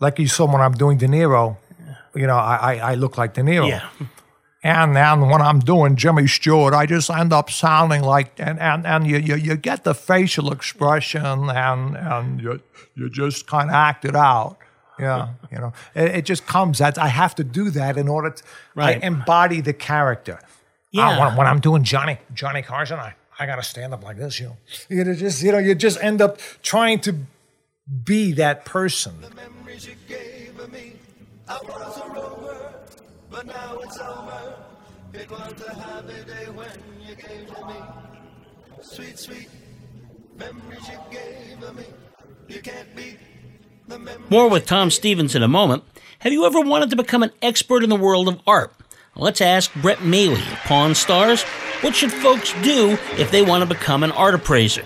like 0.00 0.18
you 0.18 0.28
saw 0.28 0.46
when 0.50 0.60
I'm 0.60 0.72
doing 0.72 0.98
De 0.98 1.06
Niro. 1.06 1.56
You 2.14 2.26
know, 2.26 2.36
I 2.36 2.56
I, 2.56 2.92
I 2.92 2.94
look 2.94 3.18
like 3.18 3.34
De 3.34 3.42
Niro. 3.42 3.68
Yeah. 3.68 3.88
And 4.62 4.96
then 4.96 5.20
when 5.28 5.40
I'm 5.40 5.60
doing 5.60 5.94
Jimmy 5.94 6.26
Stewart, 6.26 6.74
I 6.74 6.86
just 6.86 7.08
end 7.08 7.32
up 7.32 7.50
sounding 7.50 8.02
like 8.02 8.32
and 8.38 8.58
and, 8.58 8.84
and 8.86 9.06
you, 9.06 9.18
you 9.18 9.36
you 9.36 9.56
get 9.56 9.84
the 9.84 9.94
facial 9.94 10.50
expression 10.50 11.50
and 11.50 11.96
and 11.96 12.40
you 12.40 12.60
you 12.96 13.08
just 13.08 13.46
kind 13.46 13.70
of 13.70 13.74
act 13.74 14.04
it 14.04 14.16
out. 14.16 14.56
Yeah, 14.98 15.28
you 15.52 15.58
know, 15.58 15.72
it, 15.94 16.16
it 16.16 16.24
just 16.24 16.46
comes. 16.46 16.78
That 16.78 16.98
I 16.98 17.08
have 17.08 17.34
to 17.34 17.44
do 17.44 17.70
that 17.70 17.96
in 17.96 18.08
order 18.08 18.30
to 18.30 18.42
Right. 18.74 19.02
I 19.02 19.06
embody 19.06 19.60
the 19.60 19.74
character. 19.74 20.40
Yeah. 20.90 21.10
Uh, 21.10 21.20
when, 21.20 21.36
when 21.36 21.46
I'm 21.46 21.60
doing 21.60 21.84
Johnny 21.84 22.18
Johnny 22.34 22.62
Carson, 22.62 22.98
I 22.98 23.14
I 23.38 23.46
gotta 23.46 23.62
stand 23.62 23.92
up 23.92 24.02
like 24.02 24.16
this. 24.16 24.40
You 24.40 24.46
know, 24.46 24.56
you 24.88 25.14
just 25.14 25.42
you 25.42 25.52
know, 25.52 25.58
you 25.58 25.74
just 25.74 26.02
end 26.02 26.22
up 26.22 26.38
trying 26.62 27.00
to 27.00 27.14
be 28.04 28.32
that 28.32 28.64
person. 28.64 29.14
But 33.30 33.46
now 33.46 33.78
it's 33.82 33.98
over. 33.98 34.54
It 35.12 35.30
was 35.30 35.62
a 35.66 35.74
happy 35.74 36.24
day 36.24 36.50
when 36.50 36.82
you 37.06 37.14
gave 37.14 37.54
to 37.54 37.66
me. 37.66 37.74
Sweet, 38.82 39.18
sweet 39.18 39.48
memories 40.38 40.88
you 40.88 40.98
gave 41.10 41.74
me. 41.74 41.84
You 42.48 42.60
can't 42.60 42.94
beat. 42.96 43.18
More 44.30 44.48
with 44.48 44.66
Tom 44.66 44.90
Stevens 44.90 45.34
in 45.34 45.42
a 45.42 45.48
moment. 45.48 45.84
Have 46.20 46.32
you 46.32 46.44
ever 46.46 46.60
wanted 46.60 46.90
to 46.90 46.96
become 46.96 47.22
an 47.22 47.30
expert 47.42 47.84
in 47.84 47.90
the 47.90 47.96
world 47.96 48.28
of 48.28 48.40
art? 48.46 48.72
Let's 49.14 49.40
ask 49.40 49.72
Brett 49.76 49.98
Maly 49.98 50.40
of 50.52 50.58
Pawn 50.64 50.94
Stars. 50.94 51.42
What 51.82 51.94
should 51.94 52.12
folks 52.12 52.52
do 52.62 52.98
if 53.18 53.30
they 53.30 53.42
want 53.42 53.62
to 53.62 53.74
become 53.74 54.02
an 54.02 54.12
art 54.12 54.34
appraiser? 54.34 54.84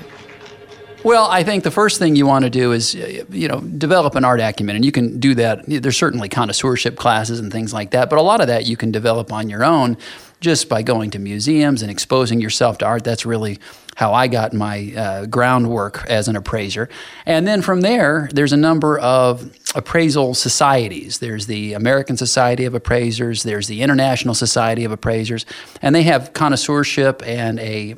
Well, 1.03 1.27
I 1.31 1.45
think 1.45 1.65
the 1.65 1.71
first 1.71 1.99
thing 1.99 2.15
you 2.15 2.27
want 2.27 2.45
to 2.45 2.51
do 2.51 2.73
is, 2.73 2.95
uh, 2.95 3.25
you 3.31 3.49
know, 3.49 3.61
develop 3.61 4.17
an 4.17 4.25
art 4.25 4.41
acumen, 4.41 4.77
and 4.77 4.85
you 4.85 4.93
can 4.93 5.19
do 5.19 5.35
that. 5.37 5.65
There's 5.67 5.97
certainly 5.97 6.29
connoisseurship 6.29 6.97
classes 6.97 7.41
and 7.41 7.51
things 7.51 7.73
like 7.73 7.93
that, 7.93 8.11
but 8.11 8.19
a 8.19 8.23
lot 8.23 8.41
of 8.41 8.49
that 8.49 8.67
you 8.67 8.77
can 8.77 8.91
develop 8.91 9.33
on 9.33 9.49
your 9.49 9.65
own 9.65 9.97
just 10.41 10.69
by 10.69 10.83
going 10.83 11.11
to 11.11 11.19
museums 11.19 11.83
and 11.83 11.91
exposing 11.91 12.41
yourself 12.41 12.79
to 12.79 12.87
art. 12.87 13.05
That's 13.05 13.27
really 13.27 13.59
how 13.97 14.15
I 14.15 14.27
got 14.29 14.53
my 14.53 14.93
uh, 14.97 15.27
groundwork 15.27 16.05
as 16.07 16.29
an 16.29 16.37
appraiser. 16.37 16.89
And 17.27 17.47
then 17.47 17.61
from 17.61 17.83
there, 17.83 18.29
there's 18.33 18.53
a 18.53 18.57
number 18.57 18.99
of 18.99 19.55
appraisal 19.75 20.35
societies. 20.35 21.19
There's 21.19 21.47
the 21.47 21.75
American 21.75 22.17
Society 22.17 22.65
of 22.65 22.75
Appraisers, 22.75 23.43
there's 23.43 23.69
the 23.69 23.83
International 23.83 24.35
Society 24.35 24.85
of 24.85 24.93
Appraisers, 24.93 25.45
and 25.83 25.95
they 25.95 26.05
have 26.05 26.33
connoisseurship 26.33 27.23
and 27.27 27.61
a 27.61 27.97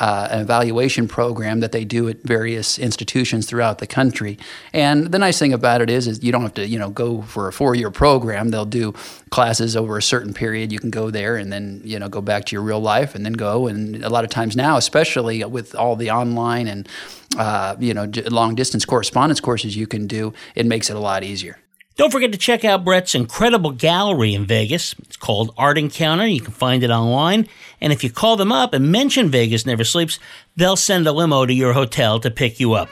uh, 0.00 0.28
an 0.30 0.40
evaluation 0.40 1.06
program 1.06 1.60
that 1.60 1.72
they 1.72 1.84
do 1.84 2.08
at 2.08 2.22
various 2.22 2.78
institutions 2.78 3.46
throughout 3.46 3.78
the 3.78 3.86
country. 3.86 4.38
And 4.72 5.12
the 5.12 5.18
nice 5.18 5.38
thing 5.38 5.52
about 5.52 5.82
it 5.82 5.90
is, 5.90 6.08
is 6.08 6.24
you 6.24 6.32
don't 6.32 6.42
have 6.42 6.54
to, 6.54 6.66
you 6.66 6.78
know, 6.78 6.90
go 6.90 7.22
for 7.22 7.46
a 7.48 7.52
four-year 7.52 7.90
program. 7.90 8.48
They'll 8.48 8.64
do 8.64 8.92
classes 9.28 9.76
over 9.76 9.98
a 9.98 10.02
certain 10.02 10.32
period. 10.32 10.72
You 10.72 10.78
can 10.78 10.90
go 10.90 11.10
there 11.10 11.36
and 11.36 11.52
then, 11.52 11.82
you 11.84 11.98
know, 11.98 12.08
go 12.08 12.22
back 12.22 12.46
to 12.46 12.56
your 12.56 12.62
real 12.62 12.80
life 12.80 13.14
and 13.14 13.24
then 13.24 13.34
go. 13.34 13.66
And 13.66 14.02
a 14.02 14.08
lot 14.08 14.24
of 14.24 14.30
times 14.30 14.56
now, 14.56 14.76
especially 14.78 15.44
with 15.44 15.74
all 15.74 15.96
the 15.96 16.10
online 16.10 16.66
and, 16.66 16.88
uh, 17.36 17.76
you 17.78 17.92
know, 17.92 18.10
long-distance 18.30 18.86
correspondence 18.86 19.40
courses 19.40 19.76
you 19.76 19.86
can 19.86 20.06
do, 20.06 20.32
it 20.54 20.64
makes 20.66 20.88
it 20.88 20.96
a 20.96 21.00
lot 21.00 21.22
easier. 21.22 21.58
Don't 22.00 22.10
forget 22.10 22.32
to 22.32 22.38
check 22.38 22.64
out 22.64 22.82
Brett's 22.82 23.14
incredible 23.14 23.72
gallery 23.72 24.32
in 24.32 24.46
Vegas. 24.46 24.94
It's 25.00 25.18
called 25.18 25.52
Art 25.58 25.76
Encounter. 25.76 26.26
You 26.26 26.40
can 26.40 26.54
find 26.54 26.82
it 26.82 26.88
online. 26.88 27.46
And 27.78 27.92
if 27.92 28.02
you 28.02 28.08
call 28.08 28.38
them 28.38 28.50
up 28.50 28.72
and 28.72 28.90
mention 28.90 29.28
Vegas 29.28 29.66
Never 29.66 29.84
Sleeps, 29.84 30.18
they'll 30.56 30.76
send 30.76 31.06
a 31.06 31.12
limo 31.12 31.44
to 31.44 31.52
your 31.52 31.74
hotel 31.74 32.18
to 32.20 32.30
pick 32.30 32.58
you 32.58 32.72
up. 32.72 32.88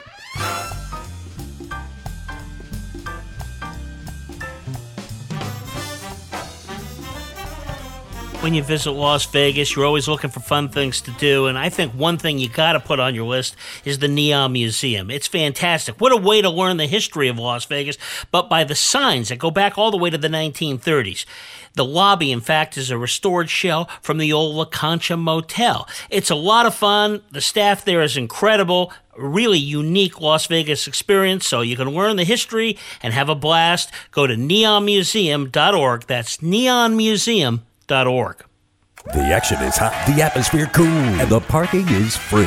When 8.49 8.55
you 8.55 8.63
visit 8.63 8.93
Las 8.93 9.27
Vegas. 9.27 9.75
You're 9.75 9.85
always 9.85 10.07
looking 10.07 10.31
for 10.31 10.39
fun 10.39 10.69
things 10.69 11.01
to 11.01 11.11
do. 11.11 11.45
And 11.45 11.55
I 11.55 11.69
think 11.69 11.93
one 11.93 12.17
thing 12.17 12.39
you 12.39 12.49
got 12.49 12.73
to 12.73 12.79
put 12.79 12.99
on 12.99 13.13
your 13.13 13.27
list 13.27 13.55
is 13.85 13.99
the 13.99 14.07
Neon 14.07 14.53
Museum. 14.53 15.11
It's 15.11 15.27
fantastic. 15.27 16.01
What 16.01 16.11
a 16.11 16.17
way 16.17 16.41
to 16.41 16.49
learn 16.49 16.77
the 16.77 16.87
history 16.87 17.27
of 17.27 17.37
Las 17.37 17.65
Vegas, 17.65 17.99
but 18.31 18.49
by 18.49 18.63
the 18.63 18.73
signs 18.73 19.29
that 19.29 19.37
go 19.37 19.51
back 19.51 19.77
all 19.77 19.91
the 19.91 19.97
way 19.97 20.09
to 20.09 20.17
the 20.17 20.29
1930s. 20.29 21.25
The 21.75 21.85
lobby, 21.85 22.31
in 22.31 22.41
fact, 22.41 22.75
is 22.75 22.89
a 22.89 22.97
restored 22.97 23.51
shell 23.51 23.87
from 24.01 24.17
the 24.17 24.33
old 24.33 24.55
La 24.55 24.65
Concha 24.65 25.15
Motel. 25.15 25.87
It's 26.09 26.31
a 26.31 26.35
lot 26.35 26.65
of 26.65 26.73
fun. 26.73 27.21
The 27.29 27.41
staff 27.41 27.85
there 27.85 28.01
is 28.01 28.17
incredible. 28.17 28.91
Really 29.15 29.59
unique 29.59 30.19
Las 30.19 30.47
Vegas 30.47 30.87
experience, 30.87 31.45
so 31.45 31.61
you 31.61 31.75
can 31.75 31.89
learn 31.89 32.15
the 32.15 32.23
history 32.23 32.79
and 33.03 33.13
have 33.13 33.29
a 33.29 33.35
blast. 33.35 33.91
Go 34.09 34.25
to 34.25 34.33
neonmuseum.org. 34.33 36.07
That's 36.07 36.37
neonmuseum.org 36.37 37.68
org. 38.07 38.48
The 39.11 39.33
action 39.33 39.57
is 39.63 39.75
hot, 39.75 39.93
the 40.05 40.21
atmosphere 40.21 40.69
cool, 40.71 40.85
and 40.85 41.27
the 41.31 41.39
parking 41.39 41.89
is 41.89 42.15
free. 42.15 42.45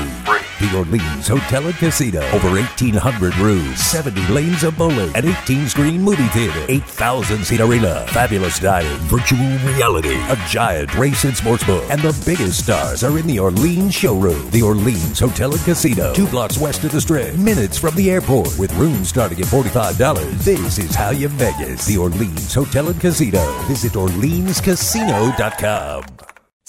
The 0.60 0.76
Orleans 0.78 1.26
Hotel 1.26 1.66
and 1.66 1.74
Casino. 1.74 2.20
Over 2.30 2.50
1,800 2.50 3.36
rooms, 3.38 3.80
70 3.80 4.28
lanes 4.28 4.62
of 4.62 4.78
bowling, 4.78 5.10
an 5.16 5.26
18 5.26 5.68
screen 5.68 6.00
movie 6.00 6.28
theater, 6.28 6.64
8,000 6.68 7.44
seat 7.44 7.60
arena, 7.60 8.06
fabulous 8.10 8.60
dining, 8.60 8.96
virtual 9.08 9.40
reality, 9.74 10.14
a 10.30 10.36
giant 10.46 10.94
race 10.94 11.24
and 11.24 11.36
sports 11.36 11.64
book, 11.64 11.82
and 11.90 12.00
the 12.00 12.16
biggest 12.24 12.62
stars 12.62 13.02
are 13.02 13.18
in 13.18 13.26
the 13.26 13.40
Orleans 13.40 13.92
showroom. 13.92 14.48
The 14.52 14.62
Orleans 14.62 15.18
Hotel 15.18 15.52
and 15.52 15.62
Casino. 15.62 16.14
Two 16.14 16.28
blocks 16.28 16.58
west 16.58 16.84
of 16.84 16.92
the 16.92 17.00
strip, 17.00 17.34
minutes 17.34 17.76
from 17.76 17.96
the 17.96 18.08
airport, 18.08 18.56
with 18.56 18.72
rooms 18.74 19.08
starting 19.08 19.40
at 19.40 19.46
$45. 19.46 20.44
This 20.44 20.78
is 20.78 20.94
how 20.94 21.10
you 21.10 21.26
Vegas. 21.26 21.86
The 21.86 21.98
Orleans 21.98 22.54
Hotel 22.54 22.88
and 22.88 23.00
Casino. 23.00 23.44
Visit 23.66 23.94
OrleansCasino.com. 23.94 26.31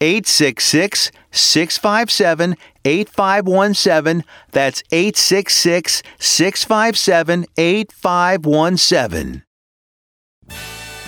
866 0.00 1.10
657 1.30 2.56
8517. 2.84 4.24
That's 4.52 4.82
866 4.92 6.02
657 6.18 7.46
8517. 7.56 9.42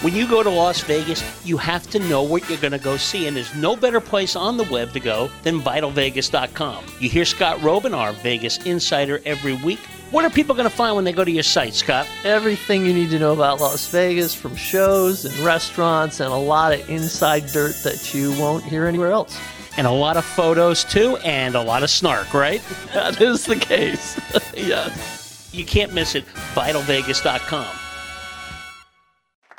When 0.02 0.14
you 0.14 0.26
go 0.26 0.42
to 0.42 0.48
Las 0.48 0.80
Vegas, 0.80 1.22
you 1.44 1.58
have 1.58 1.90
to 1.90 1.98
know 1.98 2.22
what 2.22 2.48
you're 2.48 2.58
going 2.58 2.72
to 2.72 2.78
go 2.78 2.96
see, 2.96 3.26
and 3.26 3.36
there's 3.36 3.54
no 3.54 3.76
better 3.76 4.00
place 4.00 4.34
on 4.34 4.56
the 4.56 4.64
web 4.64 4.92
to 4.92 5.00
go 5.00 5.30
than 5.42 5.60
vitalvegas.com. 5.60 6.86
You 7.00 7.10
hear 7.10 7.26
Scott 7.26 7.58
Roeben, 7.58 7.94
our 7.94 8.12
Vegas 8.14 8.64
insider, 8.64 9.20
every 9.26 9.52
week. 9.52 9.80
What 10.10 10.24
are 10.24 10.30
people 10.30 10.56
going 10.56 10.68
to 10.68 10.74
find 10.74 10.96
when 10.96 11.04
they 11.04 11.12
go 11.12 11.24
to 11.24 11.30
your 11.30 11.44
site, 11.44 11.72
Scott? 11.72 12.04
Everything 12.24 12.84
you 12.84 12.92
need 12.92 13.10
to 13.10 13.18
know 13.20 13.32
about 13.32 13.60
Las 13.60 13.86
Vegas 13.86 14.34
from 14.34 14.56
shows 14.56 15.24
and 15.24 15.32
restaurants 15.38 16.18
and 16.18 16.32
a 16.32 16.36
lot 16.36 16.72
of 16.72 16.90
inside 16.90 17.46
dirt 17.46 17.76
that 17.84 18.12
you 18.12 18.32
won't 18.32 18.64
hear 18.64 18.86
anywhere 18.86 19.12
else. 19.12 19.38
And 19.76 19.86
a 19.86 19.90
lot 19.92 20.16
of 20.16 20.24
photos, 20.24 20.82
too, 20.82 21.16
and 21.18 21.54
a 21.54 21.62
lot 21.62 21.84
of 21.84 21.90
snark, 21.90 22.34
right? 22.34 22.60
that 22.92 23.20
is 23.20 23.46
the 23.46 23.54
case. 23.54 24.20
yes. 24.56 25.48
You 25.52 25.64
can't 25.64 25.92
miss 25.94 26.16
it. 26.16 26.26
VitalVegas.com. 26.54 27.79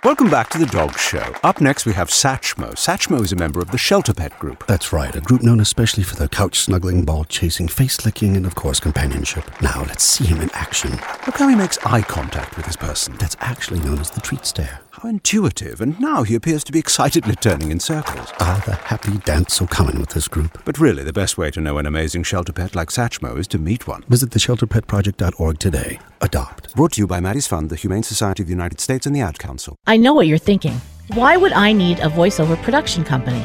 Welcome 0.04 0.32
back 0.32 0.50
to 0.50 0.58
the 0.58 0.66
Dog 0.66 0.98
Show. 0.98 1.36
Up 1.44 1.62
next, 1.62 1.86
we 1.86 1.94
have 1.94 2.10
Satchmo. 2.10 2.72
Satchmo 2.72 3.22
is 3.22 3.32
a 3.32 3.36
member 3.36 3.60
of 3.60 3.70
the 3.70 3.78
Shelter 3.78 4.16
Pet 4.16 4.38
Group. 4.40 4.66
That's 4.66 4.92
right, 4.92 5.16
a 5.16 5.22
group 5.22 5.44
known 5.44 5.60
especially 5.60 6.02
for 6.02 6.16
their 6.16 6.28
couch 6.28 6.58
snuggling, 6.58 7.06
ball 7.06 7.24
chasing, 7.24 7.68
face 7.68 8.04
licking, 8.04 8.36
and 8.36 8.48
of 8.48 8.56
course, 8.56 8.80
companionship. 8.80 9.44
Now, 9.62 9.82
let's 9.88 10.04
see 10.04 10.26
him 10.26 10.42
in 10.42 10.50
action. 10.54 10.90
Look 11.28 11.38
how 11.38 11.48
he 11.48 11.56
makes 11.56 11.78
eye 11.86 12.02
contact 12.02 12.58
with 12.58 12.66
his 12.66 12.76
person. 12.76 13.16
That's 13.18 13.38
actually 13.42 13.80
known 13.82 14.00
as 14.00 14.10
the 14.10 14.22
treat 14.22 14.44
stare. 14.44 14.80
How 15.02 15.10
intuitive, 15.10 15.82
and 15.82 16.00
now 16.00 16.22
he 16.22 16.36
appears 16.36 16.64
to 16.64 16.72
be 16.72 16.78
excitedly 16.78 17.34
turning 17.34 17.72
in 17.72 17.80
circles. 17.80 18.32
Ah, 18.40 18.62
the 18.68 18.76
happy 18.76 19.18
dance 19.26 19.56
so 19.56 19.66
common 19.66 20.00
with 20.00 20.10
this 20.10 20.28
group. 20.28 20.62
But 20.64 20.78
really, 20.78 21.04
the 21.04 21.12
best 21.12 21.40
way 21.40 21.50
to 21.52 21.60
know 21.60 21.80
an 21.80 21.88
amazing 21.88 22.22
shelter 22.22 22.54
pet 22.54 22.76
like 22.76 22.90
Satchmo 22.90 23.36
is 23.36 23.48
to 23.48 23.58
meet 23.58 23.88
one. 23.88 24.04
Visit 24.10 24.30
theshelterpetproject.org 24.30 25.58
today. 25.58 25.98
Adopt. 26.22 26.76
Brought 26.76 26.92
to 26.92 27.02
you 27.02 27.08
by 27.08 27.20
Maddie's 27.20 27.48
Fund, 27.48 27.72
the 27.72 27.78
Humane 27.78 28.04
Society 28.04 28.44
of 28.44 28.48
the 28.48 28.54
United 28.54 28.80
States, 28.80 29.08
and 29.08 29.16
the 29.16 29.22
Ad 29.22 29.40
Council. 29.40 29.76
I 29.88 29.98
know 29.98 30.14
what 30.14 30.28
you're 30.28 30.38
thinking. 30.38 30.80
Why 31.16 31.36
would 31.36 31.54
I 31.54 31.72
need 31.72 31.98
a 31.98 32.08
voiceover 32.08 32.62
production 32.62 33.04
company? 33.04 33.44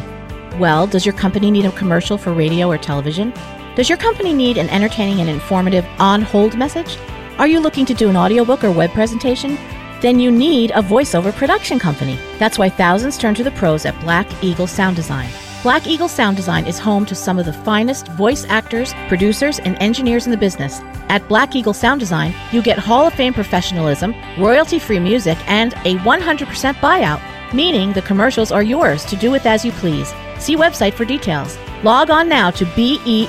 Well, 0.58 0.86
does 0.86 1.06
your 1.06 1.14
company 1.14 1.50
need 1.50 1.64
a 1.64 1.72
commercial 1.72 2.18
for 2.18 2.34
radio 2.34 2.68
or 2.68 2.76
television? 2.76 3.32
Does 3.76 3.88
your 3.88 3.96
company 3.96 4.34
need 4.34 4.58
an 4.58 4.68
entertaining 4.68 5.20
and 5.20 5.30
informative 5.30 5.86
on 5.98 6.20
hold 6.20 6.58
message? 6.58 6.98
Are 7.38 7.46
you 7.46 7.60
looking 7.60 7.86
to 7.86 7.94
do 7.94 8.10
an 8.10 8.16
audiobook 8.16 8.62
or 8.62 8.70
web 8.70 8.90
presentation? 8.90 9.56
Then 10.00 10.20
you 10.20 10.30
need 10.30 10.70
a 10.72 10.82
voiceover 10.82 11.32
production 11.32 11.78
company. 11.78 12.18
That's 12.38 12.58
why 12.58 12.68
thousands 12.68 13.16
turn 13.16 13.34
to 13.36 13.44
the 13.44 13.50
pros 13.52 13.86
at 13.86 13.98
Black 14.00 14.26
Eagle 14.42 14.66
Sound 14.66 14.96
Design. 14.96 15.30
Black 15.62 15.86
Eagle 15.86 16.08
Sound 16.08 16.36
Design 16.36 16.66
is 16.66 16.78
home 16.78 17.04
to 17.06 17.14
some 17.14 17.38
of 17.38 17.46
the 17.46 17.52
finest 17.52 18.08
voice 18.08 18.44
actors, 18.48 18.94
producers, 19.08 19.58
and 19.58 19.76
engineers 19.82 20.26
in 20.26 20.30
the 20.30 20.36
business. 20.36 20.80
At 21.08 21.26
Black 21.28 21.56
Eagle 21.56 21.72
Sound 21.72 21.98
Design, 21.98 22.34
you 22.52 22.62
get 22.62 22.78
Hall 22.78 23.06
of 23.06 23.14
Fame 23.14 23.34
professionalism, 23.34 24.14
royalty 24.38 24.78
free 24.78 25.00
music, 25.00 25.38
and 25.48 25.72
a 25.84 25.96
100% 25.96 26.74
buyout, 26.74 27.20
meaning 27.52 27.92
the 27.92 28.02
commercials 28.02 28.52
are 28.52 28.62
yours 28.62 29.04
to 29.06 29.16
do 29.16 29.30
with 29.30 29.46
as 29.46 29.64
you 29.64 29.72
please. 29.72 30.12
See 30.38 30.56
website 30.56 30.92
for 30.92 31.04
details. 31.04 31.58
Log 31.82 32.10
on 32.10 32.28
now 32.28 32.50
to 32.50 32.64
besd.us 32.64 33.24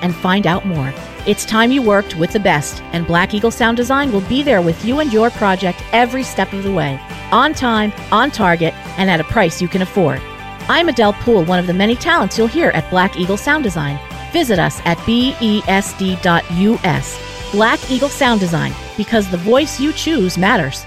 and 0.00 0.14
find 0.14 0.46
out 0.46 0.64
more. 0.66 0.94
It's 1.26 1.44
time 1.44 1.70
you 1.70 1.82
worked 1.82 2.16
with 2.16 2.32
the 2.32 2.40
best, 2.40 2.82
and 2.92 3.06
Black 3.06 3.34
Eagle 3.34 3.50
Sound 3.50 3.76
Design 3.76 4.10
will 4.10 4.22
be 4.22 4.42
there 4.42 4.62
with 4.62 4.82
you 4.86 5.00
and 5.00 5.12
your 5.12 5.28
project 5.28 5.84
every 5.92 6.22
step 6.22 6.54
of 6.54 6.62
the 6.62 6.72
way. 6.72 6.98
On 7.30 7.52
time, 7.52 7.92
on 8.10 8.30
target, 8.30 8.72
and 8.96 9.10
at 9.10 9.20
a 9.20 9.24
price 9.24 9.60
you 9.60 9.68
can 9.68 9.82
afford. 9.82 10.18
I'm 10.66 10.88
Adele 10.88 11.12
Poole, 11.12 11.44
one 11.44 11.58
of 11.58 11.66
the 11.66 11.74
many 11.74 11.94
talents 11.94 12.38
you'll 12.38 12.46
hear 12.46 12.70
at 12.70 12.88
Black 12.88 13.18
Eagle 13.18 13.36
Sound 13.36 13.64
Design. 13.64 14.00
Visit 14.32 14.58
us 14.58 14.80
at 14.86 14.96
besd.us. 14.98 15.60
Black 17.52 17.90
Eagle 17.90 18.08
Sound 18.08 18.40
Design, 18.40 18.72
because 18.96 19.30
the 19.30 19.36
voice 19.36 19.78
you 19.78 19.92
choose 19.92 20.38
matters. 20.38 20.86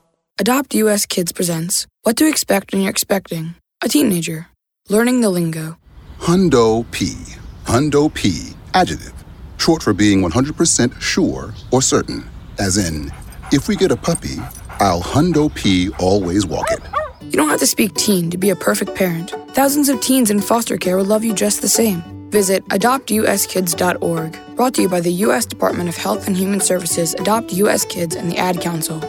Adopt 0.39 0.73
US 0.75 1.05
Kids 1.05 1.31
presents 1.31 1.85
What 2.01 2.17
to 2.17 2.27
Expect 2.27 2.71
When 2.71 2.81
You're 2.81 2.89
Expecting 2.89 3.53
a 3.83 3.87
Teenager. 3.87 4.47
Learning 4.89 5.21
the 5.21 5.29
lingo. 5.29 5.77
Hundo 6.19 6.89
P. 6.91 7.13
Hundo 7.65 8.11
P. 8.11 8.55
Adjective. 8.73 9.13
Short 9.57 9.83
for 9.83 9.93
being 9.93 10.21
100% 10.23 10.99
sure 10.99 11.53
or 11.71 11.81
certain. 11.81 12.27
As 12.57 12.77
in, 12.77 13.11
if 13.51 13.67
we 13.67 13.75
get 13.75 13.91
a 13.91 13.95
puppy, 13.95 14.37
I'll 14.79 15.01
Hundo 15.01 15.53
P 15.53 15.89
always 15.99 16.47
walk 16.47 16.71
it. 16.71 16.79
You 17.21 17.33
don't 17.33 17.49
have 17.49 17.59
to 17.59 17.67
speak 17.67 17.93
teen 17.93 18.31
to 18.31 18.37
be 18.37 18.49
a 18.49 18.55
perfect 18.55 18.95
parent. 18.95 19.29
Thousands 19.51 19.89
of 19.89 20.01
teens 20.01 20.31
in 20.31 20.41
foster 20.41 20.77
care 20.77 20.97
will 20.97 21.05
love 21.05 21.23
you 21.23 21.35
just 21.35 21.61
the 21.61 21.69
same. 21.69 22.01
Visit 22.31 22.65
adoptuskids.org. 22.69 24.55
Brought 24.55 24.73
to 24.75 24.81
you 24.81 24.89
by 24.89 25.01
the 25.01 25.13
U.S. 25.25 25.45
Department 25.45 25.87
of 25.87 25.97
Health 25.97 26.25
and 26.25 26.35
Human 26.35 26.61
Services, 26.61 27.13
Adopt 27.15 27.53
U.S. 27.53 27.85
Kids, 27.85 28.15
and 28.15 28.31
the 28.31 28.37
Ad 28.37 28.59
Council. 28.59 28.99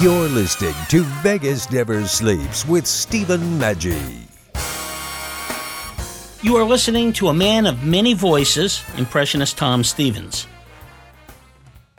You're 0.00 0.28
listening 0.28 0.74
to 0.90 1.04
Vegas 1.22 1.70
Never 1.70 2.06
Sleeps 2.06 2.66
with 2.68 2.86
Stephen 2.86 3.40
Maggi. 3.58 4.24
You 6.42 6.56
are 6.56 6.64
listening 6.64 7.14
to 7.14 7.28
a 7.28 7.34
man 7.34 7.64
of 7.66 7.82
many 7.82 8.12
voices, 8.12 8.82
impressionist 8.98 9.56
Tom 9.56 9.82
Stevens. 9.82 10.46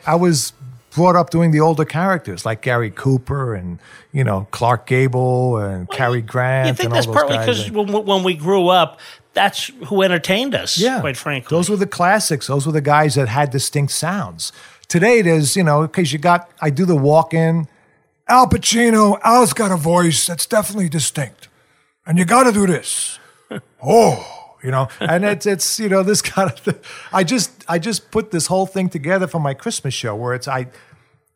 I 0.06 0.14
was 0.16 0.54
brought 0.92 1.16
up 1.16 1.32
doing 1.32 1.50
the 1.52 1.60
older 1.60 1.86
characters 1.86 2.46
like 2.46 2.62
Gary 2.62 2.92
Cooper 2.92 3.56
and 3.56 3.80
you 4.12 4.24
know 4.24 4.48
Clark 4.52 4.86
Gable 4.86 5.58
and 5.58 5.90
Cary 5.90 6.22
Grant. 6.22 6.68
You 6.68 6.74
think 6.76 6.86
and 6.86 6.96
that's 6.96 7.08
all 7.08 7.14
those 7.14 7.22
partly 7.24 7.38
guys. 7.38 7.64
because 7.70 7.72
when, 7.72 8.06
when 8.06 8.24
we 8.24 8.36
grew 8.36 8.68
up, 8.68 9.00
that's 9.34 9.72
who 9.88 10.04
entertained 10.04 10.54
us, 10.54 10.78
Yeah. 10.78 11.00
quite 11.02 11.18
frankly. 11.18 11.56
Those 11.56 11.68
were 11.68 11.76
the 11.78 11.88
classics. 11.88 12.46
Those 12.46 12.68
were 12.68 12.72
the 12.74 12.82
guys 12.82 13.16
that 13.16 13.28
had 13.28 13.50
distinct 13.50 13.92
sounds. 13.92 14.52
Today, 14.88 15.22
there's, 15.24 15.56
you 15.58 15.64
know, 15.64 15.82
because 15.82 16.14
you 16.14 16.20
got, 16.20 16.50
I 16.62 16.70
do 16.70 16.86
the 16.86 16.96
Walken. 16.96 17.68
Al 18.28 18.48
Pacino, 18.48 19.20
Al's 19.24 19.54
got 19.54 19.72
a 19.72 19.78
voice 19.78 20.28
that's 20.28 20.46
definitely 20.46 20.90
distinct. 20.90 21.48
And 22.06 22.18
you 22.18 22.26
got 22.26 22.44
to 22.44 22.52
do 22.52 22.68
this. 22.68 23.20
oh, 23.84 24.56
you 24.64 24.72
know, 24.72 24.90
and 25.00 25.24
it's, 25.24 25.46
it's, 25.46 25.80
you 25.80 25.90
know, 25.90 26.04
this 26.04 26.22
kind 26.22 26.52
of, 26.52 26.60
thing. 26.60 26.80
I 27.14 27.24
just, 27.24 27.64
I 27.68 27.80
just 27.80 28.12
put 28.12 28.32
this 28.32 28.48
whole 28.48 28.66
thing 28.66 28.90
together 28.90 29.28
for 29.28 29.40
my 29.40 29.54
Christmas 29.54 29.94
show 29.94 30.16
where 30.16 30.34
it's, 30.34 30.48
I, 30.48 30.68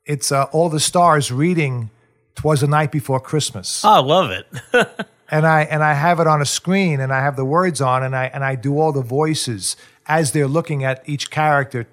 it's 0.06 0.32
uh, 0.32 0.46
all 0.52 0.70
the 0.70 0.80
stars 0.80 1.32
reading 1.32 1.90
Twas 2.36 2.62
the 2.62 2.68
Night 2.68 2.92
Before 2.92 3.20
Christmas 3.20 3.84
Oh, 3.86 3.90
I 3.90 4.00
love 4.00 4.32
it. 4.32 4.48
and 5.30 5.46
I 5.48 5.62
and 5.64 5.84
I 5.84 5.94
have 5.94 6.20
it 6.20 6.28
on 6.28 6.42
a 6.42 6.46
screen 6.46 7.00
and 7.00 7.14
I 7.14 7.22
have 7.22 7.36
the 7.36 7.46
words 7.46 7.82
on 7.82 8.04
and 8.04 8.16
I 8.16 8.26
and 8.26 8.44
I 8.44 8.56
do 8.56 8.80
all 8.80 8.92
the 8.92 9.02
voices 9.02 9.78
as 10.08 10.32
they're 10.32 10.48
looking 10.48 10.84
at 10.84 11.08
each 11.08 11.30
character 11.30 11.88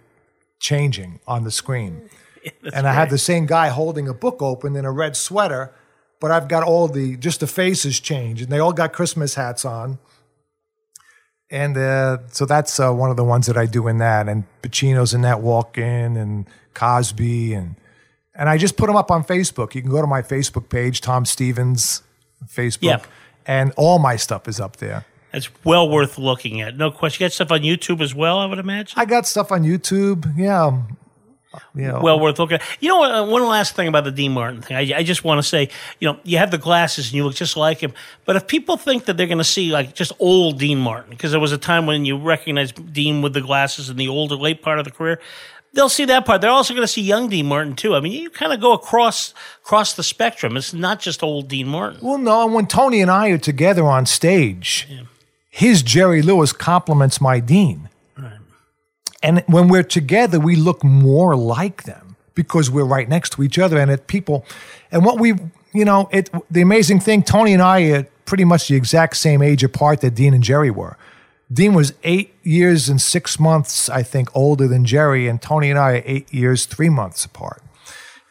changing 0.58 1.20
on 1.26 1.44
the 1.44 1.50
screen. 1.50 2.08
and 2.74 2.86
I 2.86 2.92
have 2.92 3.10
the 3.10 3.18
same 3.18 3.46
guy 3.46 3.68
holding 3.68 4.08
a 4.08 4.14
book 4.14 4.42
open 4.42 4.76
in 4.76 4.84
a 4.84 4.92
red 4.92 5.16
sweater, 5.16 5.72
but 6.20 6.30
I've 6.30 6.48
got 6.48 6.62
all 6.62 6.88
the 6.88 7.16
just 7.16 7.40
the 7.40 7.46
faces 7.46 8.00
changed, 8.00 8.42
and 8.42 8.50
they 8.52 8.58
all 8.58 8.72
got 8.72 8.92
Christmas 8.92 9.34
hats 9.34 9.64
on. 9.64 9.98
And 11.50 11.78
uh, 11.78 12.18
so 12.30 12.44
that's 12.44 12.78
uh, 12.78 12.92
one 12.92 13.10
of 13.10 13.16
the 13.16 13.24
ones 13.24 13.46
that 13.46 13.56
I 13.56 13.64
do 13.66 13.88
in 13.88 13.98
that. 13.98 14.28
And 14.28 14.44
Pacino's 14.62 15.14
in 15.14 15.22
that 15.22 15.38
Walken 15.38 16.20
and 16.20 16.46
Cosby 16.74 17.54
and 17.54 17.76
and 18.34 18.48
I 18.48 18.56
just 18.56 18.76
put 18.76 18.86
them 18.86 18.94
up 18.96 19.10
on 19.10 19.24
Facebook. 19.24 19.74
You 19.74 19.82
can 19.82 19.90
go 19.90 20.00
to 20.00 20.06
my 20.06 20.22
Facebook 20.22 20.68
page, 20.68 21.00
Tom 21.00 21.24
Stevens 21.24 22.02
Facebook, 22.46 22.82
Yeah. 22.82 23.00
and 23.46 23.72
all 23.76 23.98
my 23.98 24.14
stuff 24.14 24.46
is 24.46 24.60
up 24.60 24.76
there. 24.76 25.04
It's 25.32 25.50
well 25.64 25.88
worth 25.88 26.18
looking 26.18 26.60
at. 26.60 26.76
No 26.76 26.90
question. 26.92 27.24
You 27.24 27.28
got 27.28 27.32
stuff 27.32 27.50
on 27.50 27.60
YouTube 27.62 28.00
as 28.00 28.14
well, 28.14 28.38
I 28.38 28.46
would 28.46 28.58
imagine. 28.60 28.96
I 28.96 29.06
got 29.06 29.26
stuff 29.26 29.50
on 29.50 29.64
YouTube. 29.64 30.36
Yeah. 30.38 30.82
You 31.74 31.88
know, 31.88 32.00
Well 32.00 32.20
worth 32.20 32.38
looking 32.38 32.56
at. 32.56 32.62
You 32.80 32.88
know? 32.88 33.02
Uh, 33.02 33.26
one 33.26 33.46
last 33.46 33.74
thing 33.74 33.88
about 33.88 34.04
the 34.04 34.10
Dean 34.10 34.32
Martin 34.32 34.62
thing. 34.62 34.76
I, 34.76 34.98
I 34.98 35.02
just 35.02 35.24
want 35.24 35.38
to 35.38 35.42
say, 35.42 35.70
you 35.98 36.08
know, 36.08 36.18
you 36.22 36.38
have 36.38 36.50
the 36.50 36.58
glasses 36.58 37.06
and 37.06 37.14
you 37.14 37.24
look 37.24 37.34
just 37.34 37.56
like 37.56 37.78
him. 37.78 37.92
But 38.24 38.36
if 38.36 38.46
people 38.46 38.76
think 38.76 39.06
that 39.06 39.16
they're 39.16 39.26
going 39.26 39.38
to 39.38 39.44
see 39.44 39.70
like 39.70 39.94
just 39.94 40.12
old 40.18 40.58
Dean 40.58 40.78
Martin, 40.78 41.10
because 41.10 41.30
there 41.30 41.40
was 41.40 41.52
a 41.52 41.58
time 41.58 41.86
when 41.86 42.04
you 42.04 42.18
recognized 42.18 42.92
Dean 42.92 43.22
with 43.22 43.32
the 43.32 43.40
glasses 43.40 43.88
in 43.88 43.96
the 43.96 44.08
older 44.08 44.36
late 44.36 44.62
part 44.62 44.78
of 44.78 44.84
the 44.84 44.90
career, 44.90 45.20
they'll 45.72 45.88
see 45.88 46.04
that 46.06 46.26
part. 46.26 46.40
They're 46.40 46.50
also 46.50 46.74
going 46.74 46.84
to 46.84 46.92
see 46.92 47.02
young 47.02 47.28
Dean 47.28 47.46
Martin 47.46 47.74
too. 47.74 47.94
I 47.94 48.00
mean, 48.00 48.12
you 48.12 48.30
kind 48.30 48.52
of 48.52 48.60
go 48.60 48.72
across 48.72 49.32
across 49.62 49.94
the 49.94 50.02
spectrum. 50.02 50.56
It's 50.56 50.74
not 50.74 51.00
just 51.00 51.22
old 51.22 51.48
Dean 51.48 51.68
Martin. 51.68 52.00
Well, 52.02 52.18
no, 52.18 52.44
and 52.44 52.54
when 52.54 52.66
Tony 52.66 53.00
and 53.00 53.10
I 53.10 53.28
are 53.28 53.38
together 53.38 53.84
on 53.84 54.06
stage, 54.06 54.88
his 55.48 55.82
Jerry 55.82 56.22
Lewis 56.22 56.52
compliments 56.52 57.20
my 57.20 57.40
Dean. 57.40 57.87
And 59.22 59.42
when 59.46 59.68
we're 59.68 59.82
together, 59.82 60.38
we 60.38 60.56
look 60.56 60.84
more 60.84 61.36
like 61.36 61.84
them 61.84 62.16
because 62.34 62.70
we're 62.70 62.84
right 62.84 63.08
next 63.08 63.30
to 63.30 63.42
each 63.42 63.58
other. 63.58 63.78
And 63.78 63.90
it 63.90 64.06
people, 64.06 64.44
and 64.92 65.04
what 65.04 65.18
we, 65.18 65.34
you 65.72 65.84
know, 65.84 66.08
it 66.12 66.30
the 66.50 66.60
amazing 66.60 67.00
thing, 67.00 67.22
Tony 67.22 67.52
and 67.52 67.62
I 67.62 67.82
are 67.90 68.06
pretty 68.24 68.44
much 68.44 68.68
the 68.68 68.76
exact 68.76 69.16
same 69.16 69.42
age 69.42 69.64
apart 69.64 70.00
that 70.02 70.14
Dean 70.14 70.34
and 70.34 70.44
Jerry 70.44 70.70
were. 70.70 70.96
Dean 71.52 71.72
was 71.72 71.94
eight 72.04 72.34
years 72.42 72.88
and 72.88 73.00
six 73.00 73.40
months, 73.40 73.88
I 73.88 74.02
think, 74.02 74.28
older 74.36 74.68
than 74.68 74.84
Jerry, 74.84 75.26
and 75.26 75.40
Tony 75.40 75.70
and 75.70 75.78
I 75.78 75.92
are 75.92 76.02
eight 76.04 76.32
years, 76.32 76.66
three 76.66 76.90
months 76.90 77.24
apart. 77.24 77.62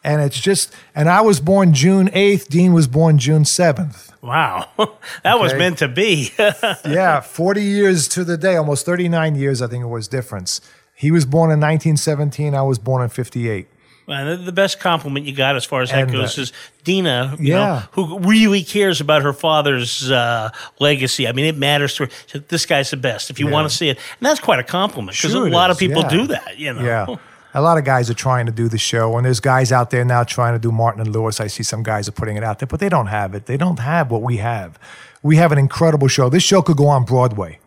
And 0.04 0.22
it's 0.22 0.40
just, 0.40 0.72
and 0.94 1.08
I 1.08 1.20
was 1.20 1.40
born 1.40 1.74
June 1.74 2.08
8th, 2.10 2.48
Dean 2.48 2.72
was 2.72 2.86
born 2.86 3.18
June 3.18 3.42
7th. 3.42 4.12
Wow, 4.22 4.68
that 5.24 5.40
was 5.40 5.52
meant 5.54 5.78
to 5.78 5.88
be. 5.88 6.32
yeah, 6.38 7.20
40 7.20 7.62
years 7.62 8.06
to 8.08 8.22
the 8.24 8.36
day, 8.36 8.54
almost 8.54 8.86
39 8.86 9.34
years, 9.34 9.60
I 9.60 9.66
think 9.66 9.82
it 9.82 9.88
was 9.88 10.06
difference. 10.06 10.60
He 10.98 11.10
was 11.12 11.24
born 11.24 11.50
in 11.52 11.60
1917, 11.60 12.54
I 12.54 12.62
was 12.62 12.78
born 12.78 13.02
in 13.02 13.08
58. 13.08 13.68
Well, 14.08 14.36
the- 14.38 14.52
best 14.52 14.80
compliment 14.80 15.26
you 15.26 15.32
got 15.34 15.54
as 15.54 15.64
far 15.64 15.82
as 15.82 15.90
that 15.90 16.04
And, 16.04 16.10
goes 16.12 16.38
uh, 16.38 16.42
is 16.42 16.52
Deana, 16.82 17.36
you 17.38 17.52
yeah. 17.52 17.56
know, 17.56 17.82
who 17.92 18.18
really 18.20 18.62
cares 18.64 19.00
about 19.00 19.22
her 19.22 19.32
father's 19.34 20.10
uh, 20.10 20.50
legacy. 20.80 21.28
I 21.28 21.32
mean, 21.32 21.44
it 21.44 21.56
matters 21.58 21.94
to 21.96 22.06
her. 22.06 22.10
Said, 22.26 22.48
this 22.48 22.64
guy's 22.66 22.90
the 22.90 22.96
best 22.96 23.28
if 23.30 23.38
you 23.38 23.46
Yeah. 23.46 23.52
want 23.52 23.70
to 23.70 23.76
see 23.76 23.90
it. 23.90 23.98
And 23.98 24.26
that's 24.26 24.40
quite 24.40 24.58
a 24.58 24.64
compliment 24.64 25.16
because 25.16 25.32
Sure 25.32 25.46
a 25.46 25.50
lot 25.50 25.70
is, 25.70 25.76
of 25.76 25.78
people 25.80 26.02
yeah. 26.02 26.08
do 26.08 26.26
that, 26.28 26.58
you 26.58 26.72
know. 26.72 26.82
Yeah. 26.82 27.16
A 27.54 27.60
lot 27.62 27.78
of 27.78 27.84
guys 27.84 28.10
are 28.10 28.14
trying 28.14 28.46
to 28.46 28.52
do 28.52 28.68
the 28.68 28.78
show, 28.78 29.16
and 29.16 29.24
there's 29.24 29.40
guys 29.40 29.72
out 29.72 29.90
there 29.90 30.04
now 30.04 30.24
trying 30.24 30.54
to 30.54 30.58
do 30.58 30.72
Martin 30.72 31.00
and 31.02 31.14
Lewis. 31.14 31.40
I 31.40 31.46
see 31.46 31.62
some 31.62 31.82
guys 31.82 32.08
are 32.08 32.12
putting 32.12 32.36
it 32.36 32.42
out 32.44 32.58
there, 32.58 32.66
but 32.66 32.80
they 32.80 32.88
don't 32.88 33.06
have 33.06 33.34
it. 33.34 33.46
They 33.46 33.56
don't 33.56 33.78
have 33.78 34.10
what 34.10 34.22
we 34.22 34.38
have. 34.38 34.78
We 35.22 35.36
have 35.36 35.52
an 35.52 35.58
incredible 35.58 36.08
show. 36.08 36.28
This 36.28 36.42
show 36.42 36.60
could 36.62 36.76
go 36.76 36.88
on 36.88 37.04
Broadway. 37.04 37.58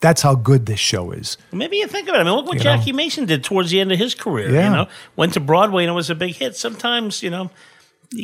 That's 0.00 0.22
how 0.22 0.36
good 0.36 0.66
this 0.66 0.78
show 0.78 1.10
is. 1.10 1.36
Maybe 1.52 1.78
you 1.78 1.88
think 1.88 2.08
about 2.08 2.18
it. 2.18 2.20
I 2.20 2.24
mean, 2.24 2.34
look 2.34 2.46
what 2.46 2.58
You 2.58 2.64
know. 2.64 2.76
Jackie 2.76 2.92
Mason 2.92 3.26
did 3.26 3.42
towards 3.42 3.70
the 3.70 3.80
end 3.80 3.90
of 3.90 3.98
his 3.98 4.14
career. 4.14 4.50
Yeah. 4.50 4.68
You 4.70 4.76
know, 4.76 4.88
went 5.16 5.34
to 5.34 5.40
Broadway 5.40 5.82
and 5.84 5.90
it 5.90 5.94
was 5.94 6.08
a 6.08 6.14
big 6.14 6.36
hit. 6.36 6.56
Sometimes, 6.56 7.22
you 7.22 7.30
know, 7.30 7.50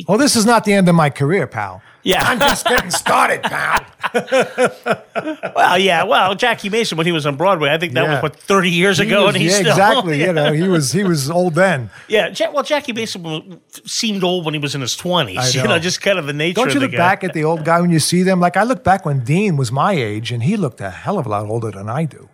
Well, 0.07 0.17
this 0.17 0.35
is 0.35 0.45
not 0.45 0.63
the 0.63 0.73
end 0.73 0.87
of 0.87 0.95
my 0.95 1.09
career, 1.09 1.47
pal. 1.47 1.81
Yeah. 2.05 2.23
I'm 2.23 2.39
just 2.39 2.65
getting 2.65 2.89
started, 2.91 3.43
pal. 3.43 3.85
well, 5.55 5.77
yeah. 5.77 6.03
Well, 6.03 6.35
Jackie 6.35 6.69
Mason 6.69 6.97
when 6.97 7.05
he 7.05 7.11
was 7.11 7.25
on 7.25 7.35
Broadway, 7.35 7.69
I 7.71 7.77
think 7.77 7.93
that 7.93 8.07
was 8.07 8.21
what 8.23 8.35
thirty 8.37 8.69
years 8.69 8.99
He 8.99 9.07
ago, 9.07 9.25
was- 9.25 9.35
and 9.35 9.41
he's 9.41 9.51
yeah, 9.51 9.57
still 9.59 9.71
exactly. 9.71 10.19
yeah. 10.19 10.25
You 10.27 10.33
know, 10.33 10.53
he 10.53 10.67
was 10.67 10.91
he 10.93 11.03
was 11.03 11.29
old 11.29 11.55
then. 11.55 11.89
Yeah, 12.07 12.33
well, 12.53 12.63
Jackie 12.63 12.93
Mason 12.93 13.59
seemed 13.85 14.23
old 14.23 14.45
when 14.45 14.53
he 14.53 14.59
was 14.59 14.73
in 14.75 14.81
his 14.81 14.95
I 14.97 15.01
twenties. 15.01 15.55
You 15.55 15.63
know. 15.63 15.69
know, 15.71 15.79
just 15.79 16.01
kind 16.01 16.17
of 16.19 16.25
the 16.27 16.33
nature. 16.33 16.55
Don't 16.61 16.73
you 16.73 16.79
look 16.79 16.91
guy. 16.91 16.97
back 16.97 17.23
at 17.23 17.33
the 17.33 17.43
old 17.43 17.65
guy 17.65 17.81
when 17.81 17.89
you 17.89 17.99
see 17.99 18.23
them? 18.23 18.39
Like 18.39 18.55
I 18.57 18.63
look 18.63 18.83
back 18.83 19.05
when 19.05 19.23
Dean 19.23 19.57
was 19.57 19.71
my 19.71 19.93
age, 19.93 20.31
and 20.31 20.43
he 20.43 20.55
looked 20.57 20.79
a 20.81 20.89
hell 20.91 21.17
of 21.17 21.25
a 21.25 21.29
lot 21.29 21.45
older 21.45 21.71
than 21.71 21.89
I 21.89 22.05
do. 22.05 22.29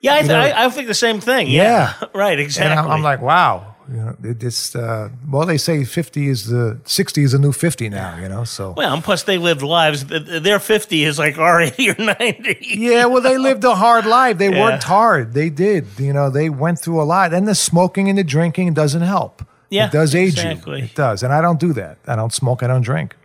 Yeah, 0.00 0.14
I, 0.14 0.18
th- 0.18 0.28
know- 0.28 0.38
I, 0.40 0.66
I 0.66 0.68
think 0.68 0.86
the 0.88 0.94
same 0.94 1.20
thing. 1.20 1.46
Yeah, 1.48 1.94
right, 2.14 2.38
exactly. 2.38 2.70
And 2.70 2.78
I'm, 2.80 2.90
I'm 2.90 3.02
like, 3.02 3.22
wow. 3.22 3.73
You 3.88 3.96
know, 3.96 4.16
it 4.24 4.38
just 4.38 4.74
uh, 4.76 5.10
well, 5.30 5.44
they 5.44 5.58
say 5.58 5.84
fifty 5.84 6.28
is 6.28 6.46
the 6.46 6.80
sixty 6.84 7.22
is 7.22 7.34
a 7.34 7.38
new 7.38 7.52
fifty 7.52 7.88
now. 7.90 8.16
You 8.18 8.28
know, 8.30 8.44
so 8.44 8.72
well, 8.76 8.94
and 8.94 9.04
plus 9.04 9.24
they 9.24 9.36
lived 9.36 9.60
lives. 9.62 10.04
th- 10.04 10.24
th- 10.26 10.42
Their 10.42 10.58
fifty 10.58 11.04
is 11.04 11.18
like 11.18 11.36
our 11.36 11.60
eighty 11.60 11.90
or 11.90 11.96
ninety. 11.98 12.56
yeah. 12.62 13.04
Well, 13.06 13.20
they 13.20 13.36
lived 13.36 13.62
a 13.64 13.74
hard 13.74 14.06
life. 14.06 14.38
They 14.38 14.50
Yeah. 14.50 14.62
worked 14.62 14.84
hard. 14.84 15.34
They 15.34 15.50
did. 15.50 15.86
You 15.98 16.12
know, 16.14 16.30
they 16.30 16.48
went 16.48 16.78
through 16.78 17.02
a 17.02 17.04
lot. 17.04 17.34
And 17.34 17.46
the 17.46 17.54
smoking 17.54 18.08
and 18.08 18.16
the 18.16 18.24
drinking 18.24 18.72
doesn't 18.74 19.02
help. 19.02 19.42
Yeah, 19.70 19.86
it 19.86 19.92
does 19.92 20.14
age 20.14 20.34
exactly. 20.34 20.78
you. 20.78 20.84
It 20.84 20.94
does, 20.94 21.22
and 21.22 21.32
I 21.32 21.40
don't 21.42 21.60
do 21.60 21.72
that. 21.74 21.98
I 22.06 22.16
don't 22.16 22.32
smoke. 22.32 22.62
I 22.62 22.66
don't 22.68 22.82
drink. 22.82 23.16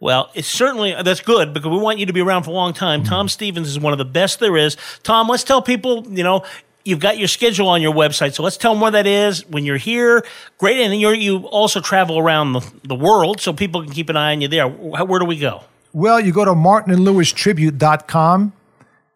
Well, 0.00 0.30
it's 0.34 0.48
certainly 0.48 0.94
that's 1.04 1.20
good 1.20 1.52
because 1.54 1.70
we 1.70 1.78
want 1.78 1.98
you 1.98 2.06
to 2.06 2.12
be 2.12 2.20
around 2.20 2.42
for 2.44 2.50
a 2.50 2.54
long 2.54 2.72
time. 2.72 3.04
Tom 3.04 3.28
Stevens 3.28 3.68
is 3.68 3.78
one 3.78 3.92
of 3.92 3.98
the 3.98 4.04
best 4.04 4.40
there 4.40 4.56
is. 4.56 4.76
Tom, 5.04 5.28
let's 5.28 5.44
tell 5.44 5.62
people, 5.62 6.04
you 6.10 6.24
know, 6.24 6.44
you've 6.84 7.00
got 7.00 7.18
your 7.18 7.28
schedule 7.28 7.68
on 7.68 7.82
your 7.82 7.94
website, 7.94 8.34
so 8.34 8.42
let's 8.42 8.56
tell 8.56 8.72
them 8.72 8.80
where 8.80 8.90
that 8.92 9.06
is 9.06 9.46
when 9.46 9.64
you're 9.64 9.76
here. 9.76 10.24
Great, 10.58 10.78
and 10.78 11.00
you 11.00 11.10
you 11.10 11.46
also 11.48 11.80
travel 11.80 12.18
around 12.18 12.52
the, 12.52 12.72
the 12.84 12.94
world, 12.94 13.40
so 13.40 13.52
people 13.52 13.82
can 13.82 13.92
keep 13.92 14.08
an 14.08 14.16
eye 14.16 14.32
on 14.32 14.40
you 14.40 14.48
there. 14.48 14.68
Where, 14.68 15.18
do 15.18 15.24
we 15.24 15.38
go? 15.38 15.64
Well, 15.92 16.20
you 16.20 16.32
go 16.32 16.44
to 16.44 16.52
martinandlewistribute.com 16.52 18.52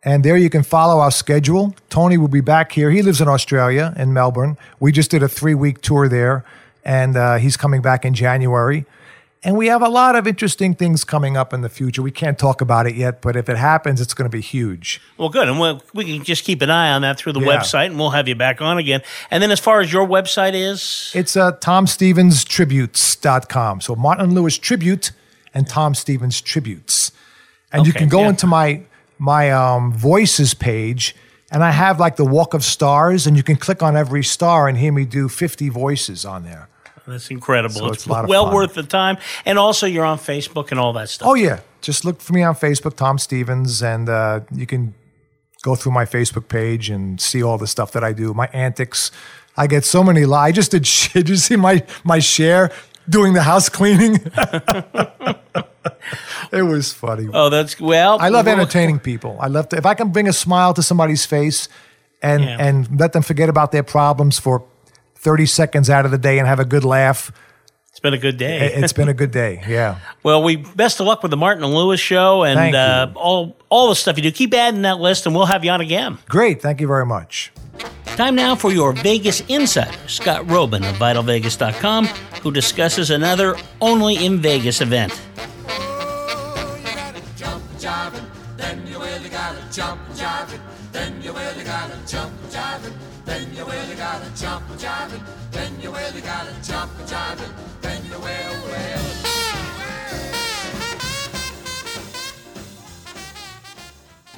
and 0.07 0.25
there 0.25 0.37
you 0.37 0.49
can 0.49 0.63
follow 0.63 1.01
our 1.01 1.11
schedule. 1.11 1.75
Tony 1.91 2.17
will 2.17 2.29
be 2.29 2.41
back 2.41 2.71
here. 2.71 2.93
He 2.93 3.03
lives 3.03 3.21
in 3.21 3.27
Australia, 3.27 3.93
in 3.97 4.13
Melbourne. 4.13 4.57
We 4.79 4.93
just 4.93 5.11
did 5.11 5.25
a 5.25 5.29
three 5.29 5.55
week 5.55 5.83
tour 5.83 6.09
there, 6.09 6.45
and 6.85 7.17
uh, 7.17 7.39
he's 7.39 7.57
coming 7.57 7.83
back 7.83 8.05
in 8.05 8.15
January. 8.15 8.87
And 9.47 9.57
we 9.57 9.69
have 9.69 9.81
a 9.81 9.89
lot 9.89 10.17
of 10.17 10.27
interesting 10.27 10.75
things 10.75 11.05
coming 11.05 11.37
up 11.37 11.55
in 11.55 11.61
the 11.61 11.69
future. 11.69 12.03
We 12.03 12.11
can't 12.11 12.37
talk 12.37 12.61
about 12.61 12.89
it 12.89 12.97
yet, 12.97 13.23
but 13.23 13.37
if 13.37 13.49
it 13.49 13.57
happens, 13.57 14.01
it's 14.01 14.13
going 14.13 14.29
to 14.29 14.37
be 14.37 14.41
huge. 14.41 15.01
Well, 15.19 15.29
good, 15.29 15.49
and 15.49 15.61
we'll, 15.61 15.81
we 15.95 16.05
can 16.05 16.25
just 16.25 16.43
keep 16.43 16.63
an 16.63 16.71
eye 16.71 16.91
on 16.91 17.03
that 17.03 17.17
through 17.17 17.35
the 17.35 17.41
Yeah. 17.41 17.57
website, 17.57 17.87
and 17.87 17.97
we'll 17.97 18.11
have 18.11 18.27
you 18.27 18.35
back 18.35 18.61
on 18.61 18.77
again. 18.77 19.03
And 19.31 19.41
then, 19.41 19.53
as 19.53 19.61
far 19.61 19.81
as 19.81 19.93
your 19.93 20.05
website 20.05 20.55
is, 20.55 21.13
It's 21.15 21.37
uh, 21.37 21.53
TomStevensTributes.com. 21.53 23.83
So 23.83 23.95
Martin 23.95 24.35
Lewis 24.35 24.59
Tribute 24.59 25.13
and 25.55 25.69
Tom 25.69 25.95
Stevens 25.95 26.41
Tributes. 26.41 27.13
And 27.71 27.87
you 27.87 27.93
can 27.93 28.09
go 28.09 28.23
yeah. 28.23 28.31
into 28.31 28.49
my 28.49 28.83
my 29.17 29.53
um, 29.53 29.93
voices 29.93 30.55
page, 30.55 31.15
and 31.53 31.63
I 31.63 31.71
have 31.71 32.01
like 32.01 32.17
the 32.17 32.25
Walk 32.25 32.53
of 32.53 32.65
Stars, 32.65 33.29
and 33.29 33.37
you 33.37 33.45
can 33.45 33.55
click 33.55 33.81
on 33.81 33.97
every 33.97 34.25
star 34.25 34.67
and 34.67 34.77
hear 34.77 34.91
me 34.91 35.05
do 35.05 35.29
50 35.29 35.69
voices 35.69 36.25
on 36.25 36.43
there. 36.43 36.69
That's 37.07 37.31
incredible. 37.31 37.75
So 37.77 37.87
it's 37.87 37.97
it's 37.99 38.07
a 38.07 38.11
lot 38.11 38.25
of 38.25 38.31
well 38.31 38.53
worth 38.53 38.75
the 38.75 38.83
time. 38.83 39.17
And 39.45 39.59
also, 39.59 39.87
you're 39.87 40.05
on 40.05 40.19
Facebook 40.19 40.71
and 40.71 40.81
all 40.81 40.93
that 40.95 41.09
stuff. 41.09 41.29
Oh, 41.29 41.35
yeah. 41.35 41.61
Just 41.83 42.05
look 42.05 42.21
for 42.21 42.33
me 42.33 42.43
on 42.43 42.55
Facebook, 42.55 42.97
Tom 42.97 43.19
Stevens, 43.19 43.83
and 43.83 44.09
uh, 44.09 44.41
you 44.53 44.67
can 44.67 44.95
go 45.63 45.75
through 45.75 45.93
my 45.93 46.05
Facebook 46.05 46.49
page 46.49 46.91
and 46.91 47.21
see 47.21 47.43
all 47.43 47.59
the 47.59 47.67
stuff 47.67 47.93
that 47.93 48.03
I 48.05 48.13
do, 48.13 48.35
my 48.35 48.49
antics. 48.53 49.11
I 49.57 49.67
get 49.67 49.85
so 49.85 50.03
many 50.05 50.25
li 50.27 50.35
I 50.35 50.53
just 50.53 50.71
did 50.73 50.87
shit. 50.95 51.13
Did 51.13 51.29
you 51.31 51.37
see 51.37 51.57
my, 51.57 51.83
my 52.05 52.19
share 52.19 52.71
doing 53.09 53.33
the 53.35 53.43
house 53.43 53.69
cleaning? 53.69 54.15
it 56.53 56.63
was 56.63 56.93
funny. 56.93 57.29
Oh, 57.33 57.49
that's 57.51 57.81
well. 57.81 58.19
I 58.21 58.29
love 58.29 58.47
entertaining 58.57 58.99
people. 58.99 59.37
I 59.41 59.47
love 59.49 59.69
to, 59.71 59.77
if 59.77 59.87
I 59.87 59.95
can 59.95 60.11
bring 60.11 60.29
a 60.29 60.33
smile 60.33 60.75
to 60.75 60.83
somebody's 60.83 61.25
face 61.27 61.69
and 62.23 62.43
Yeah. 62.45 62.57
and 62.59 62.99
let 63.01 63.13
them 63.13 63.23
forget 63.23 63.49
about 63.49 63.73
their 63.73 63.83
problems 63.83 64.39
for 64.39 64.65
30 65.27 65.45
seconds 65.47 65.91
out 65.91 66.05
of 66.05 66.13
the 66.13 66.19
day 66.19 66.39
and 66.39 66.47
have 66.47 66.61
a 66.61 66.65
good 66.65 66.85
laugh. 66.85 67.33
It's 67.91 67.99
been 67.99 68.15
a 68.15 68.19
good 68.19 68.37
day. 68.37 68.61
it- 68.67 68.85
It's 68.85 68.93
been 68.93 69.09
a 69.09 69.15
good 69.15 69.33
day. 69.33 69.61
Yeah. 69.69 69.99
Well, 70.23 70.41
we 70.45 70.55
best 70.55 71.01
of 71.01 71.07
luck 71.09 71.23
with 71.25 71.31
the 71.33 71.37
Martin 71.37 71.65
and 71.65 71.75
Lewis 71.75 71.99
show 71.99 72.45
and 72.45 72.75
uh, 72.77 73.11
all 73.17 73.57
all 73.69 73.89
the 73.89 73.97
stuff 73.97 74.17
you 74.17 74.23
do. 74.23 74.31
Keep 74.31 74.55
adding 74.55 74.83
that 74.83 75.01
list, 75.01 75.27
and 75.27 75.35
we'll 75.35 75.47
have 75.47 75.65
you 75.65 75.73
on 75.73 75.81
again. 75.81 76.19
Great. 76.29 76.63
Thank 76.63 76.81
you 76.81 76.87
very 76.87 77.05
much. 77.07 77.51
Time 78.17 78.37
now 78.37 78.55
for 78.55 78.71
your 78.73 78.93
Vegas 78.93 79.41
insider, 79.49 79.91
Scott 80.07 80.47
Roeben 80.47 80.89
of 80.89 80.97
VitalVegas.com, 80.97 82.07
who 82.43 82.53
discusses 82.53 83.11
another 83.11 83.57
only 83.81 84.25
in 84.25 84.39
Vegas 84.39 84.81
event. 84.81 85.13
jiving, 85.67 86.55
then 86.71 86.87
you 86.87 86.93
gotta 86.95 87.21
jump 87.37 87.63
jiving, 87.79 88.25
then 88.57 88.87
you 88.87 88.99
really 88.99 89.29
gotta 89.29 89.61
jump 89.73 90.01
jiving, 90.15 90.61
then 90.93 91.21
you 91.23 91.33
really 91.33 91.65
gotta 91.65 91.96
jump 94.37 94.67
jiving, 94.77 95.23
then 95.51 95.81
you 95.81 95.91
really 95.91 96.21
gotta 96.21 96.53
jump 96.63 96.93
jiving, 97.07 97.53
then 97.81 98.05
you 98.05 98.19
will, 98.19 98.21
will. 98.21 99.03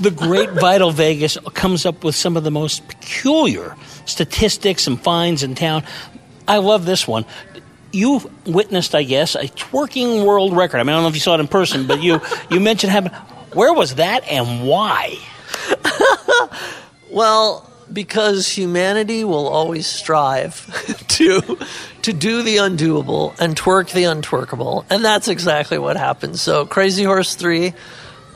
The 0.00 0.12
great 0.12 0.50
Vital 0.50 0.92
Vegas 0.92 1.36
comes 1.54 1.84
up 1.84 2.04
with 2.04 2.14
some 2.14 2.36
of 2.36 2.44
the 2.44 2.52
most 2.52 2.86
peculiar 2.86 3.74
statistics 4.06 4.86
and 4.86 5.00
finds 5.00 5.42
in 5.42 5.56
town. 5.56 5.82
I 6.46 6.58
love 6.58 6.86
this 6.86 7.08
one. 7.08 7.24
You 7.90 8.30
witnessed, 8.46 8.94
I 8.94 9.02
guess, 9.02 9.34
a 9.34 9.48
twerking 9.48 10.24
world 10.24 10.56
record. 10.56 10.78
I 10.78 10.84
mean, 10.84 10.90
I 10.90 10.92
don't 10.92 11.02
know 11.02 11.08
if 11.08 11.14
you 11.14 11.20
saw 11.20 11.34
it 11.34 11.40
in 11.40 11.48
person, 11.48 11.88
but 11.88 12.00
you 12.00 12.20
you 12.50 12.60
mentioned 12.60 12.92
having. 12.92 13.10
Where 13.54 13.72
was 13.72 13.96
that 13.96 14.28
and 14.28 14.66
why? 14.68 15.18
Well, 17.10 17.68
because 17.92 18.48
humanity 18.48 19.24
will 19.24 19.48
always 19.48 19.86
strive 19.86 20.66
to 21.08 21.58
to 22.02 22.12
do 22.12 22.42
the 22.42 22.56
undoable 22.56 23.38
and 23.38 23.56
twerk 23.56 23.92
the 23.92 24.04
untwerkable, 24.04 24.84
and 24.90 25.04
that's 25.04 25.28
exactly 25.28 25.78
what 25.78 25.96
happened. 25.96 26.38
So, 26.38 26.66
Crazy 26.66 27.04
Horse 27.04 27.34
Three. 27.34 27.74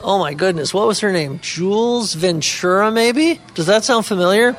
Oh 0.05 0.19
my 0.19 0.35
goodness, 0.35 0.75
what 0.75 0.89
was 0.89 0.99
her 1.01 1.13
name? 1.13 1.39
Jules 1.41 2.15
Ventura, 2.15 2.91
maybe? 2.91 3.41
Does 3.55 3.67
that 3.67 3.85
sound 3.85 4.05
familiar? 4.05 4.57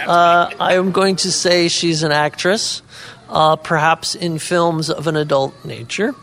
Uh, 0.00 0.50
I 0.60 0.74
am 0.74 0.92
going 0.92 1.16
to 1.16 1.32
say 1.32 1.66
she's 1.66 2.04
an 2.04 2.12
actress, 2.12 2.80
uh, 3.28 3.56
perhaps 3.56 4.14
in 4.14 4.38
films 4.38 4.90
of 4.90 5.08
an 5.08 5.16
adult 5.16 5.64
nature. 5.64 6.14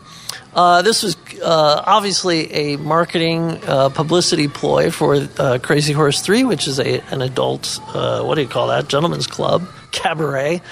Uh, 0.54 0.82
this 0.82 1.02
was 1.02 1.16
uh, 1.42 1.82
obviously 1.86 2.52
a 2.52 2.76
marketing 2.76 3.58
uh, 3.66 3.88
publicity 3.88 4.48
ploy 4.48 4.90
for 4.90 5.26
uh, 5.38 5.58
Crazy 5.62 5.92
Horse 5.92 6.20
3, 6.20 6.44
which 6.44 6.68
is 6.68 6.78
a, 6.78 7.00
an 7.12 7.22
adult, 7.22 7.80
uh, 7.88 8.22
what 8.22 8.34
do 8.34 8.42
you 8.42 8.48
call 8.48 8.68
that? 8.68 8.88
Gentleman's 8.88 9.26
club, 9.26 9.66
cabaret. 9.92 10.60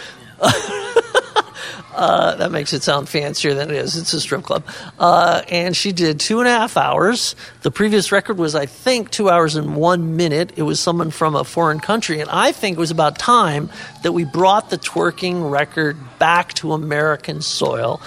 That 2.40 2.52
makes 2.52 2.72
it 2.72 2.82
sound 2.82 3.10
fancier 3.10 3.52
than 3.52 3.68
it 3.68 3.76
is. 3.76 3.94
It's 3.98 4.14
a 4.14 4.20
strip 4.20 4.42
club. 4.42 4.64
And 4.98 5.76
she 5.76 5.92
did 5.92 6.18
two 6.18 6.38
and 6.38 6.48
a 6.48 6.50
half 6.50 6.78
hours. 6.78 7.36
The 7.60 7.70
previous 7.70 8.10
record 8.10 8.38
was, 8.38 8.54
I 8.54 8.64
think, 8.64 9.10
two 9.10 9.28
hours 9.28 9.56
and 9.56 9.76
one 9.76 10.16
minute. 10.16 10.54
It 10.56 10.62
was 10.62 10.80
someone 10.80 11.10
from 11.10 11.36
a 11.36 11.44
foreign 11.44 11.78
country. 11.78 12.20
And 12.20 12.30
I 12.30 12.52
think 12.52 12.78
it 12.78 12.80
was 12.80 12.90
about 12.90 13.18
time 13.18 13.68
that 14.02 14.12
we 14.12 14.24
brought 14.24 14.70
the 14.70 14.78
twerking 14.78 15.50
record 15.50 15.98
back 16.18 16.54
to 16.54 16.72
American 16.72 17.42
soil. 17.42 18.00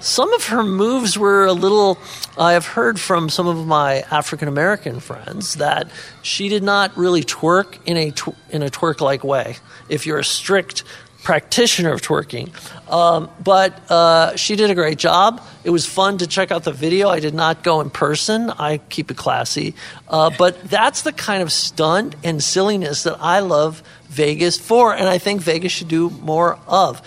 Some 0.00 0.32
of 0.34 0.46
her 0.46 0.62
moves 0.62 1.18
were 1.18 1.46
a 1.46 1.52
little. 1.52 1.98
I 2.36 2.52
have 2.52 2.66
heard 2.66 3.00
from 3.00 3.28
some 3.28 3.46
of 3.46 3.66
my 3.66 4.04
African 4.10 4.48
American 4.48 5.00
friends 5.00 5.54
that 5.54 5.90
she 6.22 6.48
did 6.48 6.62
not 6.62 6.96
really 6.96 7.22
twerk 7.22 7.78
in 7.84 7.96
a 7.96 8.10
tw- 8.10 8.36
in 8.50 8.62
a 8.62 8.70
twerk 8.70 9.00
like 9.00 9.24
way. 9.24 9.56
If 9.88 10.06
you're 10.06 10.18
a 10.18 10.24
strict 10.24 10.84
practitioner 11.22 11.92
of 11.92 12.00
twerking. 12.00 12.48
Um, 12.90 13.28
but 13.42 13.78
uh, 13.90 14.36
she 14.36 14.56
did 14.56 14.70
a 14.70 14.74
great 14.74 14.98
job. 14.98 15.42
It 15.64 15.70
was 15.70 15.84
fun 15.84 16.18
to 16.18 16.26
check 16.26 16.50
out 16.50 16.64
the 16.64 16.72
video. 16.72 17.08
I 17.08 17.20
did 17.20 17.34
not 17.34 17.62
go 17.62 17.80
in 17.80 17.90
person. 17.90 18.50
I 18.50 18.78
keep 18.78 19.10
it 19.10 19.16
classy. 19.16 19.74
Uh, 20.08 20.30
but 20.38 20.62
that's 20.64 21.02
the 21.02 21.12
kind 21.12 21.42
of 21.42 21.52
stunt 21.52 22.14
and 22.24 22.42
silliness 22.42 23.02
that 23.02 23.18
I 23.20 23.40
love 23.40 23.82
Vegas 24.08 24.58
for, 24.58 24.94
and 24.94 25.06
I 25.06 25.18
think 25.18 25.42
Vegas 25.42 25.72
should 25.72 25.88
do 25.88 26.08
more 26.08 26.58
of. 26.66 27.02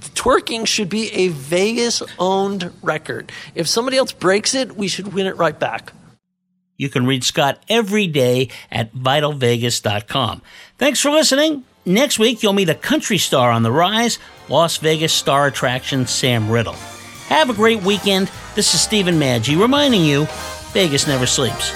Twerking 0.00 0.66
should 0.66 0.88
be 0.88 1.12
a 1.12 1.28
Vegas 1.28 2.02
owned 2.18 2.72
record. 2.82 3.32
If 3.54 3.68
somebody 3.68 3.96
else 3.96 4.12
breaks 4.12 4.54
it, 4.54 4.76
we 4.76 4.88
should 4.88 5.12
win 5.12 5.26
it 5.26 5.36
right 5.36 5.58
back. 5.58 5.92
You 6.76 6.88
can 6.88 7.06
read 7.06 7.24
Scott 7.24 7.62
every 7.68 8.06
day 8.06 8.50
at 8.70 8.94
vitalvegas.com. 8.94 10.42
Thanks 10.78 11.00
for 11.00 11.10
listening. 11.10 11.64
Next 11.84 12.18
week, 12.18 12.42
you'll 12.42 12.52
meet 12.52 12.68
a 12.68 12.74
country 12.74 13.16
star 13.16 13.50
on 13.50 13.62
the 13.62 13.72
rise, 13.72 14.18
Las 14.48 14.76
Vegas 14.78 15.12
star 15.12 15.46
attraction 15.46 16.06
Sam 16.06 16.50
Riddle. 16.50 16.76
Have 17.28 17.48
a 17.48 17.54
great 17.54 17.82
weekend. 17.82 18.30
This 18.54 18.74
is 18.74 18.80
Stephen 18.80 19.18
Maggi 19.18 19.60
reminding 19.60 20.04
you 20.04 20.26
Vegas 20.72 21.06
never 21.06 21.26
sleeps. 21.26 21.72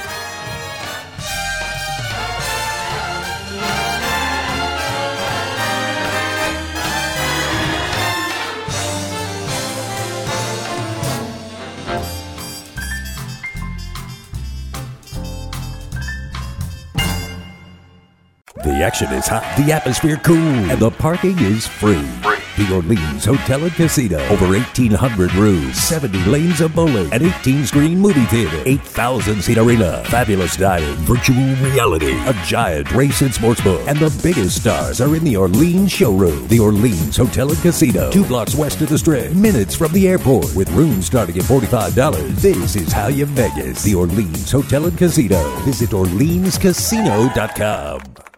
The 18.80 18.86
action 18.86 19.12
is 19.12 19.28
hot, 19.28 19.44
the 19.58 19.72
atmosphere 19.72 20.16
cool, 20.24 20.38
and 20.38 20.80
the 20.80 20.90
parking 20.90 21.38
is 21.38 21.66
free. 21.66 22.08
The 22.56 22.74
Orleans 22.74 23.26
Hotel 23.26 23.64
and 23.64 23.72
Casino. 23.72 24.18
Over 24.28 24.48
1,800 24.48 25.34
rooms, 25.34 25.76
70 25.76 26.24
lanes 26.24 26.62
of 26.62 26.74
bowling, 26.74 27.12
an 27.12 27.22
18 27.22 27.66
screen 27.66 27.98
movie 27.98 28.24
theater, 28.24 28.62
8,000 28.64 29.42
seat 29.42 29.58
arena, 29.58 30.02
fabulous 30.06 30.56
dining, 30.56 30.94
virtual 31.04 31.54
reality, 31.56 32.14
a 32.26 32.32
giant 32.46 32.90
race 32.92 33.20
and 33.20 33.34
sports 33.34 33.60
book, 33.60 33.86
and 33.86 33.98
the 33.98 34.18
biggest 34.22 34.62
stars 34.62 35.02
are 35.02 35.14
in 35.14 35.24
the 35.24 35.36
Orleans 35.36 35.92
showroom. 35.92 36.48
The 36.48 36.60
Orleans 36.60 37.18
Hotel 37.18 37.50
and 37.50 37.60
Casino. 37.60 38.10
Two 38.10 38.24
blocks 38.24 38.54
west 38.54 38.80
of 38.80 38.88
the 38.88 38.96
strip, 38.96 39.34
minutes 39.34 39.74
from 39.74 39.92
the 39.92 40.08
airport, 40.08 40.54
with 40.54 40.70
rooms 40.70 41.04
starting 41.04 41.36
at 41.36 41.44
$45. 41.44 42.36
This 42.36 42.76
is 42.76 42.94
how 42.94 43.08
you 43.08 43.26
Vegas. 43.26 43.82
The 43.82 43.94
Orleans 43.94 44.50
Hotel 44.50 44.86
and 44.86 44.96
Casino. 44.96 45.54
Visit 45.66 45.90
OrleansCasino.com. 45.90 48.29